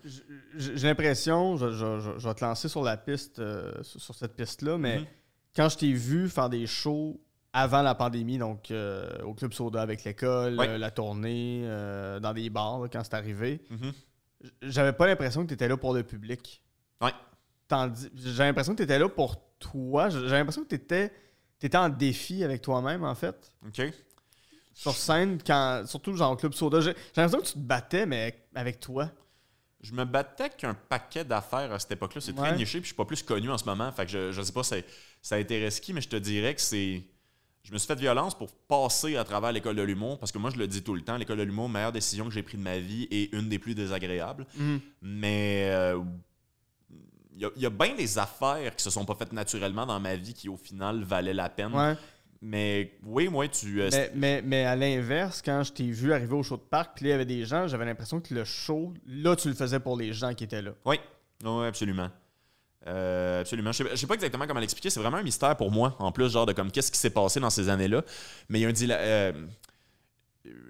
J'ai 0.58 0.76
j'ai 0.76 0.88
l'impression, 0.90 1.56
je, 1.56 1.72
je- 1.72 2.00
je- 2.02 2.20
je 2.20 2.28
vais 2.28 2.34
te 2.36 2.44
lancer 2.44 2.68
sur 2.68 2.84
la 2.84 2.98
piste, 2.98 3.40
euh, 3.40 3.72
sur, 3.84 4.14
cette 4.14 4.36
piste-là, 4.36 4.78
mais 4.78 5.00
Mhm. 5.00 5.06
quand 5.56 5.70
je 5.70 5.78
t'ai 5.78 5.94
vu 5.94 6.28
faire 6.28 6.50
des 6.50 6.68
shows 6.68 7.18
avant 7.54 7.82
la 7.82 7.96
pandémie, 7.96 8.38
donc 8.38 8.70
euh, 8.72 9.10
au 9.24 9.34
Club 9.34 9.54
Soda 9.54 9.82
avec 9.82 10.04
l'école, 10.04 10.60
euh, 10.60 10.78
la 10.78 10.92
tournée, 10.92 11.62
euh, 11.66 12.20
dans 12.20 12.34
des 12.34 12.50
bars 12.50 12.82
quand 12.92 13.04
c'est 13.04 13.16
arrivé, 13.16 13.62
Mhm. 13.70 13.92
j- 14.44 14.52
j'avais 14.64 14.94
pas 14.94 15.08
l'impression 15.08 15.44
que 15.44 15.48
tu 15.48 15.54
étais 15.56 15.68
là 15.68 15.76
pour 15.78 15.94
le 15.94 16.04
public. 16.04 16.62
Ouais. 17.02 17.12
J'ai 18.16 18.44
l'impression 18.44 18.74
que 18.74 18.78
tu 18.78 18.84
étais 18.84 19.00
là 19.00 19.10
pour 19.10 19.42
toi. 19.60 20.10
J'ai 20.10 20.20
l'impression 20.28 20.64
que 20.64 20.70
tu 20.70 20.76
étais, 20.76 21.12
en 21.78 21.90
défi 21.90 22.44
avec 22.44 22.62
toi-même, 22.62 23.04
en 23.04 23.16
fait. 23.16 23.52
OK. 23.66 23.82
Sur 24.74 24.94
scène, 24.94 25.40
quand, 25.46 25.84
surtout 25.86 26.16
genre 26.16 26.32
au 26.32 26.36
Club 26.36 26.54
Soda. 26.54 26.80
J'ai 26.82 26.94
l'impression 27.18 27.40
que 27.42 27.46
tu 27.48 27.54
te 27.54 27.60
battais, 27.60 28.06
mais 28.06 28.46
avec 28.56 28.80
toi. 28.80 29.10
Je 29.82 29.94
me 29.94 30.04
battais 30.06 30.50
qu'un 30.50 30.74
paquet 30.74 31.24
d'affaires 31.24 31.72
à 31.72 31.80
cette 31.80 31.92
époque-là. 31.94 32.22
C'est 32.22 32.34
très 32.34 32.56
niché, 32.56 32.80
puis 32.80 32.84
je 32.84 32.88
suis 32.88 32.96
pas 32.96 33.06
plus 33.06 33.24
connu 33.24 33.50
en 33.50 33.58
ce 33.58 33.66
moment. 33.66 33.92
Fait 33.92 34.06
que 34.06 34.12
je, 34.12 34.32
je 34.32 34.42
sais 34.42 34.52
pas, 34.52 34.64
c'est- 34.64 34.86
ça 35.22 35.36
a 35.36 35.38
été 35.38 35.64
risqué, 35.64 35.94
mais 35.94 36.02
je 36.02 36.10
te 36.10 36.16
dirais 36.18 36.54
que 36.56 36.62
c'est. 36.62 37.04
Je 37.64 37.74
me 37.74 37.78
suis 37.78 37.88
fait 37.88 38.00
violence 38.00 38.36
pour 38.38 38.52
passer 38.68 39.16
à 39.18 39.24
travers 39.24 39.52
l'école 39.52 39.76
de 39.76 39.82
l'humour, 39.84 40.18
parce 40.18 40.32
que 40.32 40.38
moi, 40.38 40.50
je 40.50 40.58
le 40.58 40.68
dis 40.68 40.82
tout 40.82 40.96
le 40.96 41.02
temps, 41.02 41.18
l'école 41.18 41.38
de 41.38 41.44
l'humour, 41.44 41.70
meilleure 41.70 41.92
décision 41.92 42.26
que 42.26 42.32
j'ai 42.32 42.42
prise 42.42 42.58
de 42.60 42.64
ma 42.64 42.80
vie 42.80 43.08
et 43.12 43.36
une 43.36 43.50
des 43.50 43.60
plus 43.60 43.76
désagréables. 43.76 44.46
Mais 45.02 45.70
euh, 45.72 46.02
il 47.34 47.42
y 47.42 47.46
a, 47.46 47.50
il 47.56 47.62
y 47.62 47.66
a 47.66 47.70
bien 47.70 47.96
des 47.96 48.18
affaires 48.18 48.76
qui 48.76 48.84
se 48.84 48.90
sont 48.90 49.06
pas 49.06 49.16
faites 49.16 49.34
naturellement 49.34 49.86
dans 49.86 50.00
ma 50.00 50.16
vie 50.16 50.34
qui, 50.34 50.50
au 50.50 50.58
final, 50.58 51.04
valaient 51.04 51.34
la 51.34 51.50
peine. 51.50 51.74
Ouais. 51.76 51.96
Mais 52.42 52.94
oui, 53.04 53.28
moi, 53.28 53.48
tu. 53.50 53.82
euh, 53.82 53.90
Mais, 53.92 54.12
mais, 54.16 54.42
mais 54.42 54.64
à 54.66 54.76
l'inverse, 54.76 55.42
quand 55.44 55.62
je 55.64 55.74
t'ai 55.74 55.92
vu 55.92 56.14
arriver 56.14 56.34
au 56.34 56.42
show 56.44 56.56
de 56.56 56.62
parc, 56.62 56.96
puis 56.96 57.06
là, 57.06 57.10
il 57.10 57.12
y 57.12 57.16
avait 57.16 57.26
des 57.26 57.44
gens, 57.46 57.68
j'avais 57.68 57.86
l'impression 57.86 58.22
que 58.22 58.34
le 58.34 58.46
show, 58.46 58.94
là, 59.06 59.36
tu 59.36 59.50
le 59.50 59.54
faisais 59.54 59.80
pour 59.82 59.98
les 59.98 60.14
gens 60.14 60.34
qui 60.34 60.46
étaient 60.46 60.62
là. 60.62 60.72
Oui, 60.86 60.96
oui, 61.44 61.66
absolument. 61.68 62.10
Euh, 62.90 63.42
absolument. 63.42 63.72
Je 63.72 63.84
sais, 63.84 63.90
je 63.92 63.96
sais 63.96 64.08
pas 64.08 64.16
exactement 64.16 64.46
comment 64.48 64.60
l'expliquer. 64.60 64.90
C'est 64.90 65.00
vraiment 65.00 65.18
un 65.18 65.24
mystère 65.24 65.56
pour 65.56 65.72
moi, 65.72 65.96
en 66.00 66.12
plus, 66.12 66.30
genre 66.32 66.46
de 66.46 66.54
comme 66.54 66.72
qu'est-ce 66.72 66.92
qui 66.92 66.98
s'est 66.98 67.10
passé 67.12 67.40
dans 67.40 67.50
ces 67.50 67.70
années-là. 67.70 68.04
Mais 68.50 68.60
il 68.60 68.62
y 68.64 68.66
a 68.66 68.70
un 68.70 68.72
dila- 68.74 68.98
euh, 69.00 69.32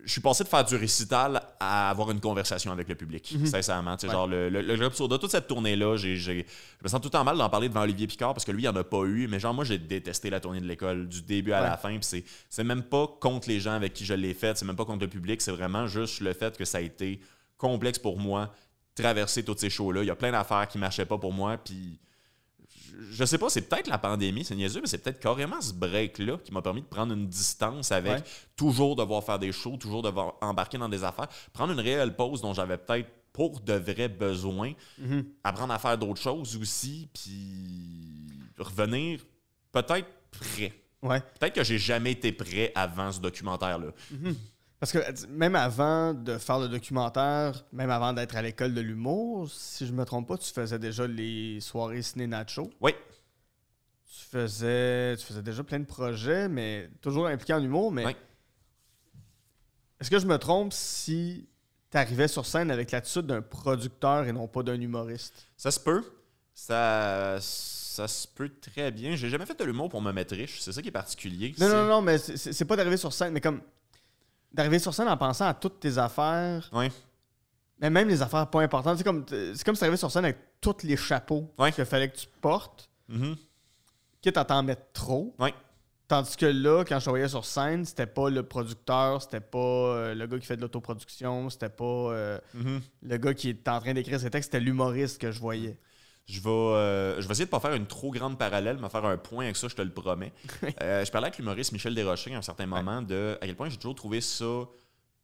je 0.03 0.11
suis 0.11 0.19
passé 0.21 0.43
de 0.43 0.49
faire 0.49 0.65
du 0.65 0.75
récital 0.75 1.41
à 1.59 1.91
avoir 1.91 2.09
une 2.11 2.19
conversation 2.19 2.71
avec 2.71 2.89
le 2.89 2.95
public, 2.95 3.35
sincèrement. 3.45 3.95
Tu 3.95 4.01
sais, 4.01 4.07
Ouais. 4.07 4.13
genre, 4.13 4.27
le, 4.27 4.49
le, 4.49 4.61
le 4.61 4.89
Soda, 4.91 5.17
toute 5.19 5.29
cette 5.31 5.47
tournée-là, 5.47 5.95
j'ai, 5.95 6.17
j'ai- 6.17 6.45
je 6.79 6.83
me 6.83 6.89
sens 6.89 6.99
tout 6.99 7.07
le 7.07 7.11
temps 7.11 7.23
mal 7.23 7.37
d'en 7.37 7.49
parler 7.49 7.69
devant 7.69 7.81
Olivier 7.83 8.07
Picard 8.07 8.33
parce 8.33 8.43
que 8.43 8.51
lui, 8.51 8.63
il 8.63 8.67
en 8.67 8.75
a 8.75 8.83
pas 8.83 9.03
eu. 9.05 9.27
Mais 9.27 9.39
genre, 9.39 9.53
moi, 9.53 9.63
j'ai 9.63 9.77
détesté 9.77 10.29
la 10.31 10.39
tournée 10.39 10.59
de 10.59 10.65
l'école 10.65 11.07
du 11.07 11.21
début 11.21 11.53
à 11.53 11.61
Ouais. 11.61 11.69
la 11.69 11.77
fin. 11.77 11.89
Puis 11.89 11.99
c'est, 12.03 12.23
c'est 12.49 12.63
même 12.63 12.81
pas 12.83 13.07
contre 13.21 13.47
les 13.47 13.59
gens 13.59 13.73
avec 13.73 13.93
qui 13.93 14.03
je 14.05 14.15
l'ai 14.15 14.33
faite, 14.33 14.57
c'est 14.57 14.65
même 14.65 14.75
pas 14.75 14.85
contre 14.85 15.01
le 15.05 15.09
public, 15.09 15.41
c'est 15.41 15.51
vraiment 15.51 15.85
juste 15.87 16.19
le 16.21 16.33
fait 16.33 16.57
que 16.57 16.65
ça 16.65 16.79
a 16.79 16.81
été 16.81 17.21
complexe 17.57 17.99
pour 17.99 18.17
moi 18.17 18.51
traverser 18.95 19.43
tous 19.45 19.55
ces 19.57 19.69
shows-là. 19.69 20.01
Il 20.01 20.07
y 20.07 20.11
a 20.11 20.15
plein 20.15 20.31
d'affaires 20.31 20.67
qui 20.67 20.77
marchaient 20.79 21.05
pas 21.05 21.17
pour 21.17 21.31
moi. 21.31 21.57
Puis 21.57 21.99
je- 23.11 23.23
sais 23.25 23.37
pas, 23.37 23.49
c'est 23.49 23.61
peut-être 23.61 23.87
la 23.87 23.97
pandémie, 23.97 24.43
c'est 24.43 24.55
niaiseux, 24.55 24.81
mais 24.81 24.87
c'est 24.87 24.97
peut-être 24.99 25.19
carrément 25.19 25.59
ce 25.61 25.73
break-là 25.73 26.37
qui 26.43 26.51
m'a 26.53 26.61
permis 26.61 26.81
de 26.81 26.87
prendre 26.87 27.13
une 27.13 27.27
distance 27.27 27.91
avec 27.91 28.11
Ouais. 28.11 28.23
toujours 28.55 28.95
devoir 28.95 29.23
faire 29.23 29.39
des 29.39 29.51
shows, 29.51 29.77
toujours 29.77 30.01
devoir 30.01 30.35
embarquer 30.41 30.77
dans 30.77 30.89
des 30.89 31.03
affaires, 31.03 31.27
prendre 31.53 31.73
une 31.73 31.79
réelle 31.79 32.15
pause 32.15 32.41
dont 32.41 32.53
j'avais 32.53 32.77
peut-être 32.77 33.09
pour 33.33 33.59
de 33.61 33.73
vrais 33.73 34.09
besoins, 34.09 34.73
Mhm. 34.97 35.25
apprendre 35.43 35.73
à 35.73 35.79
faire 35.79 35.97
d'autres 35.97 36.21
choses 36.21 36.57
aussi, 36.57 37.07
puis 37.13 38.27
revenir 38.57 39.21
peut-être 39.71 40.07
prêt. 40.31 40.73
Ouais. 41.01 41.21
Peut-être 41.39 41.53
que 41.55 41.63
j'ai 41.63 41.77
jamais 41.77 42.11
été 42.11 42.31
prêt 42.31 42.71
avant 42.75 43.11
ce 43.11 43.19
documentaire-là. 43.19 43.91
Parce 44.79 44.91
que 44.93 45.25
même 45.27 45.55
avant 45.55 46.13
de 46.13 46.37
faire 46.37 46.59
le 46.59 46.69
documentaire, 46.69 47.65
même 47.73 47.89
avant 47.89 48.13
d'être 48.13 48.35
à 48.37 48.41
l'école 48.41 48.73
de 48.73 48.79
l'humour, 48.81 49.49
si 49.51 49.85
je 49.85 49.91
me 49.91 50.05
trompe 50.05 50.27
pas, 50.27 50.37
tu 50.37 50.51
faisais 50.53 50.79
déjà 50.79 51.05
les 51.05 51.59
soirées 51.59 52.01
ciné 52.01 52.27
nacho. 52.27 52.69
Oui, 52.79 52.93
Tu 54.07 54.25
faisais, 54.25 55.17
tu 55.17 55.25
faisais 55.25 55.41
déjà 55.41 55.63
plein 55.63 55.79
de 55.79 55.85
projets, 55.85 56.47
mais 56.47 56.89
toujours 57.01 57.27
impliqué 57.27 57.53
en 57.53 57.61
humour. 57.63 57.91
Mais 57.91 58.05
Ouais. 58.05 58.15
est-ce 59.99 60.09
que 60.09 60.19
je 60.19 60.25
me 60.25 60.37
trompe 60.37 60.71
si 60.71 61.47
tu 61.91 61.97
arrivais 61.97 62.27
sur 62.29 62.45
scène 62.45 62.71
avec 62.71 62.91
l'attitude 62.91 63.25
d'un 63.25 63.41
producteur 63.41 64.25
et 64.27 64.31
non 64.31 64.47
pas 64.47 64.63
d'un 64.63 64.79
humoriste? 64.79 65.47
ça 65.57 65.71
se 65.71 65.79
peut. 65.79 66.03
Ça, 66.53 67.37
ça 67.41 68.07
se 68.07 68.27
peut 68.27 68.49
très 68.61 68.91
bien. 68.91 69.15
J'ai 69.15 69.29
jamais 69.29 69.45
fait 69.45 69.57
de 69.59 69.63
l'humour 69.63 69.89
pour 69.89 70.01
me 70.01 70.11
mettre 70.11 70.35
riche. 70.35 70.59
C'est 70.61 70.71
ça 70.73 70.81
qui 70.81 70.87
est 70.89 70.91
particulier. 70.91 71.53
Non, 71.57 71.67
non, 71.69 71.85
non, 71.87 72.01
mais 72.01 72.17
c'est 72.17 72.65
pas 72.65 72.75
d'arriver 72.75 72.97
sur 72.97 73.11
scène, 73.13 73.33
mais 73.33 73.41
comme 73.41 73.61
d'arriver 74.51 74.79
sur 74.79 74.93
scène 74.93 75.07
en 75.07 75.17
pensant 75.17 75.45
à 75.47 75.53
toutes 75.53 75.79
tes 75.79 75.97
affaires, 75.97 76.69
mais 77.81 77.89
même 77.89 78.07
les 78.09 78.21
affaires 78.21 78.47
pas 78.47 78.61
importantes. 78.61 78.97
C'est 78.97 79.03
comme, 79.03 79.25
c'est 79.27 79.63
comme 79.63 79.75
si 79.75 79.79
t'arrivais 79.79 79.97
sur 79.97 80.11
scène 80.11 80.25
avec 80.25 80.37
tous 80.59 80.83
les 80.83 80.97
chapeaux 80.97 81.49
Ouais. 81.57 81.71
qu'il 81.71 81.85
fallait 81.85 82.09
que 82.09 82.17
tu 82.17 82.27
portes, 82.41 82.89
Mhm. 83.07 83.35
quitte 84.21 84.37
à 84.37 84.45
t'en 84.45 84.61
mettre 84.63 84.91
trop. 84.93 85.35
Tandis 86.07 86.35
que 86.35 86.47
là, 86.47 86.83
quand 86.85 86.97
je 86.99 87.05
te 87.05 87.09
voyais 87.11 87.27
sur 87.27 87.45
scène, 87.45 87.85
c'était 87.85 88.07
pas 88.07 88.31
le 88.31 88.41
producteur, 88.41 89.21
c'était 89.21 89.39
pas 89.39 89.59
euh, 89.59 90.15
le 90.15 90.25
gars 90.25 90.39
qui 90.39 90.45
fait 90.47 90.57
de 90.57 90.61
l'autoproduction, 90.61 91.51
c'était 91.51 91.69
pas 91.69 91.83
euh, 91.85 92.39
Mhm. 92.55 92.81
le 93.03 93.17
gars 93.17 93.33
qui 93.35 93.49
est 93.49 93.67
en 93.67 93.79
train 93.79 93.93
d'écrire 93.93 94.19
ses 94.19 94.31
textes, 94.31 94.51
c'était 94.51 94.59
l'humoriste 94.63 95.21
que 95.21 95.31
je 95.31 95.39
voyais. 95.39 95.77
Je 96.29 96.39
vais, 96.41 96.49
euh, 96.49 97.19
je 97.21 97.27
vais 97.27 97.31
essayer 97.31 97.45
de 97.45 97.49
pas 97.49 97.59
faire 97.59 97.73
une 97.73 97.87
trop 97.87 98.11
grande 98.11 98.37
parallèle, 98.37 98.77
mais 98.79 98.87
faire 98.89 99.03
un 99.05 99.17
point 99.17 99.45
avec 99.45 99.55
ça, 99.55 99.67
je 99.67 99.75
te 99.75 99.81
le 99.81 99.91
promets. 99.91 100.31
Euh, 100.81 101.03
je 101.03 101.11
parlais 101.11 101.27
avec 101.27 101.37
l'humoriste 101.39 101.71
Michel 101.71 101.95
Desrochers 101.95 102.35
à 102.35 102.37
un 102.37 102.41
certain 102.41 102.65
moment 102.67 103.01
de 103.01 103.37
à 103.41 103.45
quel 103.47 103.55
point 103.55 103.69
j'ai 103.69 103.77
toujours 103.77 103.95
trouvé 103.95 104.21
ça 104.21 104.45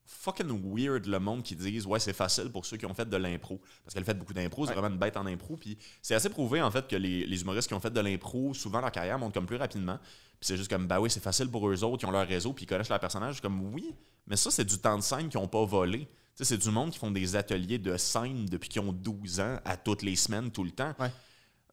fucking 0.07 0.61
weird 0.63 1.07
le 1.07 1.19
monde 1.19 1.41
qui 1.41 1.55
disent 1.55 1.85
ouais 1.87 1.99
c'est 1.99 2.13
facile 2.13 2.51
pour 2.51 2.65
ceux 2.65 2.77
qui 2.77 2.85
ont 2.85 2.93
fait 2.93 3.09
de 3.09 3.17
l'impro. 3.17 3.59
Parce 3.83 3.93
qu'elle 3.93 4.03
fait 4.03 4.13
beaucoup 4.13 4.33
d'impro 4.33 4.65
c'est 4.65 4.69
Ouais. 4.69 4.75
vraiment 4.79 4.93
une 4.93 4.99
bête 4.99 5.17
en 5.17 5.25
impro. 5.25 5.57
Puis 5.57 5.77
c'est 6.01 6.13
assez 6.15 6.29
prouvé 6.29 6.61
en 6.61 6.69
fait 6.71 6.87
que 6.87 6.95
les, 6.95 7.25
les 7.25 7.41
humoristes 7.41 7.67
qui 7.67 7.73
ont 7.73 7.79
fait 7.79 7.89
de 7.91 7.99
l'impro 7.99 8.53
souvent 8.53 8.81
leur 8.81 8.91
carrière 8.91 9.17
monte 9.17 9.33
comme 9.33 9.45
plus 9.47 9.55
rapidement. 9.57 9.97
Puis 10.39 10.47
c'est 10.47 10.57
juste 10.57 10.69
comme 10.69 10.87
bah 10.87 10.99
oui 10.99 11.09
c'est 11.09 11.23
facile 11.23 11.49
pour 11.49 11.67
eux 11.69 11.83
autres 11.83 11.97
qui 11.97 12.05
ont 12.05 12.11
leur 12.11 12.27
réseau 12.27 12.53
puis 12.53 12.65
ils 12.65 12.67
connaissent 12.67 12.89
leur 12.89 12.99
personnage. 12.99 13.29
Je 13.29 13.33
suis 13.35 13.41
comme 13.41 13.73
oui 13.73 13.95
mais 14.27 14.35
ça 14.35 14.51
c'est 14.51 14.65
du 14.65 14.77
temps 14.77 14.97
de 14.97 15.03
scène 15.03 15.27
qu'ils 15.29 15.39
ont 15.39 15.47
pas 15.47 15.63
volé 15.65 16.07
c'est 16.43 16.57
du 16.57 16.69
monde 16.69 16.91
qui 16.91 16.99
font 16.99 17.11
des 17.11 17.35
ateliers 17.35 17.77
de 17.79 17.95
scène 17.97 18.45
depuis 18.47 18.67
qu'ils 18.69 18.81
ont 18.81 18.91
12 18.91 19.39
ans 19.39 19.57
à 19.63 19.77
toutes 19.77 20.01
les 20.01 20.15
semaines 20.15 20.51
tout 20.51 20.63
le 20.63 20.71
temps 20.71 20.93
Ouais. 20.99 21.11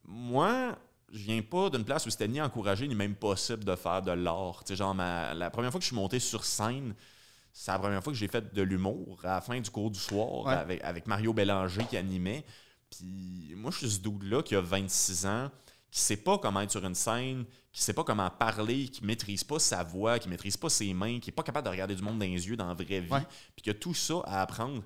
moi, 0.04 0.76
je 1.12 1.18
viens 1.24 1.42
pas 1.42 1.68
d'une 1.70 1.84
place 1.84 2.06
où 2.06 2.10
c'était 2.10 2.28
ni 2.28 2.40
encouragé 2.40 2.86
ni 2.88 2.94
même 2.94 3.14
possible 3.14 3.64
de 3.64 3.74
faire 3.76 4.00
de 4.02 4.12
l'art. 4.12 4.62
Genre, 4.68 4.94
ma- 4.94 5.34
la 5.34 5.50
première 5.50 5.70
fois 5.70 5.78
que 5.78 5.82
je 5.84 5.88
suis 5.88 5.96
monté 5.96 6.18
sur 6.18 6.44
scène, 6.44 6.94
c'est 7.52 7.70
la 7.70 7.78
première 7.78 8.02
fois 8.02 8.12
que 8.12 8.18
j'ai 8.18 8.28
fait 8.28 8.54
de 8.54 8.62
l'humour 8.62 9.20
à 9.24 9.34
la 9.34 9.40
fin 9.40 9.60
du 9.60 9.68
cours 9.70 9.90
du 9.90 9.98
soir 9.98 10.46
Ouais. 10.46 10.54
avec, 10.54 10.82
avec 10.82 11.06
Mario 11.06 11.32
Bélanger 11.34 11.84
qui 11.84 11.96
animait. 11.96 12.44
Puis 12.90 13.54
moi, 13.56 13.70
je 13.70 13.78
suis 13.78 13.90
ce 13.90 14.00
dude-là 14.00 14.42
qui 14.42 14.54
a 14.54 14.60
26 14.60 15.26
ans, 15.26 15.50
qui 15.92 16.00
sait 16.00 16.16
pas 16.16 16.38
comment 16.38 16.62
être 16.62 16.70
sur 16.72 16.84
une 16.84 16.94
scène, 16.96 17.44
qui 17.70 17.82
sait 17.82 17.92
pas 17.92 18.02
comment 18.02 18.28
parler, 18.30 18.88
qui 18.88 19.04
maîtrise 19.04 19.44
pas 19.44 19.58
sa 19.60 19.84
voix, 19.84 20.18
qui 20.18 20.28
maîtrise 20.28 20.56
pas 20.56 20.68
ses 20.70 20.92
mains, 20.94 21.20
qui 21.20 21.30
est 21.30 21.32
pas 21.34 21.42
capable 21.44 21.66
de 21.66 21.70
regarder 21.70 21.94
du 21.94 22.02
monde 22.02 22.18
dans 22.18 22.24
les 22.26 22.48
yeux 22.48 22.56
dans 22.56 22.66
la 22.66 22.74
vraie 22.74 23.00
vie, 23.00 23.08
puis 23.54 23.62
qui 23.62 23.70
a 23.70 23.74
tout 23.74 23.92
ça 23.94 24.14
à 24.24 24.40
apprendre. 24.42 24.82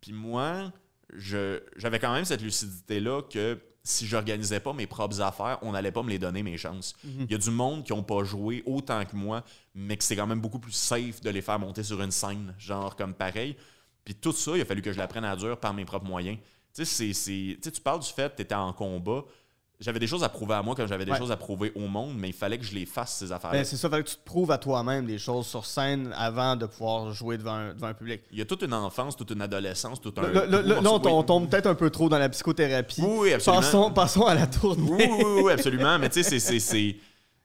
Puis 0.00 0.12
moi, 0.12 0.70
je- 1.16 1.60
j'avais 1.76 1.98
quand 1.98 2.12
même 2.12 2.24
cette 2.26 2.42
lucidité-là 2.42 3.22
que 3.22 3.58
si 3.82 4.06
j'organisais 4.06 4.60
pas 4.60 4.74
mes 4.74 4.86
propres 4.86 5.22
affaires, 5.22 5.58
on 5.62 5.72
n'allait 5.72 5.90
pas 5.92 6.02
me 6.02 6.10
les 6.10 6.18
donner 6.18 6.42
mes 6.42 6.58
chances. 6.58 6.94
Il 7.04 7.32
y 7.32 7.34
a 7.34 7.38
du 7.38 7.50
monde 7.50 7.82
qui 7.82 7.94
ont 7.94 8.02
pas 8.02 8.22
joué 8.24 8.62
autant 8.66 9.02
que 9.06 9.16
moi, 9.16 9.42
mais 9.74 9.96
que 9.96 10.04
c'est 10.04 10.14
quand 10.14 10.26
même 10.26 10.40
beaucoup 10.42 10.58
plus 10.58 10.72
safe 10.72 11.22
de 11.22 11.30
les 11.30 11.40
faire 11.40 11.58
monter 11.58 11.82
sur 11.82 12.00
une 12.02 12.10
scène, 12.10 12.54
genre 12.58 12.94
comme 12.96 13.14
pareil. 13.14 13.56
Puis 14.04 14.14
tout 14.14 14.32
ça, 14.32 14.52
il 14.54 14.60
a 14.60 14.64
fallu 14.66 14.82
que 14.82 14.92
je 14.92 14.98
l'apprenne 14.98 15.24
à 15.24 15.34
dur 15.36 15.58
par 15.58 15.72
mes 15.72 15.86
propres 15.86 16.06
moyens. 16.06 16.38
Tu 16.74 16.84
sais, 16.84 17.12
tu 17.58 17.80
parles 17.82 18.00
du 18.00 18.06
fait 18.08 18.30
que 18.32 18.36
tu 18.36 18.42
étais 18.42 18.54
en 18.54 18.72
combat. 18.74 19.24
J'avais 19.80 19.98
des 19.98 20.06
choses 20.06 20.22
à 20.22 20.28
prouver 20.28 20.54
à 20.54 20.62
moi 20.62 20.74
comme 20.74 20.86
j'avais 20.86 21.06
des 21.06 21.10
Ouais. 21.12 21.16
choses 21.18 21.32
à 21.32 21.38
prouver 21.38 21.72
au 21.74 21.88
monde, 21.88 22.14
mais 22.16 22.28
il 22.28 22.34
fallait 22.34 22.58
que 22.58 22.64
je 22.66 22.74
les 22.74 22.84
fasse, 22.84 23.14
ces 23.16 23.32
affaires 23.32 23.50
Ben, 23.50 23.64
c'est 23.64 23.78
ça, 23.78 23.88
fallait 23.88 24.02
que 24.04 24.10
tu 24.10 24.16
te 24.16 24.24
prouves 24.24 24.50
à 24.50 24.58
toi-même 24.58 25.06
des 25.06 25.16
choses 25.18 25.46
sur 25.46 25.64
scène 25.64 26.14
avant 26.18 26.54
de 26.54 26.66
pouvoir 26.66 27.12
jouer 27.12 27.38
devant 27.38 27.54
un, 27.54 27.72
devant 27.74 27.86
un 27.86 27.94
public. 27.94 28.20
Il 28.30 28.38
y 28.38 28.42
a 28.42 28.44
toute 28.44 28.62
une 28.62 28.74
enfance, 28.74 29.16
toute 29.16 29.30
une 29.30 29.40
adolescence, 29.40 29.98
tout 29.98 30.12
un. 30.18 30.28
Là, 30.46 30.80
on, 30.84 31.22
tombe 31.22 31.48
peut-être 31.48 31.66
un 31.66 31.74
peu 31.74 31.88
trop 31.88 32.10
dans 32.10 32.18
la 32.18 32.28
psychothérapie. 32.28 33.00
Oui, 33.00 33.16
oui, 33.20 33.32
absolument. 33.32 33.62
Passons, 33.62 33.90
passons 33.92 34.26
à 34.26 34.34
la 34.34 34.46
tournée. 34.46 34.82
Oui, 34.90 35.08
oui, 35.24 35.42
oui, 35.44 35.52
absolument. 35.52 35.98
Mais 35.98 36.10
tu 36.10 36.22
sais, 36.22 36.38
c'est- 36.38 36.60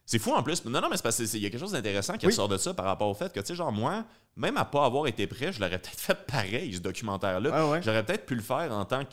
c'est- 0.05 0.19
fou 0.19 0.33
en 0.33 0.43
plus. 0.43 0.63
Non, 0.65 0.81
non, 0.81 0.89
mais 0.89 0.97
c'est 0.97 1.03
parce 1.03 1.15
qu'il 1.15 1.39
y 1.41 1.45
a 1.45 1.49
quelque 1.49 1.59
chose 1.59 1.71
d'intéressant 1.71 2.17
qui 2.17 2.25
Oui. 2.25 2.33
ressort 2.33 2.49
de 2.49 2.57
ça 2.57 2.73
par 2.73 2.85
rapport 2.85 3.07
au 3.09 3.13
fait 3.13 3.31
que, 3.31 3.39
tu 3.39 3.45
sais, 3.47 3.55
genre, 3.55 3.71
moi, 3.71 4.03
même 4.35 4.57
à 4.57 4.65
pas 4.65 4.85
avoir 4.85 5.07
été 5.07 5.25
prêt, 5.25 5.53
je 5.53 5.59
l'aurais 5.61 5.79
peut-être 5.79 5.99
fait 6.01 6.17
pareil, 6.27 6.73
ce 6.73 6.79
documentaire-là. 6.79 7.69
Ouais. 7.69 7.81
J'aurais 7.81 8.03
peut-être 8.03 8.25
pu 8.25 8.35
le 8.35 8.41
faire 8.41 8.73
en 8.73 8.83
tant 8.83 9.05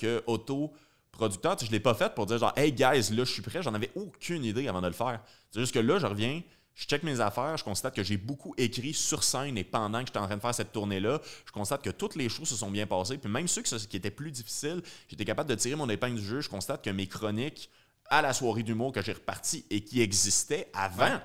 qu'auto-producteur. 1.13 1.57
Tu 1.57 1.65
sais, 1.65 1.67
je 1.69 1.73
l'ai 1.73 1.81
pas 1.81 1.95
fait 1.95 2.15
pour 2.15 2.27
dire, 2.27 2.39
genre, 2.39 2.53
hey 2.57 2.73
guys, 2.73 3.11
là, 3.15 3.25
je 3.25 3.33
suis 3.33 3.43
prêt. 3.43 3.63
J'en 3.63 3.75
avais 3.75 3.91
aucune 3.95 4.45
idée 4.45 4.69
avant 4.69 4.81
de 4.81 4.87
le 4.87 4.93
faire. 4.93 5.21
C'est 5.51 5.61
juste 5.61 5.75
que 5.75 5.79
là, 5.79 5.99
je 5.99 6.07
reviens. 6.07 6.43
Je 6.75 6.87
check 6.87 7.03
mes 7.03 7.21
affaires, 7.21 7.55
je 7.59 7.65
constate 7.65 7.95
que 7.95 8.03
j'ai 8.03 8.17
beaucoup 8.17 8.55
écrit 8.57 8.95
sur 8.95 9.23
scène 9.25 9.59
et 9.59 9.63
pendant 9.65 10.01
que 10.01 10.07
j'étais 10.07 10.19
en 10.19 10.25
train 10.27 10.37
de 10.37 10.41
faire 10.41 10.55
cette 10.55 10.73
tournée-là, 10.73 11.21
je 11.45 11.53
constate 11.53 11.83
que 11.83 11.91
toutes 11.91 12.17
les 12.17 12.31
choses 12.31 12.49
se 12.49 12.57
sont 12.57 12.71
bien 12.71 12.87
passées. 12.87 13.19
Puis 13.19 13.31
même 13.31 13.47
ceux 13.47 13.61
qui 13.61 13.95
étaient 13.95 14.11
plus 14.11 14.31
difficiles, 14.31 14.81
j'étais 15.07 15.27
capable 15.27 15.51
de 15.51 15.55
tirer 15.55 15.77
mon 15.77 15.87
épingle 15.91 16.19
du 16.19 16.25
jeu. 16.25 16.41
Je 16.41 16.49
constate 16.49 16.83
que 16.83 16.89
mes 16.89 17.07
chroniques 17.07 17.69
à 18.09 18.23
la 18.23 18.33
soirée 18.33 18.63
d'humour 18.63 18.91
que 18.93 19.03
j'ai 19.03 19.13
reparti 19.13 19.67
et 19.69 19.85
qui 19.85 20.01
existaient 20.01 20.71
avant 20.73 21.05
Ouais. 21.05 21.21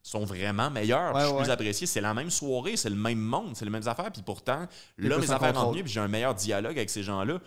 sont 0.00 0.24
vraiment 0.24 0.70
meilleures. 0.70 1.12
Ouais, 1.12 1.22
je 1.22 1.26
suis 1.26 1.34
ouais. 1.34 1.42
plus 1.42 1.50
apprécié. 1.50 1.86
C'est 1.88 2.00
la 2.00 2.14
même 2.14 2.30
soirée, 2.30 2.76
c'est 2.76 2.90
le 2.90 2.94
même 2.94 3.18
monde, 3.18 3.56
c'est 3.56 3.64
les 3.64 3.72
mêmes 3.72 3.88
affaires. 3.88 4.12
Puis 4.12 4.22
pourtant, 4.22 4.68
là, 4.98 5.18
mes 5.18 5.28
affaires 5.32 5.52
contrôle. 5.54 5.74
mieux, 5.76 5.82
puis 5.82 5.92
j'ai 5.92 6.00
un 6.00 6.06
meilleur 6.08 6.36
dialogue 6.36 6.76
avec 6.76 6.88
ces 6.90 7.02
gens-là. 7.02 7.40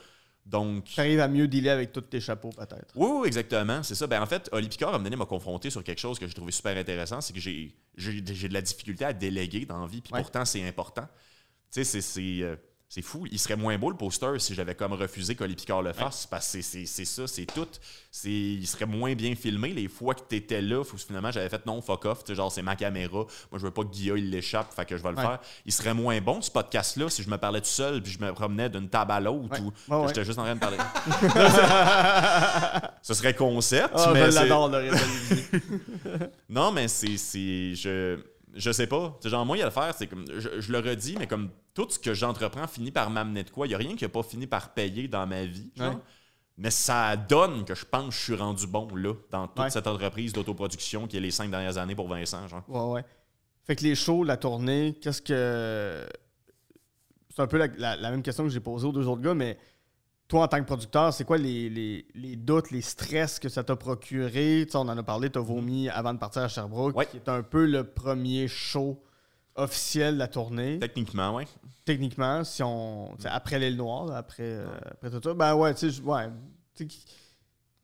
Donc, 0.50 0.86
Tu 0.86 1.00
arrives 1.00 1.20
à 1.20 1.28
mieux 1.28 1.48
dealer 1.48 1.70
avec 1.72 1.92
tous 1.92 2.02
tes 2.02 2.22
chapeaux, 2.22 2.50
peut-être. 2.50 2.94
oui, 2.96 3.10
oui, 3.22 3.28
exactement. 3.28 3.84
C'est 3.84 3.96
ça. 3.96 4.08
Ben, 4.08 4.22
en 4.22 4.26
fait, 4.26 4.48
Oli 4.54 4.70
Picard, 4.70 4.90
à 4.90 4.92
un 4.92 4.98
moment 4.98 5.04
donné, 5.04 5.16
m'a 5.18 5.26
confronté 5.26 5.70
sur 5.70 5.84
quelque 5.84 6.00
chose 6.00 6.18
que 6.18 6.26
j'ai 6.26 6.34
trouvé 6.34 6.54
super 6.54 6.78
intéressant. 6.78 7.20
C'est 7.20 7.34
que 7.34 7.40
j'ai, 7.40 7.76
de 7.98 8.54
la 8.54 8.62
difficulté 8.62 9.04
à 9.04 9.12
déléguer 9.12 9.66
dans 9.66 9.82
la 9.82 9.88
vie, 9.88 10.02
puis 10.02 10.14
Ouais. 10.14 10.22
pourtant, 10.22 10.46
c'est 10.46 10.66
important. 10.66 11.06
Tu 11.72 11.84
sais, 11.84 12.02
c'est, 12.02 12.60
c'est, 12.90 13.02
fou. 13.02 13.26
Il 13.32 13.38
serait 13.38 13.58
moins 13.58 13.78
beau 13.78 13.90
le 13.90 13.98
poster 13.98 14.40
si 14.40 14.56
j'avais 14.56 14.74
comme 14.74 14.94
refusé 14.94 15.36
qu'Oli 15.36 15.56
Picard 15.56 15.82
le 15.82 15.92
fasse, 15.94 16.26
parce 16.26 16.52
que 16.54 16.62
c'est, 16.62 16.86
ça, 16.86 17.28
c'est 17.28 17.46
tout. 17.46 17.68
Il 18.24 18.66
serait 18.66 18.86
moins 18.86 19.14
bien 19.14 19.36
filmé. 19.36 19.74
Les 19.74 19.88
fois 19.90 20.16
que 20.16 20.22
tu 20.28 20.38
étais 20.38 20.62
là, 20.62 20.84
faut 20.84 20.96
que 20.96 21.04
finalement, 21.04 21.30
j'avais 21.32 21.50
fait 21.50 21.66
non, 21.66 21.82
fuck 21.82 22.06
off. 22.06 22.24
Tu 22.24 22.32
sais, 22.32 22.36
genre, 22.36 22.52
c'est 22.52 22.62
ma 22.62 22.76
caméra. 22.76 23.12
Moi, 23.12 23.28
je 23.54 23.58
veux 23.60 23.72
pas 23.72 23.84
que 23.84 23.90
Guilla, 23.90 24.18
il 24.18 24.30
l'échappe, 24.30 24.74
fait 24.74 24.86
que 24.86 24.98
je 24.98 25.04
vais 25.04 25.12
le 25.12 25.18
Ouais. 25.18 25.22
faire. 25.22 25.40
Il 25.66 25.74
serait 25.74 25.94
moins 25.94 26.20
bon, 26.22 26.42
ce 26.42 26.50
podcast-là, 26.50 27.10
si 27.10 27.24
je 27.24 27.30
me 27.30 27.38
parlais 27.38 27.60
tout 27.62 27.68
seul, 27.68 28.02
puis 28.02 28.12
je 28.14 28.20
me 28.24 28.34
promenais 28.34 28.70
d'une 28.70 28.90
table 28.90 29.12
à 29.12 29.20
l'autre, 29.20 29.50
Ouais. 29.52 29.60
ou 29.62 29.72
que 29.72 29.94
ouais. 29.94 30.08
j'étais 30.08 30.24
juste 30.26 30.40
en 30.40 30.44
train 30.44 30.56
de 30.56 30.60
parler. 30.60 30.78
Ce 33.02 33.14
serait 33.14 33.34
concept, 33.36 33.94
Ah, 33.96 34.12
mais 34.14 34.26
je 34.26 34.32
c'est- 34.32 34.40
l'adore, 34.44 34.70
le 34.70 34.90
non, 36.50 36.72
mais 36.72 36.88
c'est. 36.88 37.76
Je, 37.76 38.18
je 38.56 38.72
sais 38.72 38.88
pas. 38.88 39.18
Genre, 39.24 39.46
moi, 39.46 39.58
il 39.58 39.60
y 39.60 39.64
a 39.64 39.66
le 39.66 39.72
faire, 39.72 39.94
c'est 39.98 40.08
comme. 40.08 40.26
Je, 40.38 40.62
je 40.62 40.72
le 40.72 40.80
redis, 40.80 41.16
mais 41.20 41.28
comme 41.28 41.50
tout 41.78 41.88
ce 41.92 42.00
que 42.00 42.16
j'entreprends 42.16 42.66
finit 42.68 42.90
par 42.92 43.12
m'amener 43.12 43.44
de 43.44 43.52
quoi. 43.52 43.68
Il 43.68 43.70
n'y 43.70 43.76
a 43.76 43.78
rien 43.78 43.96
qui 43.96 44.04
n'a 44.04 44.10
pas 44.10 44.24
fini 44.24 44.48
par 44.48 44.74
payer 44.74 45.08
dans 45.08 45.28
ma 45.28 45.46
vie. 45.46 45.72
genre. 45.76 45.94
Ouais. 45.94 46.00
Mais 46.58 46.72
ça 46.72 47.16
donne 47.16 47.66
que 47.66 47.76
je 47.76 47.86
pense 47.86 48.08
que 48.08 48.14
je 48.16 48.20
suis 48.24 48.36
rendu 48.36 48.66
bon 48.66 48.88
là, 48.96 49.14
dans 49.30 49.48
toute 49.48 49.60
Ouais. 49.60 49.70
cette 49.70 49.86
entreprise 49.86 50.34
d'autoproduction 50.34 51.06
qui 51.06 51.18
est 51.18 51.20
les 51.20 51.30
cinq 51.30 51.52
dernières 51.52 51.78
années 51.78 51.94
pour 51.94 52.08
Vincent. 52.08 52.48
Genre. 52.48 52.64
Ouais, 52.68 52.94
ouais. 52.96 53.06
Fait 53.64 53.76
que 53.76 53.84
les 53.84 53.94
shows, 53.94 54.24
la 54.24 54.38
tournée, 54.38 54.98
qu'est-ce 55.00 55.22
que. 55.22 56.04
C'est 57.36 57.42
un 57.44 57.48
peu 57.48 57.58
la, 57.58 57.68
la- 57.78 57.96
la 57.96 58.10
même 58.10 58.24
question 58.24 58.44
que 58.44 58.50
j'ai 58.50 58.60
posée 58.60 58.88
aux 58.88 58.92
deux 58.92 59.06
autres 59.06 59.22
gars, 59.22 59.36
mais 59.36 59.60
toi, 60.28 60.46
en 60.46 60.48
tant 60.48 60.60
que 60.60 60.66
producteur, 60.66 61.14
c'est 61.14 61.26
quoi 61.26 61.38
les, 61.38 61.70
les- 61.70 62.08
les 62.16 62.36
doutes, 62.36 62.72
les 62.72 62.82
stress 62.82 63.38
que 63.38 63.50
ça 63.50 63.64
t'a 63.64 63.76
procuré? 63.76 64.64
Tu 64.66 64.72
sais, 64.72 64.78
on 64.78 64.82
en 64.82 64.98
a 64.98 65.04
parlé, 65.04 65.30
t'as 65.30 65.40
vomi 65.42 65.90
avant 65.90 66.14
de 66.16 66.20
partir 66.20 66.42
à 66.42 66.48
Sherbrooke, 66.48 66.96
Ouais. 66.98 67.06
qui 67.06 67.18
est 67.18 67.30
un 67.30 67.44
peu 67.44 67.66
le 67.68 67.84
premier 67.84 68.48
show 68.48 69.00
officiel 69.58 70.14
de 70.16 70.20
la 70.20 70.28
tournée. 70.28 70.80
Techniquement, 70.80 71.36
oui. 71.36 71.44
Techniquement, 71.86 72.44
si 72.44 72.62
on. 72.64 73.14
tu 73.18 73.24
sais, 73.24 73.30
après 73.30 73.60
l'île 73.60 73.78
Noire, 73.78 74.12
après, 74.16 74.44
euh, 74.44 74.68
après 74.92 75.10
tout 75.10 75.20
ça, 75.24 75.34
ben 75.34 75.56
ouais, 75.56 75.74
tu 75.74 75.92
sais, 75.92 76.02
ouais. 76.02 76.28
tu 76.76 76.88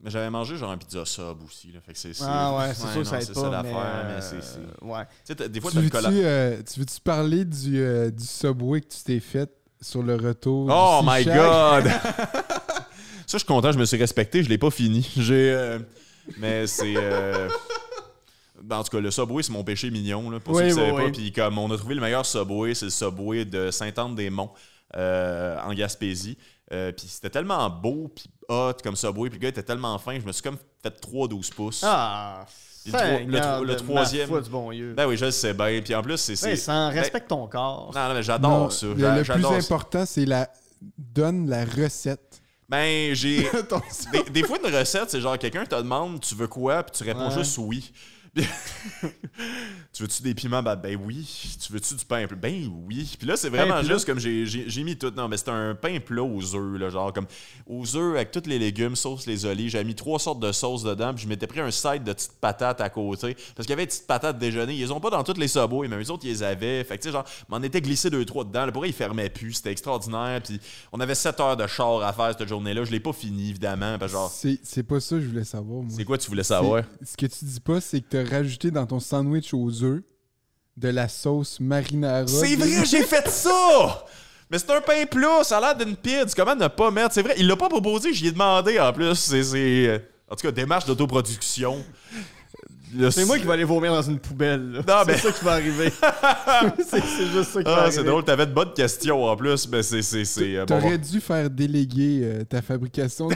Mais 0.01 0.09
j'avais 0.09 0.29
mangé 0.29 0.57
genre 0.57 0.71
un 0.71 0.77
pizza 0.77 1.05
sub 1.05 1.41
aussi. 1.45 1.71
Là, 1.71 1.79
fait 1.81 1.93
que 1.93 1.97
c'est, 1.99 2.13
c'est- 2.13 2.25
Ah 2.27 2.55
ouais, 2.57 2.73
c'est 2.73 2.87
sûr 2.87 3.01
que 3.01 3.07
ça 3.07 3.19
aide 3.21 3.33
pas. 3.33 3.43
mais, 3.43 3.49
l'affaire, 3.71 4.05
mais 4.07 4.13
euh, 4.13 4.21
c'est. 4.21 4.41
c'est- 4.43 4.59
Tu 4.79 4.85
Ouais. 4.85 5.03
sais, 5.23 5.35
t'as- 5.35 5.47
des 5.47 5.61
fois, 5.61 5.71
Tu 5.71 5.79
veux-tu 5.79 5.97
euh, 6.05 6.61
tu 6.63 6.79
veux-tu 6.81 6.99
parler 7.01 7.45
du, 7.45 7.79
euh, 7.81 8.11
du 8.11 8.23
Subway 8.25 8.81
que 8.81 8.87
tu 8.87 9.03
t'es 9.03 9.19
fait 9.21 9.49
sur 9.81 10.03
le 10.03 10.15
retour? 10.15 10.67
Oh 10.69 10.99
du 11.01 11.07
my 11.09 11.23
god! 11.25 11.85
ça, 13.25 13.33
je 13.33 13.37
suis 13.37 13.45
content, 13.47 13.71
je 13.71 13.79
me 13.79 13.85
suis 13.85 13.97
respecté, 13.97 14.43
je 14.43 14.49
l'ai 14.49 14.57
pas 14.57 14.69
fini. 14.71 15.09
J'ai. 15.15 15.51
euh, 15.53 15.79
Mais 16.37 16.67
c'est. 16.67 16.95
Ben, 18.63 18.77
en 18.77 18.83
tout 18.83 18.89
cas, 18.95 18.99
le 19.01 19.11
Subway, 19.11 19.43
c'est 19.43 19.51
mon 19.51 19.63
péché 19.63 19.89
mignon. 19.91 20.29
Là, 20.29 20.39
pour 20.39 20.55
Oui, 20.55 20.69
ceux 20.69 20.75
qui 20.75 20.75
ne 20.75 20.81
oui, 20.83 20.89
savaient 20.91 20.97
oui. 21.05 21.11
pas. 21.11 21.17
Puis 21.17 21.31
comme 21.33 21.57
on 21.57 21.69
a 21.71 21.77
trouvé 21.77 21.95
le 21.95 22.01
meilleur 22.01 22.25
Subway, 22.25 22.73
c'est 22.73 22.85
le 22.85 22.91
Subway 22.91 23.45
de 23.45 23.71
Sainte-Anne-des-Monts 23.71 24.51
euh, 24.95 25.57
en 25.63 25.73
Gaspésie. 25.73 26.37
Euh, 26.71 26.91
puis 26.91 27.07
c'était 27.07 27.29
tellement 27.29 27.69
beau, 27.69 28.09
puis 28.15 28.25
hot 28.49 28.73
comme 28.83 28.95
Subway. 28.95 29.29
Puis 29.29 29.37
le 29.39 29.43
gars 29.43 29.49
était 29.49 29.63
tellement 29.63 29.97
fin, 29.99 30.19
je 30.19 30.25
me 30.25 30.31
suis 30.31 30.41
comme 30.41 30.57
fait 30.81 30.89
3-12 31.01 31.53
pouces. 31.53 31.81
Ah! 31.85 32.45
Le 32.85 32.91
troi- 32.91 33.61
le 33.61 33.65
le 33.65 33.75
troisième- 33.77 34.41
du 34.41 34.49
bon 34.49 34.71
Dieu. 34.71 34.93
Ben 34.93 35.07
oui, 35.07 35.15
je 35.15 35.23
le 35.25 35.31
sais 35.31 35.53
bien. 35.53 35.79
Puis 35.81 35.95
en 35.95 36.01
plus, 36.01 36.17
c'est. 36.17 36.35
c'est- 36.35 36.49
Vincent, 36.49 36.89
respecte 36.89 37.29
ton 37.29 37.47
corps. 37.47 37.91
Non, 37.95 38.07
non, 38.09 38.13
mais 38.13 38.23
j'adore 38.23 38.71
ça. 38.73 38.87
le, 38.87 39.23
plus 39.23 39.45
important, 39.45 40.05
c'est 40.05 40.25
la 40.25 40.49
donne 40.97 41.49
la 41.49 41.63
recette. 41.63 42.41
Ben, 42.67 43.13
j'ai. 43.13 43.47
Des 44.33 44.43
fois, 44.43 44.57
une 44.61 44.75
recette, 44.75 45.09
c'est 45.11 45.21
genre 45.21 45.37
quelqu'un 45.37 45.63
te 45.65 45.75
demande 45.75 46.19
tu 46.19 46.35
veux 46.35 46.47
quoi, 46.47 46.83
puis 46.83 46.91
tu 46.97 47.03
réponds 47.05 47.29
Ouais. 47.29 47.33
juste 47.43 47.57
oui. 47.57 47.89
tu 49.93 50.01
veux-tu 50.01 50.23
des 50.23 50.33
piments? 50.33 50.63
Ben, 50.63 50.75
ben 50.75 50.97
oui. 51.05 51.55
Tu 51.61 51.71
veux-tu 51.71 51.93
du 51.93 52.05
pain 52.05 52.25
plat? 52.25 52.35
Ben 52.35 52.71
oui. 52.87 53.15
Puis 53.17 53.27
là, 53.27 53.37
c'est 53.37 53.49
vraiment 53.49 53.81
juste 53.83 54.05
comme 54.05 54.19
j'ai 54.19 54.83
mis 54.83 54.97
tout. 54.97 55.11
Non, 55.15 55.27
mais 55.27 55.37
c'est 55.37 55.49
un 55.49 55.75
pain 55.75 55.99
plat 55.99 56.23
aux 56.23 56.55
œufs, 56.55 56.79
là, 56.79 56.89
genre 56.89 57.13
comme 57.13 57.27
aux 57.67 57.95
œufs 57.95 58.15
avec 58.15 58.31
tous 58.31 58.47
les 58.47 58.57
légumes, 58.57 58.95
sauce 58.95 59.27
les 59.27 59.45
olives. 59.45 59.69
J'avais 59.69 59.83
mis 59.83 59.95
trois 59.95 60.17
sortes 60.17 60.39
de 60.39 60.51
sauces 60.51 60.83
dedans, 60.83 61.13
puis 61.13 61.23
je 61.23 61.29
m'étais 61.29 61.45
pris 61.45 61.59
un 61.59 61.69
side 61.69 62.03
de 62.03 62.13
petites 62.13 62.33
patates 62.41 62.81
à 62.81 62.89
côté. 62.89 63.35
Parce 63.55 63.67
qu'il 63.67 63.69
y 63.69 63.73
avait 63.73 63.83
des 63.83 63.89
petites 63.89 64.07
patates 64.07 64.39
déjeuner. 64.39 64.73
Ils 64.73 64.81
les 64.81 64.91
ont 64.91 64.99
pas 64.99 65.11
dans 65.11 65.23
toutes 65.23 65.37
les 65.37 65.47
subways, 65.47 65.87
mais 65.87 66.03
eux 66.03 66.11
autres, 66.11 66.25
ils 66.25 66.29
les 66.29 66.43
avaient. 66.43 66.83
Fait 66.83 66.97
que, 66.97 67.03
tu 67.03 67.09
sais, 67.09 67.13
genre, 67.13 67.25
m'en 67.49 67.61
était 67.61 67.81
glissé 67.81 68.09
deux, 68.09 68.25
trois 68.25 68.45
dedans. 68.45 68.65
Le 68.65 68.71
pourrait, 68.71 68.89
il 68.89 68.93
fermait 68.93 69.29
plus. 69.29 69.53
C'était 69.53 69.71
extraordinaire. 69.71 70.41
Puis 70.43 70.59
on 70.91 70.99
avait 70.99 71.15
7 71.15 71.39
heures 71.39 71.57
de 71.57 71.67
char 71.67 72.01
à 72.01 72.13
faire 72.13 72.33
cette 72.37 72.47
journée-là. 72.47 72.83
Je 72.83 72.91
l'ai 72.91 72.99
pas 72.99 73.13
fini, 73.13 73.51
évidemment. 73.51 73.97
C'est 74.63 74.83
pas 74.83 74.99
ça 74.99 75.17
que 75.17 75.21
je 75.21 75.27
voulais 75.27 75.43
savoir, 75.43 75.83
moi. 75.83 75.93
c'est 75.95 76.03
quoi 76.03 76.17
tu 76.17 76.29
voulais 76.29 76.43
savoir? 76.43 76.83
Ce 77.03 77.15
que 77.15 77.27
tu 77.27 77.45
dis 77.45 77.59
pas, 77.59 77.79
c'est 77.79 78.01
que 78.01 78.22
rajouté 78.23 78.71
dans 78.71 78.85
ton 78.85 78.99
sandwich 78.99 79.53
aux 79.53 79.83
œufs 79.83 80.01
de 80.77 80.89
la 80.89 81.07
sauce 81.07 81.59
marinara. 81.59 82.25
C'est 82.27 82.55
vrai, 82.55 82.85
j'ai 82.85 83.03
fait 83.03 83.27
ça! 83.29 84.05
Mais 84.49 84.59
c'est 84.59 84.71
un 84.71 84.81
pain 84.81 85.05
plat, 85.09 85.43
ça 85.43 85.57
a 85.57 85.61
l'air 85.61 85.75
d'une 85.75 85.95
pizza. 85.95 86.25
Comment 86.35 86.55
ne 86.55 86.67
pas 86.67 86.91
mettre? 86.91 87.13
C'est 87.13 87.21
vrai, 87.23 87.33
il 87.37 87.47
l'a 87.47 87.55
pas 87.55 87.69
proposé, 87.69 88.13
j'y 88.13 88.27
ai 88.27 88.31
demandé 88.31 88.79
en 88.79 88.91
plus. 88.93 89.15
C'est. 89.15 89.55
euh, 89.55 89.97
En 90.29 90.35
tout 90.35 90.45
cas, 90.47 90.51
démarche 90.51 90.85
d'autoproduction. 90.85 91.83
C'est 93.09 93.25
moi 93.25 93.39
qui 93.39 93.45
vais 93.45 93.53
aller 93.53 93.63
vomir 93.63 93.91
dans 93.91 94.03
une 94.03 94.19
poubelle. 94.19 94.83
c'est 94.87 95.05
mais- 95.07 95.17
ça 95.17 95.31
qui 95.31 95.43
va 95.43 95.53
arriver. 95.53 95.91
c'est 96.87 97.01
juste 97.31 97.49
ça 97.51 97.59
qui 97.63 97.65
va 97.65 97.75
Ah, 97.75 97.79
arriver. 97.81 97.95
c'est 97.95 98.03
drôle, 98.03 98.23
t'avais 98.23 98.45
de 98.45 98.53
bonnes 98.53 98.73
questions 98.73 99.23
en 99.25 99.35
plus, 99.35 99.67
mais 99.67 99.81
c'est. 99.81 100.03
c'est, 100.03 100.23
c'est 100.25 100.57
euh, 100.57 100.65
bon, 100.65 100.79
T'aurais 100.79 100.99
dû 100.99 101.19
faire 101.19 101.49
déléguer 101.49 102.19
euh, 102.23 102.43
ta 102.43 102.61
fabrication 102.61 103.29
de. 103.29 103.35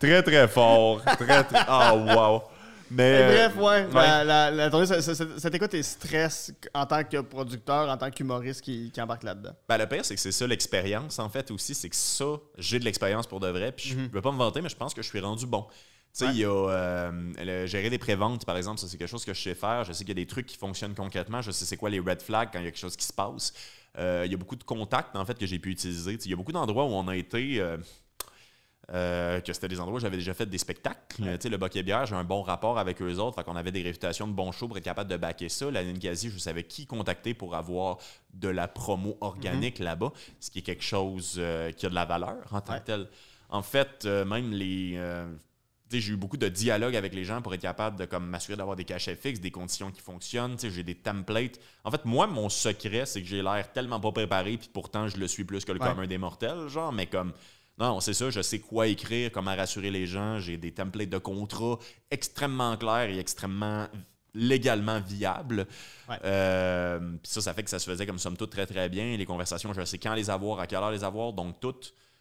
Très, 0.00 0.22
très 0.22 0.48
fort. 0.48 1.02
Très, 1.04 1.44
très. 1.44 1.58
Ah, 1.68 1.94
wow. 1.94 2.42
Mais. 2.90 2.96
Mais 2.96 3.22
euh, 3.22 3.48
bref, 3.50 3.56
ouais. 3.56 3.84
ouais. 3.86 3.92
La, 3.94 4.24
la, 4.24 4.50
la 4.50 4.70
tournée, 4.70 4.86
ça- 4.86 5.00
ça- 5.00 5.14
ça- 5.14 5.24
c'était 5.38 5.58
quoi 5.60 5.68
tes 5.68 5.82
stress 5.82 6.52
en 6.74 6.86
tant 6.86 7.04
que 7.04 7.20
producteur, 7.20 7.88
en 7.88 7.96
tant 7.96 8.10
qu'humoriste 8.10 8.62
qui, 8.62 8.90
qui 8.90 9.00
embarque 9.00 9.22
là-dedans? 9.22 9.52
Ben, 9.68 9.78
le 9.78 9.86
pire, 9.86 10.04
c'est 10.04 10.16
que 10.16 10.20
c'est 10.20 10.32
ça 10.32 10.44
l'expérience, 10.46 11.18
en 11.20 11.28
fait, 11.28 11.50
aussi. 11.52 11.72
C'est 11.74 11.88
que 11.88 11.94
ça, 11.94 12.24
j'ai 12.58 12.80
de 12.80 12.84
l'expérience 12.84 13.28
pour 13.28 13.38
de 13.38 13.46
vrai. 13.48 13.70
Puis 13.70 13.90
je 13.90 13.96
Mhm. 13.96 14.08
veux 14.08 14.20
pas 14.22 14.32
me 14.32 14.38
vanter, 14.38 14.60
mais 14.60 14.68
je 14.68 14.74
pense 14.76 14.92
que 14.92 15.02
je 15.02 15.08
suis 15.08 15.20
rendu 15.20 15.46
bon. 15.46 15.66
Tu 15.70 15.74
sais, 16.14 16.24
Ouais. 16.24 16.30
il 16.32 16.38
y 16.38 16.44
a 16.44 16.48
euh, 16.50 17.12
le- 17.38 17.66
gérer 17.66 17.90
des 17.90 17.98
préventes, 17.98 18.44
par 18.44 18.56
exemple, 18.56 18.80
ça, 18.80 18.88
c'est 18.88 18.96
quelque 18.96 19.06
chose 19.08 19.24
que 19.24 19.34
je 19.34 19.40
sais 19.40 19.54
faire. 19.54 19.84
Je 19.84 19.92
sais 19.92 19.98
qu'il 20.04 20.08
y 20.18 20.20
a 20.20 20.24
des 20.24 20.26
trucs 20.26 20.46
qui 20.46 20.56
fonctionnent 20.56 20.94
concrètement. 20.96 21.40
Je 21.42 21.52
sais 21.52 21.64
c'est 21.64 21.76
quoi 21.76 21.90
les 21.90 22.00
red 22.00 22.20
flags 22.20 22.48
quand 22.52 22.58
il 22.58 22.64
y 22.64 22.68
a 22.68 22.70
quelque 22.72 22.80
chose 22.80 22.96
qui 22.96 23.06
se 23.06 23.12
passe. 23.12 23.52
Euh, 23.98 24.22
il 24.26 24.32
y 24.32 24.34
a 24.34 24.38
beaucoup 24.38 24.56
de 24.56 24.64
contacts, 24.64 25.14
en 25.14 25.24
fait, 25.24 25.38
que 25.38 25.46
j'ai 25.46 25.60
pu 25.60 25.70
utiliser. 25.70 26.14
Tu 26.14 26.22
sais, 26.22 26.28
il 26.28 26.30
y 26.30 26.34
a 26.34 26.36
beaucoup 26.36 26.50
d'endroits 26.50 26.84
où 26.86 26.88
on 26.92 27.06
a 27.06 27.14
été. 27.14 27.60
euh, 27.60 27.76
euh, 28.92 29.40
que 29.40 29.52
c'était 29.52 29.68
des 29.68 29.78
endroits 29.80 29.98
où 29.98 30.00
j'avais 30.00 30.16
déjà 30.16 30.34
fait 30.34 30.46
des 30.46 30.58
spectacles. 30.58 30.98
Tu 31.16 31.24
sais, 31.40 31.48
le 31.48 31.56
Boc 31.56 31.74
et 31.76 31.82
Bière, 31.82 32.06
j'ai 32.06 32.14
un 32.16 32.24
bon 32.24 32.42
rapport 32.42 32.78
avec 32.78 33.00
eux 33.02 33.14
autres. 33.18 33.36
Fait 33.36 33.44
qu'on 33.44 33.56
avait 33.56 33.70
des 33.72 33.82
réputations 33.82 34.26
de 34.26 34.32
bons 34.32 34.50
shows 34.52 34.68
pour 34.68 34.76
être 34.78 34.84
capable 34.84 35.10
de 35.10 35.16
backer 35.16 35.48
ça. 35.48 35.70
La 35.70 35.84
Ninkasi, 35.84 36.30
je 36.30 36.38
savais 36.38 36.64
qui 36.64 36.86
contacter 36.86 37.32
pour 37.34 37.54
avoir 37.54 37.98
de 38.34 38.48
la 38.48 38.66
promo 38.68 39.16
organique 39.20 39.78
là-bas, 39.78 40.12
ce 40.40 40.50
qui 40.50 40.58
est 40.60 40.62
quelque 40.62 40.82
chose 40.84 41.36
euh, 41.38 41.70
qui 41.72 41.86
a 41.86 41.88
de 41.88 41.94
la 41.94 42.04
valeur 42.04 42.36
en 42.52 42.60
tant 42.60 42.72
Ouais. 42.72 42.80
que 42.80 42.84
tel. 42.86 43.08
En 43.48 43.62
fait, 43.62 44.04
euh, 44.06 44.24
même 44.24 44.50
les. 44.52 44.94
euh, 44.96 45.26
tu 45.88 45.96
sais, 45.96 46.02
j'ai 46.02 46.12
eu 46.12 46.16
beaucoup 46.16 46.36
de 46.36 46.48
dialogue 46.48 46.94
avec 46.94 47.12
les 47.14 47.24
gens 47.24 47.42
pour 47.42 47.52
être 47.52 47.62
capable 47.62 47.98
de 47.98 48.04
comme 48.04 48.24
m'assurer 48.26 48.56
d'avoir 48.56 48.76
des 48.76 48.84
cachets 48.84 49.16
fixes, 49.16 49.40
des 49.40 49.50
conditions 49.50 49.90
qui 49.90 50.00
fonctionnent. 50.00 50.54
Tu 50.54 50.68
sais, 50.68 50.70
J'ai 50.70 50.84
des 50.84 50.94
templates. 50.94 51.58
En 51.82 51.90
fait, 51.90 52.04
moi, 52.04 52.28
mon 52.28 52.48
secret, 52.48 53.06
c'est 53.06 53.20
que 53.22 53.26
j'ai 53.26 53.42
l'air 53.42 53.72
tellement 53.72 53.98
pas 53.98 54.12
préparé, 54.12 54.56
puis 54.56 54.68
pourtant, 54.72 55.08
je 55.08 55.16
le 55.16 55.26
suis 55.26 55.42
plus 55.42 55.64
que 55.64 55.72
le 55.72 55.80
Ouais. 55.80 55.88
commun 55.88 56.06
des 56.06 56.18
mortels, 56.18 56.68
genre, 56.68 56.92
mais 56.92 57.06
comme. 57.06 57.32
Non, 57.80 57.98
c'est 58.00 58.12
ça, 58.12 58.28
je 58.28 58.42
sais 58.42 58.60
quoi 58.60 58.88
écrire, 58.88 59.32
comment 59.32 59.56
rassurer 59.56 59.90
les 59.90 60.06
gens. 60.06 60.38
J'ai 60.38 60.58
des 60.58 60.70
templates 60.70 61.08
de 61.08 61.16
contrats 61.16 61.78
extrêmement 62.10 62.76
clairs 62.76 63.08
et 63.08 63.18
extrêmement 63.18 63.88
légalement 64.34 65.00
viables. 65.00 65.66
Ouais. 66.06 66.18
Euh, 66.24 67.16
ça, 67.22 67.40
ça 67.40 67.54
fait 67.54 67.62
que 67.62 67.70
ça 67.70 67.78
se 67.78 67.90
faisait 67.90 68.04
comme 68.06 68.18
somme 68.18 68.36
toute 68.36 68.50
très 68.50 68.66
très 68.66 68.90
bien. 68.90 69.16
Les 69.16 69.24
conversations, 69.24 69.72
je 69.72 69.82
sais 69.86 69.96
quand 69.96 70.12
les 70.12 70.28
avoir, 70.28 70.60
à 70.60 70.66
quelle 70.66 70.78
heure 70.78 70.90
les 70.90 71.04
avoir, 71.04 71.32
donc 71.32 71.58
tout. 71.58 71.74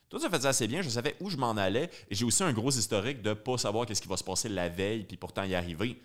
Tout 0.08 0.17
ça 0.17 0.30
faisait 0.30 0.48
assez 0.48 0.67
bien, 0.67 0.82
je 0.82 0.89
savais 0.89 1.15
où 1.19 1.30
je 1.30 1.36
m'en 1.36 1.52
allais. 1.52 1.89
Et 2.10 2.15
j'ai 2.15 2.24
aussi 2.24 2.41
un 2.41 2.54
gros 2.54 2.72
historique 2.72 3.22
de 3.22 3.34
pas 3.34 3.58
savoir 3.58 3.86
qu'est-ce 3.86 4.02
qui 4.02 4.08
va 4.08 4.17
se 4.17 4.24
passer 4.24 4.48
la 4.48 4.69
veille, 4.69 5.04
puis 5.04 5.17
pourtant 5.17 5.43
y 5.43 5.54
arriver. 5.54 6.02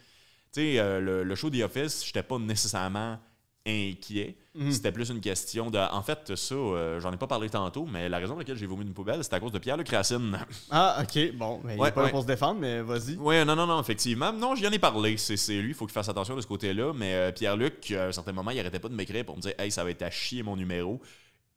Tu 0.53 0.61
sais, 0.61 0.79
euh, 0.79 1.01
le, 1.01 1.23
le 1.23 1.35
show 1.37 1.49
The 1.49 1.63
Office, 1.63 2.05
j'étais 2.05 2.25
pas 2.25 2.39
nécessairement 2.39 3.19
inquiet. 3.67 4.37
Mhm. 4.55 4.71
C'était 4.73 4.93
plus 4.93 5.09
une 5.11 5.21
question 5.21 5.71
de. 5.71 5.79
En 5.79 6.03
fait, 6.03 6.35
ça, 6.37 6.55
euh, 6.55 7.01
j'en 7.01 7.13
ai 7.13 7.17
pas 7.17 7.27
parlé 7.27 7.49
tantôt, 7.51 7.87
mais 7.87 8.09
la 8.09 8.19
raison 8.19 8.33
pour 8.35 8.41
laquelle 8.41 8.57
j'ai 8.57 8.67
vomi 8.67 8.83
une 8.85 8.93
poubelle, 8.93 9.25
c'est 9.25 9.33
à 9.33 9.41
cause 9.41 9.53
de 9.53 9.59
Pierre-Luc 9.59 9.89
Racine. 9.89 10.39
Ah, 10.71 11.03
ok, 11.03 11.33
bon. 11.35 11.61
Mais 11.65 11.75
il 11.75 11.81
Ouais, 11.81 11.89
est 11.89 11.93
pas 11.93 12.03
là 12.03 12.09
pour 12.11 12.23
se 12.23 12.27
défendre, 12.27 12.61
mais 12.61 12.83
vas-y. 12.83 13.17
Oui, 13.19 13.45
non, 13.45 13.57
non, 13.57 13.67
non, 13.67 13.81
effectivement. 13.81 14.33
Non, 14.33 14.55
j'y 14.55 14.67
en 14.67 14.71
ai 14.73 14.79
parlé. 14.79 15.17
C'est 15.17 15.35
lui, 15.61 15.71
il 15.71 15.75
faut 15.75 15.87
qu'il 15.87 15.93
fasse 15.95 16.09
attention 16.09 16.37
de 16.37 16.41
ce 16.41 16.47
côté-là. 16.47 16.93
Mais 16.95 17.15
euh, 17.15 17.33
Pierre-Luc, 17.33 17.91
à 17.93 18.07
un 18.09 18.13
certain 18.13 18.33
moment, 18.33 18.51
il 18.51 18.61
arrêtait 18.61 18.79
pas 18.79 18.89
de 18.89 18.95
m'écrire 18.95 19.25
pour 19.25 19.37
me 19.37 19.41
dire 19.43 19.55
Hey, 19.59 19.71
ça 19.71 19.83
va 19.83 19.91
être 19.91 20.03
à 20.03 20.11
chier 20.11 20.43
mon 20.43 20.57
numéro. 20.57 21.01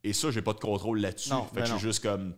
Et 0.04 0.14
ça, 0.14 0.32
j'ai 0.32 0.42
pas 0.42 0.54
de 0.54 0.60
contrôle 0.60 1.00
là-dessus. 1.00 1.30
Fait 1.54 1.62
que 1.62 1.66
je 1.66 1.72
suis 1.74 1.82
juste 1.82 2.02
comme. 2.04 2.34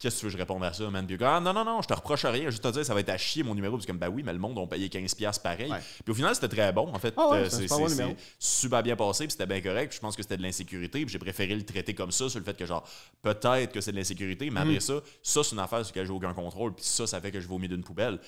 Qu'est-ce 0.00 0.16
que 0.16 0.20
tu 0.20 0.26
veux 0.26 0.30
que 0.32 0.36
je 0.36 0.42
réponde 0.42 0.62
à 0.64 0.72
ça, 0.72 0.90
man? 0.90 1.06
Puis, 1.06 1.16
ah, 1.22 1.40
non, 1.40 1.52
non, 1.52 1.64
non, 1.64 1.80
je 1.80 1.86
te 1.88 1.94
reproche 1.94 2.24
rien. 2.24 2.50
Juste 2.50 2.62
te 2.62 2.68
dire, 2.68 2.84
ça 2.84 2.92
va 2.94 3.00
être 3.00 3.08
à 3.10 3.16
chier 3.16 3.42
mon 3.42 3.54
numéro. 3.54 3.76
Puis, 3.78 3.86
comme, 3.86 3.96
bah 3.98 4.08
oui, 4.10 4.22
mais 4.24 4.32
le 4.32 4.38
monde, 4.40 4.58
on 4.58 4.66
payé 4.66 4.88
15$ 4.88 5.40
pareil. 5.40 5.70
Ouais. 5.70 5.78
Puis, 6.02 6.10
au 6.10 6.14
final, 6.14 6.34
c'était 6.34 6.48
très 6.48 6.72
bon. 6.72 6.88
En 6.92 6.98
fait, 6.98 7.14
Ah 7.16 7.28
ouais, 7.30 7.38
Euh, 7.38 7.48
c'est 7.48 7.68
super 7.68 7.78
bon 7.78 8.82
bien 8.82 8.96
passé. 8.96 9.24
Puis, 9.24 9.32
c'était 9.32 9.46
bien 9.46 9.60
correct. 9.60 9.90
Puis, 9.90 9.96
je 9.96 10.00
pense 10.00 10.16
que 10.16 10.22
c'était 10.22 10.36
de 10.36 10.42
l'insécurité. 10.42 11.00
Puis, 11.04 11.12
j'ai 11.12 11.18
préféré 11.18 11.54
le 11.54 11.64
traiter 11.64 11.94
comme 11.94 12.10
ça, 12.10 12.28
sur 12.28 12.38
le 12.40 12.44
fait 12.44 12.56
que, 12.56 12.66
genre, 12.66 12.86
peut-être 13.22 13.72
que 13.72 13.80
c'est 13.80 13.92
de 13.92 13.96
l'insécurité. 13.96 14.50
Mais 14.50 14.60
Mm. 14.64 14.68
après 14.68 14.80
ça, 14.80 14.94
ça, 15.22 15.44
c'est 15.44 15.52
une 15.52 15.60
affaire 15.60 15.84
sur 15.84 15.94
laquelle 15.94 16.06
j'ai 16.06 16.12
aucun 16.12 16.34
contrôle. 16.34 16.74
Puis, 16.74 16.84
ça, 16.84 17.06
ça 17.06 17.20
fait 17.20 17.30
que 17.30 17.40
je 17.40 17.46
vomis 17.46 17.68
d'une 17.68 17.84
poubelle. 17.84 18.18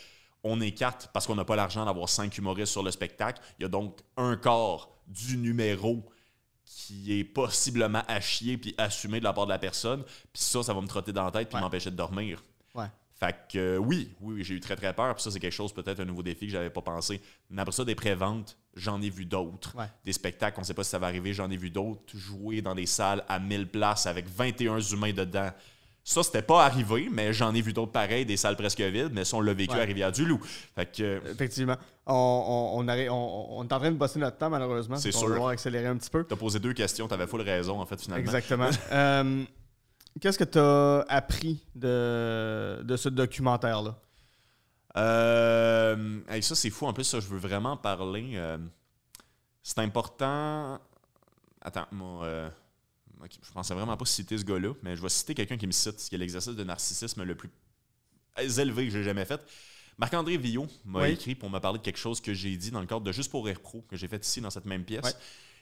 On 0.45 0.61
est 0.61 0.71
quatre 0.73 1.09
parce 1.09 1.27
qu'on 1.27 1.35
n'a 1.35 1.45
pas 1.45 1.57
l'argent 1.57 1.85
d'avoir 1.85 2.09
cinq 2.09 2.39
humoristes 2.39 2.73
sur 2.73 2.85
le 2.85 2.93
spectacle. 2.93 3.43
Il 3.59 3.63
y 3.63 3.65
a 3.67 3.69
donc 3.69 3.99
un 4.17 4.37
quart 4.37 4.89
du 5.09 5.37
numéro 5.37 6.05
qui 6.67 7.19
est 7.19 7.25
possiblement 7.25 8.03
à 8.09 8.21
chier 8.21 8.59
puis 8.59 8.75
assumé 8.77 9.19
de 9.21 9.25
la 9.25 9.33
part 9.33 9.47
de 9.47 9.53
la 9.53 9.59
personne. 9.59 10.03
Puis 10.05 10.43
ça, 10.43 10.63
ça 10.63 10.75
va 10.75 10.81
me 10.81 10.87
trotter 10.89 11.13
dans 11.13 11.25
la 11.25 11.31
tête 11.31 11.49
puis 11.49 11.57
Ouais. 11.57 11.63
m'empêcher 11.63 11.91
de 11.91 11.97
dormir. 11.97 12.43
Ouais. 12.75 12.87
Fait 13.19 13.35
que 13.51 13.57
euh, 13.59 13.77
oui, 13.79 14.11
oui, 14.21 14.35
oui, 14.35 14.45
j'ai 14.45 14.55
eu 14.55 14.61
très 14.61 14.77
très 14.77 14.93
peur. 14.93 15.15
Puis 15.15 15.23
ça, 15.23 15.31
c'est 15.31 15.41
quelque 15.41 15.53
chose, 15.53 15.73
peut-être 15.73 16.01
un 16.01 16.05
nouveau 16.05 16.23
défi 16.23 16.47
que 16.47 16.53
j'avais 16.53 16.69
pas 16.69 16.83
pensé. 16.83 17.23
Mais 17.49 17.63
après 17.63 17.73
ça, 17.73 17.83
des 17.85 17.95
préventes, 17.95 18.59
j'en 18.75 19.01
ai 19.01 19.09
vu 19.09 19.25
d'autres. 19.25 19.75
Ouais. 19.75 19.87
Des 20.05 20.13
spectacles, 20.13 20.61
on 20.61 20.65
sait 20.65 20.75
pas 20.75 20.85
si 20.85 20.91
ça 20.91 20.99
va 20.99 21.07
arriver, 21.07 21.33
j'en 21.33 21.51
ai 21.51 21.57
vu 21.57 21.71
d'autres 21.71 22.15
jouer 22.15 22.61
dans 22.61 22.75
des 22.75 22.85
salles 22.85 23.25
à 23.29 23.39
1000 23.39 23.69
places 23.69 24.05
avec 24.07 24.29
21 24.29 24.81
humains 24.81 25.13
dedans. 25.15 25.51
Ça, 26.09 26.23
c'était 26.23 26.41
pas 26.43 26.65
arrivé, 26.65 27.09
mais 27.11 27.33
j'en 27.33 27.53
ai 27.53 27.61
vu 27.61 27.73
d'autres 27.73 27.91
pareils, 27.91 28.25
des 28.25 28.37
salles 28.37 28.55
presque 28.55 28.81
vides, 28.81 29.11
mais 29.13 29.25
ça, 29.25 29.39
on 29.39 29.41
l'a 29.41 29.53
vécu 29.55 29.75
Ouais. 29.75 29.81
à 29.81 29.85
Rivière-du-Loup. 29.85 30.41
Fait 30.77 30.87
que 30.87 31.03
euh, 31.03 31.21
Effectivement. 31.33 31.75
On, 32.07 32.15
on, 32.15 32.79
on, 32.85 32.87
arrête- 32.89 33.11
on- 33.11 33.65
est 33.65 33.73
en 33.73 33.79
train 33.81 33.91
de 33.91 33.97
bosser 33.97 34.21
notre 34.21 34.37
temps, 34.39 34.49
malheureusement. 34.49 34.99
C'est 34.99 35.09
Donc, 35.11 35.17
On 35.17 35.19
sûr. 35.19 35.29
va 35.31 35.35
devoir 35.35 35.51
accélérer 35.51 35.89
un 35.89 35.97
petit 35.97 36.09
peu. 36.09 36.23
t'as 36.23 36.37
posé 36.37 36.61
deux 36.61 36.75
questions, 36.75 37.09
t'avais 37.09 37.27
full 37.27 37.41
raison, 37.41 37.81
en 37.81 37.87
fait, 37.87 38.01
finalement. 38.01 38.23
Exactement. 38.25 38.71
Euh, 38.93 39.43
Qu'est-ce 40.21 40.39
que 40.39 40.45
tu 40.45 40.59
as 40.61 41.05
appris 41.09 41.61
de, 41.75 42.81
de 42.85 42.97
ce 42.97 43.09
documentaire-là? 43.09 43.97
Euh, 44.97 46.21
hey, 46.29 46.43
ça, 46.43 46.55
c'est 46.55 46.71
fou. 46.71 46.87
En 46.87 46.93
plus, 46.93 47.05
ça, 47.05 47.21
je 47.21 47.27
veux 47.27 47.39
vraiment 47.39 47.77
parler. 47.77 48.31
euh, 48.35 48.59
c'est 49.63 49.81
important. 49.81 50.79
Attends, 51.61 51.87
moi, 51.93 52.25
euh, 52.25 52.49
ok, 53.23 53.31
je 53.43 53.53
pensais 53.53 53.75
vraiment 53.75 53.97
pas 53.97 54.05
citer 54.05 54.39
ce 54.39 54.45
gars-là, 54.45 54.73
mais 54.83 54.97
je 54.97 55.03
vais 55.03 55.09
citer 55.09 55.35
quelqu'un 55.35 55.57
qui 55.57 55.67
me 55.67 55.73
cite, 55.73 55.99
ce 56.01 56.09
qui 56.09 56.15
est 56.15 56.19
l'exercice 56.19 56.55
de 56.55 56.65
narcissisme 56.65 57.23
le 57.23 57.35
plus 57.35 57.51
élevé 58.59 58.85
que 58.87 58.91
j'ai 58.91 59.03
jamais 59.03 59.25
fait. 59.25 59.41
Marc-André 59.99 60.37
Villot 60.37 60.67
m'a 60.85 61.03
Oui. 61.03 61.11
écrit 61.13 61.35
pour 61.35 61.49
me 61.49 61.59
parler 61.59 61.79
de 61.79 61.85
quelque 61.85 61.99
chose 61.99 62.21
que 62.21 62.35
j'ai 62.35 62.55
dit 62.57 62.71
dans 62.71 62.81
le 62.81 62.87
cadre 62.87 63.01
de 63.01 63.13
Juste 63.13 63.31
pour 63.31 63.49
Air 63.49 63.61
Pro, 63.61 63.83
que 63.89 63.97
j'ai 63.97 64.09
fait 64.09 64.25
ici 64.25 64.41
dans 64.41 64.51
cette 64.51 64.67
même 64.67 64.85
pièce, 64.85 65.17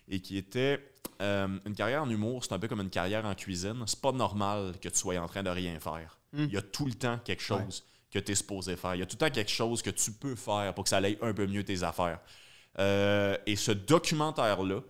et 0.09 0.21
qui 0.21 0.37
était 0.37 0.85
euh, 1.23 1.47
une 1.65 1.75
carrière 1.75 2.03
en 2.03 2.11
humour, 2.11 2.45
c'est 2.45 2.53
un 2.53 2.59
peu 2.59 2.67
comme 2.69 2.81
une 2.81 2.91
carrière 2.91 3.25
en 3.25 3.35
cuisine. 3.35 3.85
C'est 3.87 4.01
pas 4.01 4.13
normal 4.13 4.75
que 4.81 4.89
tu 4.89 4.99
sois 4.99 5.17
en 5.19 5.27
train 5.29 5.43
de 5.43 5.51
rien 5.51 5.79
faire. 5.79 6.19
Mm. 6.33 6.45
Il 6.45 6.53
y 6.53 6.57
a 6.57 6.63
tout 6.63 6.87
le 6.87 6.95
temps 6.95 7.19
quelque 7.25 7.43
chose 7.43 7.85
que 8.11 8.19
tu 8.19 8.33
es 8.33 8.35
supposé 8.35 8.77
faire. 8.77 8.97
Il 8.97 8.99
y 8.99 9.03
a 9.03 9.07
tout 9.07 9.15
le 9.15 9.27
temps 9.27 9.31
quelque 9.31 9.51
chose 9.51 9.81
que 9.83 9.91
tu 9.91 10.11
peux 10.13 10.35
faire 10.35 10.75
pour 10.75 10.85
que 10.85 10.91
ça 10.91 10.99
aille 10.99 11.19
un 11.23 11.33
peu 11.33 11.47
mieux 11.47 11.65
tes 11.65 11.83
affaires. 11.85 12.21
Euh, 12.79 13.37
et 13.47 13.55
ce 13.57 13.71
documentaire-là, 13.71 14.81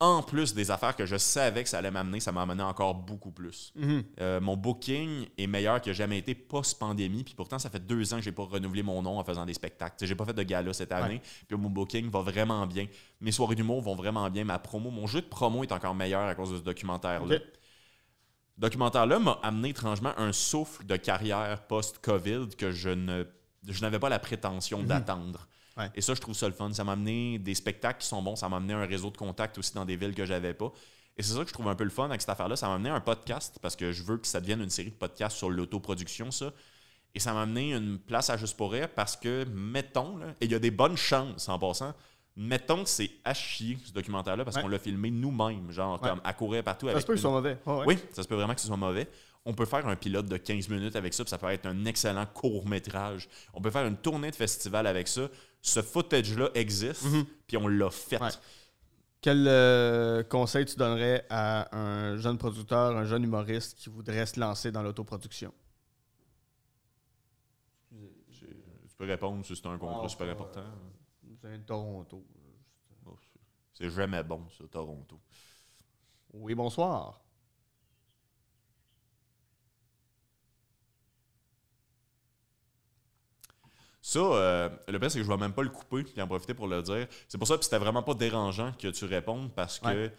en 0.00 0.22
plus 0.22 0.54
des 0.54 0.70
affaires 0.70 0.96
que 0.96 1.06
je 1.06 1.16
savais 1.16 1.62
que 1.62 1.68
ça 1.68 1.78
allait 1.78 1.90
m'amener, 1.90 2.20
ça 2.20 2.32
m'a 2.32 2.42
amené 2.42 2.62
encore 2.62 2.94
beaucoup 2.94 3.30
plus. 3.30 3.72
Mhm. 3.76 4.04
Euh, 4.20 4.40
mon 4.40 4.56
booking 4.56 5.26
est 5.38 5.46
meilleur 5.46 5.80
que 5.80 5.92
jamais 5.92 6.18
été 6.18 6.34
post-pandémie, 6.34 7.24
puis 7.24 7.34
pourtant, 7.34 7.58
ça 7.58 7.70
fait 7.70 7.84
deux 7.84 8.12
ans 8.12 8.16
que 8.16 8.22
j'ai 8.22 8.32
pas 8.32 8.44
renouvelé 8.44 8.82
mon 8.82 9.02
nom 9.02 9.18
en 9.18 9.24
faisant 9.24 9.46
des 9.46 9.54
spectacles. 9.54 10.06
J'ai 10.06 10.14
pas 10.14 10.24
fait 10.24 10.34
de 10.34 10.42
gala 10.42 10.72
cette 10.72 10.92
année, 10.92 11.20
puis 11.46 11.56
mon 11.56 11.70
booking 11.70 12.10
va 12.10 12.20
vraiment 12.20 12.66
bien. 12.66 12.86
Mes 13.20 13.32
soirées 13.32 13.54
d'humour 13.54 13.80
vont 13.82 13.94
vraiment 13.94 14.28
bien. 14.30 14.44
Ma 14.44 14.58
promo, 14.58 14.90
mon 14.90 15.06
jeu 15.06 15.20
de 15.20 15.26
promo 15.26 15.62
est 15.62 15.72
encore 15.72 15.94
meilleur 15.94 16.22
à 16.28 16.34
cause 16.34 16.50
de 16.50 16.58
ce 16.58 16.62
documentaire-là. 16.62 17.36
Ok. 17.36 17.42
Ce 18.56 18.60
documentaire-là 18.60 19.18
m'a 19.18 19.38
amené 19.42 19.70
étrangement 19.70 20.12
un 20.16 20.32
souffle 20.32 20.86
de 20.86 20.96
carrière 20.96 21.66
post-COVID 21.66 22.50
que 22.56 22.70
je 22.70 22.90
ne 22.90 23.26
je 23.68 23.80
n'avais 23.80 23.98
pas 23.98 24.08
la 24.08 24.18
prétention 24.18 24.82
d'attendre. 24.82 25.48
Ouais. 25.76 25.90
Et 25.94 26.00
ça, 26.00 26.14
je 26.14 26.20
trouve 26.20 26.34
ça 26.34 26.46
le 26.46 26.54
fun. 26.54 26.72
Ça 26.72 26.84
m'a 26.84 26.92
amené 26.92 27.38
des 27.38 27.54
spectacles 27.54 28.00
qui 28.00 28.06
sont 28.06 28.22
bons. 28.22 28.36
Ça 28.36 28.48
m'a 28.48 28.56
amené 28.58 28.74
un 28.74 28.86
réseau 28.86 29.10
de 29.10 29.16
contacts 29.16 29.58
aussi 29.58 29.74
dans 29.74 29.84
des 29.84 29.96
villes 29.96 30.14
que 30.14 30.24
j'avais 30.24 30.54
pas. 30.54 30.72
Et 31.16 31.22
c'est 31.22 31.34
ça 31.34 31.42
que 31.42 31.48
je 31.48 31.52
trouve 31.52 31.68
un 31.68 31.74
peu 31.74 31.84
le 31.84 31.90
fun 31.90 32.04
avec 32.06 32.20
cette 32.20 32.30
affaire-là. 32.30 32.56
Ça 32.56 32.68
m'a 32.68 32.74
amené 32.74 32.90
un 32.90 33.00
podcast 33.00 33.58
parce 33.62 33.76
que 33.76 33.92
je 33.92 34.02
veux 34.02 34.16
que 34.18 34.26
ça 34.26 34.40
devienne 34.40 34.60
une 34.60 34.70
série 34.70 34.90
de 34.90 34.96
podcasts 34.96 35.36
sur 35.36 35.50
l'autoproduction, 35.50 36.30
ça. 36.30 36.52
Et 37.14 37.20
ça 37.20 37.32
m'a 37.32 37.42
amené 37.42 37.72
une 37.74 37.98
place 37.98 38.30
à 38.30 38.36
Juste 38.36 38.56
pour 38.56 38.72
rire 38.72 38.88
parce 38.94 39.16
que, 39.16 39.44
mettons, 39.52 40.16
là, 40.16 40.26
et 40.40 40.46
il 40.46 40.50
y 40.52 40.54
a 40.54 40.58
des 40.58 40.72
bonnes 40.72 40.96
chances 40.96 41.48
en 41.48 41.58
passant, 41.58 41.94
mettons 42.36 42.82
que 42.82 42.88
c'est 42.90 43.10
à 43.24 43.32
chier 43.34 43.78
ce 43.84 43.92
documentaire-là 43.92 44.44
parce 44.44 44.56
Ouais. 44.56 44.62
qu'on 44.62 44.68
l'a 44.68 44.80
filmé 44.80 45.10
nous-mêmes, 45.12 45.70
genre 45.70 46.02
Ouais. 46.02 46.08
comme 46.08 46.20
à 46.24 46.32
courir 46.32 46.64
partout 46.64 46.86
Ça 46.86 46.90
avec 46.92 47.02
se 47.02 47.06
peut 47.06 47.12
une- 47.12 47.18
soient 47.20 47.30
mauvais. 47.30 47.56
Ouais. 47.66 47.84
oui, 47.86 47.98
ça 48.12 48.22
se 48.24 48.28
peut 48.28 48.34
vraiment 48.34 48.54
que 48.54 48.60
ce 48.60 48.66
soit 48.66 48.76
mauvais. 48.76 49.08
On 49.46 49.52
peut 49.52 49.66
faire 49.66 49.86
un 49.86 49.96
pilote 49.96 50.26
de 50.26 50.36
15 50.38 50.68
minutes 50.70 50.96
avec 50.96 51.12
ça, 51.12 51.22
puis 51.24 51.30
ça 51.30 51.36
peut 51.38 51.48
être 51.50 51.66
un 51.66 51.84
excellent 51.84 52.24
court-métrage. 52.26 53.28
On 53.52 53.60
peut 53.60 53.70
faire 53.70 53.86
une 53.86 53.96
tournée 53.98 54.30
de 54.30 54.36
festival 54.36 54.86
avec 54.86 55.06
ça. 55.06 55.28
Ce 55.60 55.82
footage-là 55.82 56.48
existe, 56.54 57.04
Mhm. 57.04 57.26
puis 57.46 57.56
on 57.58 57.68
l'a 57.68 57.90
fait. 57.90 58.20
Ouais. 58.22 58.30
Quel 59.20 59.46
euh, 59.48 60.22
conseil 60.22 60.64
tu 60.66 60.76
donnerais 60.76 61.26
à 61.30 61.74
un 61.76 62.16
jeune 62.16 62.36
producteur, 62.38 62.96
un 62.96 63.04
jeune 63.04 63.24
humoriste 63.24 63.76
qui 63.78 63.88
voudrait 63.90 64.26
se 64.26 64.38
lancer 64.40 64.70
dans 64.72 64.82
l'autoproduction? 64.82 65.52
Tu 67.90 68.96
peux 68.96 69.06
répondre 69.06 69.44
si 69.44 69.56
c'est 69.56 69.66
un 69.66 69.78
contrat 69.78 70.08
super 70.08 70.28
important. 70.30 70.64
Vous 71.22 71.46
avez 71.46 71.58
de 71.58 71.64
Toronto. 71.64 72.24
Oh, 73.06 73.16
c'est- 73.20 73.40
c'est 73.86 73.90
jamais 73.90 74.22
bon, 74.22 74.48
ça, 74.56 74.64
Toronto. 74.70 75.20
Oui, 76.32 76.54
bonsoir. 76.54 77.20
Ça, 84.06 84.18
euh, 84.18 84.68
le 84.86 84.98
pire, 84.98 85.10
c'est 85.10 85.18
que 85.18 85.24
je 85.24 85.30
vais 85.30 85.38
même 85.38 85.54
pas 85.54 85.62
le 85.62 85.70
couper 85.70 86.02
puis 86.02 86.20
en 86.20 86.26
profiter 86.26 86.52
pour 86.52 86.66
le 86.66 86.82
dire. 86.82 87.06
C'est 87.26 87.38
pour 87.38 87.48
ça 87.48 87.56
que 87.56 87.64
c'était 87.64 87.78
vraiment 87.78 88.02
pas 88.02 88.12
dérangeant 88.12 88.70
que 88.78 88.88
tu 88.88 89.06
répondes 89.06 89.50
parce 89.54 89.78
que 89.78 89.86
Ouais. 89.86 90.12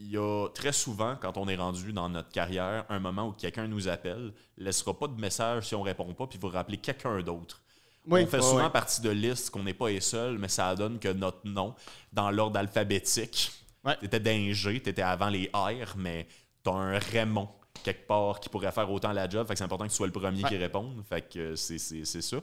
il 0.00 0.10
y 0.10 0.16
a 0.18 0.48
très 0.48 0.72
souvent, 0.72 1.14
quand 1.14 1.36
on 1.36 1.46
est 1.46 1.54
rendu 1.54 1.92
dans 1.92 2.08
notre 2.08 2.30
carrière, 2.30 2.84
un 2.88 2.98
moment 2.98 3.28
où 3.28 3.32
quelqu'un 3.32 3.68
nous 3.68 3.86
appelle, 3.86 4.32
laissera 4.56 4.98
pas 4.98 5.06
de 5.06 5.20
message 5.20 5.68
si 5.68 5.76
on 5.76 5.82
répond 5.82 6.12
pas, 6.14 6.26
puis 6.26 6.36
vous 6.36 6.48
rappelez 6.48 6.78
quelqu'un 6.78 7.22
d'autre. 7.22 7.62
Oui, 8.08 8.22
on 8.24 8.26
fait 8.26 8.38
ouais, 8.38 8.42
souvent 8.42 8.64
ouais. 8.64 8.70
partie 8.70 9.02
de 9.02 9.10
listes 9.10 9.50
qu'on 9.50 9.62
n'est 9.62 9.72
pas 9.72 9.88
les 9.90 10.00
seuls, 10.00 10.36
mais 10.36 10.48
ça 10.48 10.74
donne 10.74 10.98
que 10.98 11.12
notre 11.12 11.46
nom, 11.46 11.76
dans 12.12 12.32
l'ordre 12.32 12.58
alphabétique, 12.58 13.52
t'étais 14.00 14.18
d'Ingé, 14.18 14.80
t'étais 14.80 15.02
avant 15.02 15.28
les 15.28 15.48
R, 15.54 15.96
mais 15.96 16.26
t'as 16.64 16.72
un 16.72 16.98
Raymond 16.98 17.48
quelque 17.84 18.04
part 18.08 18.40
qui 18.40 18.48
pourrait 18.48 18.72
faire 18.72 18.90
autant 18.90 19.12
la 19.12 19.28
job. 19.28 19.46
Fait 19.46 19.54
que 19.54 19.58
c'est 19.58 19.64
important 19.64 19.84
que 19.84 19.90
tu 19.90 19.96
sois 19.96 20.08
le 20.08 20.12
premier 20.12 20.42
qui 20.42 20.56
réponde. 20.56 21.04
Fait 21.08 21.22
que 21.22 21.54
c'est 21.54 21.78
ça. 22.04 22.38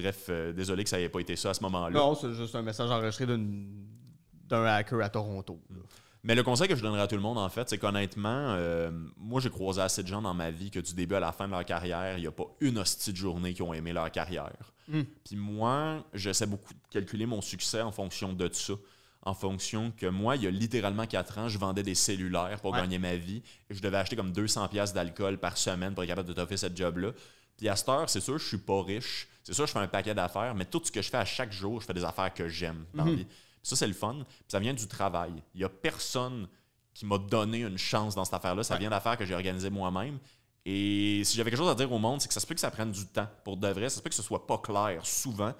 Bref, 0.00 0.26
euh, 0.28 0.52
désolé 0.52 0.84
que 0.84 0.90
ça 0.90 0.98
n'ait 0.98 1.08
pas 1.08 1.20
été 1.20 1.34
ça 1.36 1.50
à 1.50 1.54
ce 1.54 1.62
moment-là. 1.64 1.98
Non, 1.98 2.14
c'est 2.14 2.32
juste 2.32 2.54
un 2.54 2.62
message 2.62 2.90
enregistré 2.90 3.26
d'un 3.26 4.64
hacker 4.64 5.00
à 5.02 5.08
Toronto. 5.08 5.60
là. 5.70 5.76
Mais 6.24 6.34
le 6.34 6.42
conseil 6.42 6.66
que 6.68 6.74
je 6.76 6.82
donnerais 6.82 7.02
à 7.02 7.06
tout 7.06 7.14
le 7.14 7.20
monde, 7.22 7.38
en 7.38 7.48
fait, 7.48 7.68
c'est 7.68 7.78
qu'honnêtement, 7.78 8.28
euh, 8.56 8.90
moi, 9.16 9.40
j'ai 9.40 9.50
croisé 9.50 9.80
assez 9.80 10.02
de 10.02 10.08
gens 10.08 10.20
dans 10.20 10.34
ma 10.34 10.50
vie 10.50 10.70
que 10.70 10.80
du 10.80 10.92
début 10.94 11.14
à 11.14 11.20
la 11.20 11.32
fin 11.32 11.46
de 11.46 11.52
leur 11.52 11.64
carrière, 11.64 12.18
il 12.18 12.20
n'y 12.22 12.26
a 12.26 12.32
pas 12.32 12.46
une 12.60 12.78
hostie 12.78 13.12
de 13.12 13.16
journée 13.16 13.54
qui 13.54 13.62
ont 13.62 13.72
aimé 13.72 13.92
leur 13.92 14.10
carrière. 14.10 14.72
Mm. 14.88 15.02
Puis 15.24 15.36
moi, 15.36 16.04
j'essaie 16.12 16.46
beaucoup 16.46 16.74
de 16.74 16.78
calculer 16.90 17.24
mon 17.24 17.40
succès 17.40 17.82
en 17.82 17.92
fonction 17.92 18.32
de 18.32 18.48
ça. 18.52 18.74
En 19.22 19.34
fonction 19.34 19.92
que 19.96 20.06
moi, 20.06 20.36
il 20.36 20.42
y 20.42 20.46
a 20.46 20.50
littéralement 20.50 21.06
4 21.06 21.38
ans, 21.38 21.48
je 21.48 21.58
vendais 21.58 21.82
des 21.82 21.94
cellulaires 21.94 22.60
pour 22.60 22.72
Ouais. 22.72 22.80
gagner 22.80 22.98
ma 22.98 23.14
vie. 23.16 23.42
Et 23.70 23.74
je 23.74 23.80
devais 23.80 23.96
acheter 23.96 24.16
comme 24.16 24.32
200$ 24.32 24.68
piastres 24.68 24.94
d'alcool 24.94 25.38
par 25.38 25.56
semaine 25.56 25.94
pour 25.94 26.02
être 26.02 26.08
capable 26.08 26.28
de 26.28 26.34
toffer 26.34 26.56
cette 26.56 26.76
job-là. 26.76 27.12
Puis 27.56 27.68
à 27.68 27.76
cette 27.76 27.88
heure, 27.88 28.08
c'est 28.10 28.20
sûr, 28.20 28.38
je 28.38 28.46
suis 28.46 28.58
pas 28.58 28.82
riche. 28.82 29.28
C'est 29.48 29.54
sûr, 29.54 29.66
je 29.66 29.72
fais 29.72 29.78
un 29.78 29.88
paquet 29.88 30.14
d'affaires, 30.14 30.54
mais 30.54 30.66
tout 30.66 30.82
ce 30.84 30.92
que 30.92 31.00
je 31.00 31.08
fais 31.08 31.16
à 31.16 31.24
chaque 31.24 31.50
jour, 31.52 31.80
je 31.80 31.86
fais 31.86 31.94
des 31.94 32.04
affaires 32.04 32.32
que 32.34 32.48
j'aime 32.48 32.84
dans 32.92 33.04
la 33.06 33.10
Mhm. 33.12 33.16
vie. 33.16 33.24
Puis 33.24 33.34
ça, 33.62 33.76
c'est 33.76 33.86
le 33.86 33.94
fun. 33.94 34.12
Puis 34.14 34.44
ça 34.48 34.58
vient 34.60 34.74
du 34.74 34.86
travail. 34.86 35.32
Il 35.54 35.62
y 35.62 35.64
a 35.64 35.70
personne 35.70 36.46
qui 36.92 37.06
m'a 37.06 37.16
donné 37.16 37.60
une 37.62 37.78
chance 37.78 38.14
dans 38.14 38.24
cette 38.26 38.34
affaire-là. 38.34 38.62
Ça 38.62 38.74
Ouais. 38.74 38.80
vient 38.80 38.90
d'affaires 38.90 39.16
que 39.16 39.24
j'ai 39.24 39.34
organisées 39.34 39.70
moi-même. 39.70 40.18
Et 40.66 41.22
si 41.24 41.34
j'avais 41.36 41.50
quelque 41.50 41.58
chose 41.60 41.70
à 41.70 41.74
dire 41.74 41.90
au 41.90 41.98
monde, 41.98 42.20
c'est 42.20 42.28
que 42.28 42.34
ça 42.34 42.40
se 42.40 42.46
peut 42.46 42.54
que 42.54 42.60
ça 42.60 42.70
prenne 42.70 42.92
du 42.92 43.06
temps 43.06 43.26
pour 43.42 43.56
de 43.56 43.68
vrai. 43.68 43.88
Ça 43.88 43.96
se 43.96 44.02
peut 44.02 44.10
que 44.10 44.14
ce 44.14 44.22
soit 44.22 44.46
pas 44.46 44.58
clair 44.58 45.00
souvent, 45.06 45.54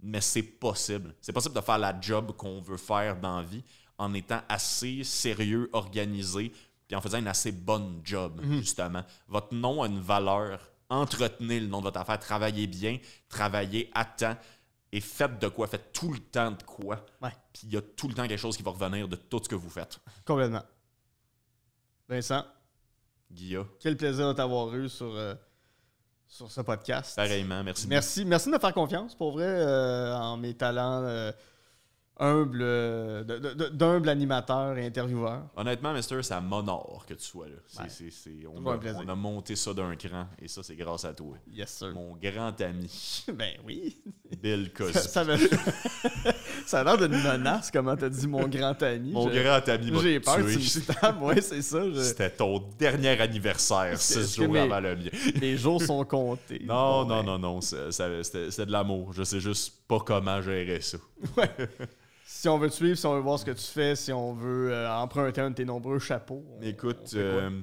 mais 0.00 0.20
c'est 0.20 0.42
possible. 0.42 1.14
C'est 1.20 1.32
possible 1.32 1.54
de 1.54 1.60
faire 1.60 1.78
la 1.78 1.98
job 2.00 2.32
qu'on 2.36 2.60
veut 2.60 2.76
faire 2.76 3.18
dans 3.18 3.38
la 3.38 3.42
vie 3.42 3.64
en 3.98 4.14
étant 4.14 4.40
assez 4.48 5.02
sérieux, 5.04 5.68
organisé, 5.72 6.52
puis 6.86 6.96
en 6.96 7.00
faisant 7.00 7.18
une 7.18 7.28
assez 7.28 7.52
bonne 7.52 8.00
job, 8.04 8.40
Mhm. 8.42 8.60
justement. 8.60 9.02
Votre 9.28 9.54
nom 9.54 9.82
a 9.82 9.86
une 9.88 10.00
valeur. 10.00 10.69
Entretenez 10.90 11.60
le 11.60 11.68
nom 11.68 11.78
de 11.78 11.84
votre 11.84 12.00
affaire. 12.00 12.18
Travaillez 12.18 12.66
bien, 12.66 12.98
travaillez 13.28 13.90
à 13.94 14.04
temps 14.04 14.36
et 14.92 15.00
faites 15.00 15.38
de 15.38 15.48
quoi. 15.48 15.66
Faites 15.66 15.92
tout 15.92 16.12
le 16.12 16.18
temps 16.18 16.50
de 16.50 16.62
quoi. 16.62 17.06
Ouais. 17.22 17.32
Puis 17.52 17.62
il 17.64 17.72
y 17.72 17.76
a 17.76 17.82
tout 17.82 18.08
le 18.08 18.14
temps 18.14 18.26
quelque 18.26 18.40
chose 18.40 18.56
qui 18.56 18.62
va 18.62 18.72
revenir 18.72 19.08
de 19.08 19.16
tout 19.16 19.40
ce 19.42 19.48
que 19.48 19.54
vous 19.54 19.70
faites. 19.70 19.98
Complètement. 20.26 20.62
Vincent, 22.08 22.44
Guilla, 23.30 23.64
quel 23.78 23.96
plaisir 23.96 24.26
de 24.28 24.32
t'avoir 24.32 24.74
eu 24.74 24.88
sur, 24.88 25.14
euh, 25.14 25.34
sur 26.26 26.50
ce 26.50 26.60
podcast. 26.60 27.14
pareillement, 27.14 27.62
merci. 27.62 27.86
Merci, 27.86 28.24
merci 28.24 28.48
de 28.48 28.54
me 28.54 28.58
faire 28.58 28.74
confiance, 28.74 29.14
pour 29.14 29.32
vrai, 29.32 29.46
euh, 29.46 30.16
en 30.16 30.36
mes 30.36 30.54
talents 30.54 31.04
euh, 31.04 31.30
humbles, 32.20 32.60
euh, 32.62 33.24
d'humble 33.72 34.08
animateur 34.10 34.76
et 34.78 34.86
intervieweur. 34.86 35.42
Honnêtement, 35.56 35.92
Mister, 35.94 36.22
ça 36.22 36.40
m'honore 36.40 37.04
que 37.08 37.14
tu 37.14 37.24
sois 37.24 37.46
là. 37.48 37.54
C'est- 37.66 37.80
Ouais. 37.80 37.88
c'est- 37.88 38.10
c'est- 38.10 38.46
on, 38.46 38.64
a, 38.70 38.76
plaisir. 38.78 39.00
on 39.04 39.08
a 39.08 39.14
monté 39.14 39.56
ça 39.56 39.72
d'un 39.72 39.96
cran 39.96 40.26
et 40.40 40.46
ça, 40.46 40.62
c'est 40.62 40.76
grâce 40.76 41.04
à 41.06 41.14
toi. 41.14 41.36
Yes, 41.50 41.70
sir. 41.70 41.92
Mon 41.94 42.16
grand 42.22 42.60
ami, 42.60 43.24
Ben 43.34 43.54
oui. 43.66 43.96
Bill 44.42 44.70
Cosby. 44.76 44.92
Ça, 44.92 45.00
ça, 45.08 45.24
me- 45.24 45.36
ça 46.66 46.80
a 46.80 46.84
l'air 46.84 46.98
d'une 46.98 47.22
menace, 47.22 47.70
comment 47.70 47.96
t'as 47.96 48.08
dit 48.10 48.28
mon 48.28 48.46
grand 48.48 48.80
ami. 48.82 49.12
Mon 49.12 49.26
grand 49.28 49.66
ami 49.68 49.90
m'a 49.90 50.00
J'ai 50.02 50.20
peur 50.20 50.36
que 50.36 50.42
tu 50.52 50.56
me 50.58 50.60
stabs. 50.62 51.22
Ouais, 51.22 51.40
c'est 51.40 51.62
ça. 51.62 51.82
je- 51.90 52.00
C'était 52.00 52.30
ton 52.30 52.58
dernier 52.78 53.18
anniversaire, 53.20 53.98
six 53.98 54.36
jours 54.36 54.48
mes- 54.52 54.60
avant 54.60 54.80
le 54.80 54.94
mien. 54.96 55.10
Les 55.40 55.56
jours 55.56 55.80
sont 55.82 56.04
comptés. 56.04 56.62
Non, 56.66 57.04
Bon, 57.04 57.08
non, 57.08 57.16
ben, 57.20 57.22
non, 57.26 57.38
non, 57.38 57.60
c'était 57.60 58.22
c'était 58.22 58.66
de 58.66 58.72
l'amour. 58.72 59.12
Je 59.14 59.22
sais 59.22 59.40
juste 59.40 59.72
pas 59.88 60.00
comment 60.00 60.40
gérer 60.42 60.80
ça. 60.82 60.98
Si 62.32 62.48
on 62.48 62.58
veut 62.58 62.70
te 62.70 62.74
suivre, 62.74 62.96
si 62.96 63.04
on 63.06 63.14
veut 63.14 63.20
voir 63.20 63.40
ce 63.40 63.44
que 63.44 63.50
tu 63.50 63.64
fais, 63.64 63.96
si 63.96 64.12
on 64.12 64.34
veut 64.34 64.72
euh, 64.72 64.88
emprunter 64.90 65.40
un 65.40 65.50
de 65.50 65.56
tes 65.56 65.64
nombreux 65.64 65.98
chapeaux. 65.98 66.44
on- 66.48 66.62
Écoute, 66.62 67.10
euh, 67.16 67.60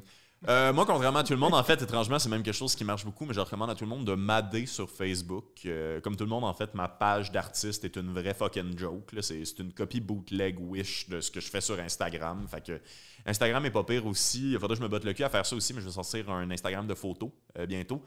euh, 0.49 0.73
moi, 0.73 0.85
contrairement 0.85 1.19
à 1.19 1.23
tout 1.23 1.31
le 1.31 1.39
monde, 1.39 1.53
en 1.53 1.63
fait, 1.63 1.81
étrangement, 1.81 2.19
c'est 2.19 2.27
même 2.27 2.43
quelque 2.43 2.53
chose 2.53 2.75
qui 2.75 2.83
marche 2.83 3.05
beaucoup, 3.05 3.25
mais 3.25 3.33
je 3.33 3.39
recommande 3.39 3.69
à 3.69 3.75
tout 3.75 3.85
le 3.85 3.89
monde 3.89 4.03
de 4.05 4.13
m'adder 4.13 4.65
sur 4.65 4.89
Facebook. 4.91 5.65
Comme 6.03 6.17
tout 6.17 6.25
le 6.25 6.29
monde, 6.29 6.43
en 6.43 6.53
fait, 6.53 6.75
ma 6.75 6.89
page 6.89 7.31
d'artiste 7.31 7.85
est 7.85 7.95
une 7.95 8.11
vraie 8.11 8.33
fucking 8.33 8.77
joke. 8.77 9.09
C'est 9.21 9.57
une 9.59 9.71
copie 9.71 10.01
bootleg 10.01 10.59
wish 10.59 11.07
de 11.07 11.21
ce 11.21 11.31
que 11.31 11.39
je 11.39 11.49
fais 11.49 11.61
sur 11.61 11.79
Instagram. 11.79 12.45
Fait 12.49 12.61
que 12.63 12.81
Instagram 13.25 13.65
est 13.65 13.71
pas 13.71 13.85
pire 13.85 14.05
aussi. 14.05 14.51
Il 14.51 14.59
faudrait 14.59 14.75
que 14.75 14.81
je 14.81 14.83
me 14.83 14.89
botte 14.89 15.05
le 15.05 15.13
cul 15.13 15.23
à 15.23 15.29
faire 15.29 15.45
ça 15.45 15.55
aussi, 15.55 15.73
mais 15.73 15.79
je 15.79 15.85
vais 15.85 15.91
sortir 15.93 16.29
un 16.29 16.51
Instagram 16.51 16.85
de 16.85 16.93
photos 16.93 17.31
bientôt. 17.69 18.03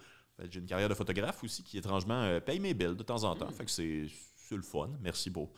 J'ai 0.50 0.61
une 0.61 0.66
carrière 0.66 0.90
de 0.90 0.94
photographe 0.94 1.42
aussi 1.42 1.62
qui, 1.64 1.78
étrangement, 1.78 2.38
paye 2.44 2.61
mes 2.61 2.74
bills 2.74 2.96
de 2.96 3.02
temps 3.02 3.24
en 3.24 3.34
temps. 3.34 3.50
Fait 3.50 3.64
que 3.64 3.70
c'est 3.70 4.06
le 4.54 4.62
fun. 4.62 4.90
Merci 5.00 5.30
pour, 5.30 5.50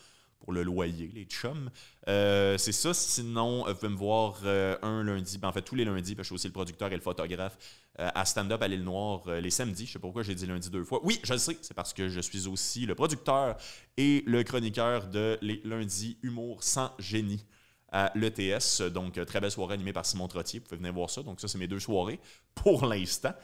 pour 0.43 0.53
le 0.53 0.63
loyer, 0.65 1.11
les 1.15 1.25
chums. 1.25 1.71
Euh, 2.09 2.59
c'est 2.59 2.73
ça. 2.73 2.93
Sinon, 2.93 3.67
euh, 3.67 3.73
vous 3.73 3.79
pouvez 3.79 3.93
me 3.93 3.97
voir 3.97 4.41
euh, 4.45 4.77
un 4.83 5.05
lundi, 5.05 5.39
ben, 5.39 5.49
en 5.49 5.53
fait 5.53 5.63
tous 5.63 5.77
les 5.77 5.85
lundis, 5.85 6.15
parce 6.15 6.29
que 6.29 6.35
je 6.35 6.39
suis 6.39 6.47
aussi 6.47 6.47
le 6.49 6.53
producteur 6.53 6.93
et 6.93 6.97
le 6.97 7.01
photographe 7.01 7.57
à 7.99 8.25
Stand 8.25 8.51
Up 8.51 8.63
à 8.63 8.69
l'île 8.69 8.85
Noire 8.85 9.29
les 9.29 9.51
samedis. 9.51 9.87
Je 9.87 9.93
sais 9.93 9.99
pas 9.99 10.09
pourquoi 10.09 10.23
j'ai 10.23 10.35
dit 10.35 10.47
lundi 10.47 10.71
deux 10.71 10.83
fois. 10.83 11.01
Oui, 11.05 11.21
je 11.23 11.35
le 11.35 11.39
sais, 11.39 11.59
c'est 11.61 11.75
parce 11.75 11.93
que 11.93 12.09
je 12.09 12.21
suis 12.21 12.49
aussi 12.49 12.87
le 12.87 12.95
producteur 12.95 13.57
et 13.99 14.25
le 14.27 14.43
chroniqueur 14.43 15.09
de 15.09 15.39
les 15.43 15.61
lundis 15.63 16.17
Humour 16.23 16.63
sans 16.63 16.91
génie 16.99 17.45
à 17.93 18.11
l'ETS. 18.15 18.81
Donc, 18.91 19.23
très 19.27 19.41
belle 19.41 19.51
soirée 19.51 19.75
animée 19.75 19.93
par 19.93 20.07
Simon 20.07 20.27
Trottier. 20.27 20.61
Vous 20.61 20.65
pouvez 20.65 20.79
venir 20.79 20.95
voir 20.95 21.11
ça. 21.11 21.23
Donc, 21.23 21.39
ça, 21.39 21.49
c'est 21.49 21.59
mes 21.59 21.69
deux 21.69 21.81
soirées 21.81 22.19
pour 22.55 22.87
l'instant. 22.87 23.35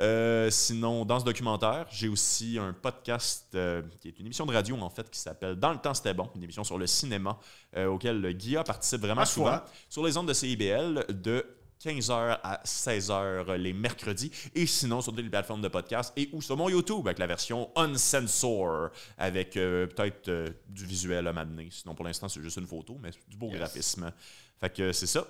Euh, 0.00 0.48
sinon, 0.50 1.04
dans 1.04 1.20
ce 1.20 1.24
documentaire, 1.26 1.86
j'ai 1.90 2.08
aussi 2.08 2.58
un 2.58 2.72
podcast 2.72 3.48
euh, 3.54 3.82
qui 4.00 4.08
est 4.08 4.18
une 4.18 4.26
émission 4.26 4.46
de 4.46 4.52
radio 4.54 4.76
en 4.80 4.88
fait 4.88 5.10
qui 5.10 5.20
s'appelle 5.20 5.56
Dans 5.56 5.72
le 5.72 5.78
temps 5.78 5.92
c'était 5.92 6.14
bon, 6.14 6.30
une 6.34 6.42
émission 6.42 6.64
sur 6.64 6.78
le 6.78 6.86
cinéma 6.86 7.38
euh, 7.76 7.86
auquel 7.86 8.32
Guilla 8.34 8.64
participe 8.64 9.02
vraiment 9.02 9.26
souvent 9.26 9.60
sur 9.90 10.04
les 10.06 10.16
ondes 10.16 10.28
de 10.28 10.32
CIBL 10.32 11.04
de 11.10 11.44
15h 11.84 12.38
à 12.42 12.60
16h 12.64 13.52
les 13.54 13.72
mercredis 13.72 14.30
et 14.54 14.66
sinon 14.66 15.00
sur 15.00 15.12
toutes 15.14 15.22
les 15.24 15.30
plateformes 15.30 15.62
de 15.62 15.68
podcast 15.68 16.12
et 16.16 16.28
ou 16.32 16.40
sur 16.42 16.56
mon 16.56 16.68
YouTube 16.68 17.06
avec 17.06 17.18
la 17.18 17.26
version 17.26 17.70
Uncensor 17.76 18.90
avec 19.18 19.56
euh, 19.56 19.86
peut-être 19.86 20.28
euh, 20.28 20.48
du 20.68 20.84
visuel 20.86 21.26
à 21.26 21.32
m'amener. 21.32 21.68
Sinon 21.70 21.94
pour 21.94 22.04
l'instant 22.04 22.28
c'est 22.28 22.40
juste 22.42 22.56
une 22.58 22.66
photo 22.66 22.96
mais 23.02 23.10
du 23.28 23.36
beau 23.36 23.48
Yes. 23.48 23.58
graphisme. 23.58 24.12
Fait 24.58 24.74
que 24.74 24.92
c'est 24.92 25.06
ça. 25.06 25.26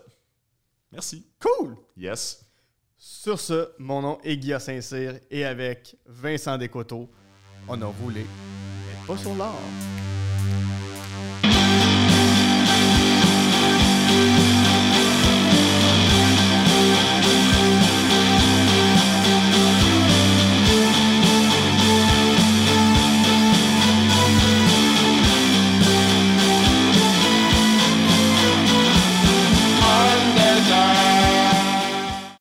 Merci. 0.93 1.25
Cool! 1.41 1.77
Yes. 1.97 2.45
Sur 3.03 3.41
ce, 3.41 3.71
mon 3.79 4.03
nom 4.03 4.19
est 4.25 4.37
Guillaume 4.37 4.61
Saint-Cyr 4.61 5.15
et 5.31 5.47
avec 5.47 5.97
Vincent 6.05 6.59
Descoteaux, 6.59 7.09
on 7.67 7.81
a 7.81 7.87
roulé, 7.87 8.27
mais 8.27 9.07
pas 9.07 9.17
sur 9.17 9.35
l'or. 9.37 9.59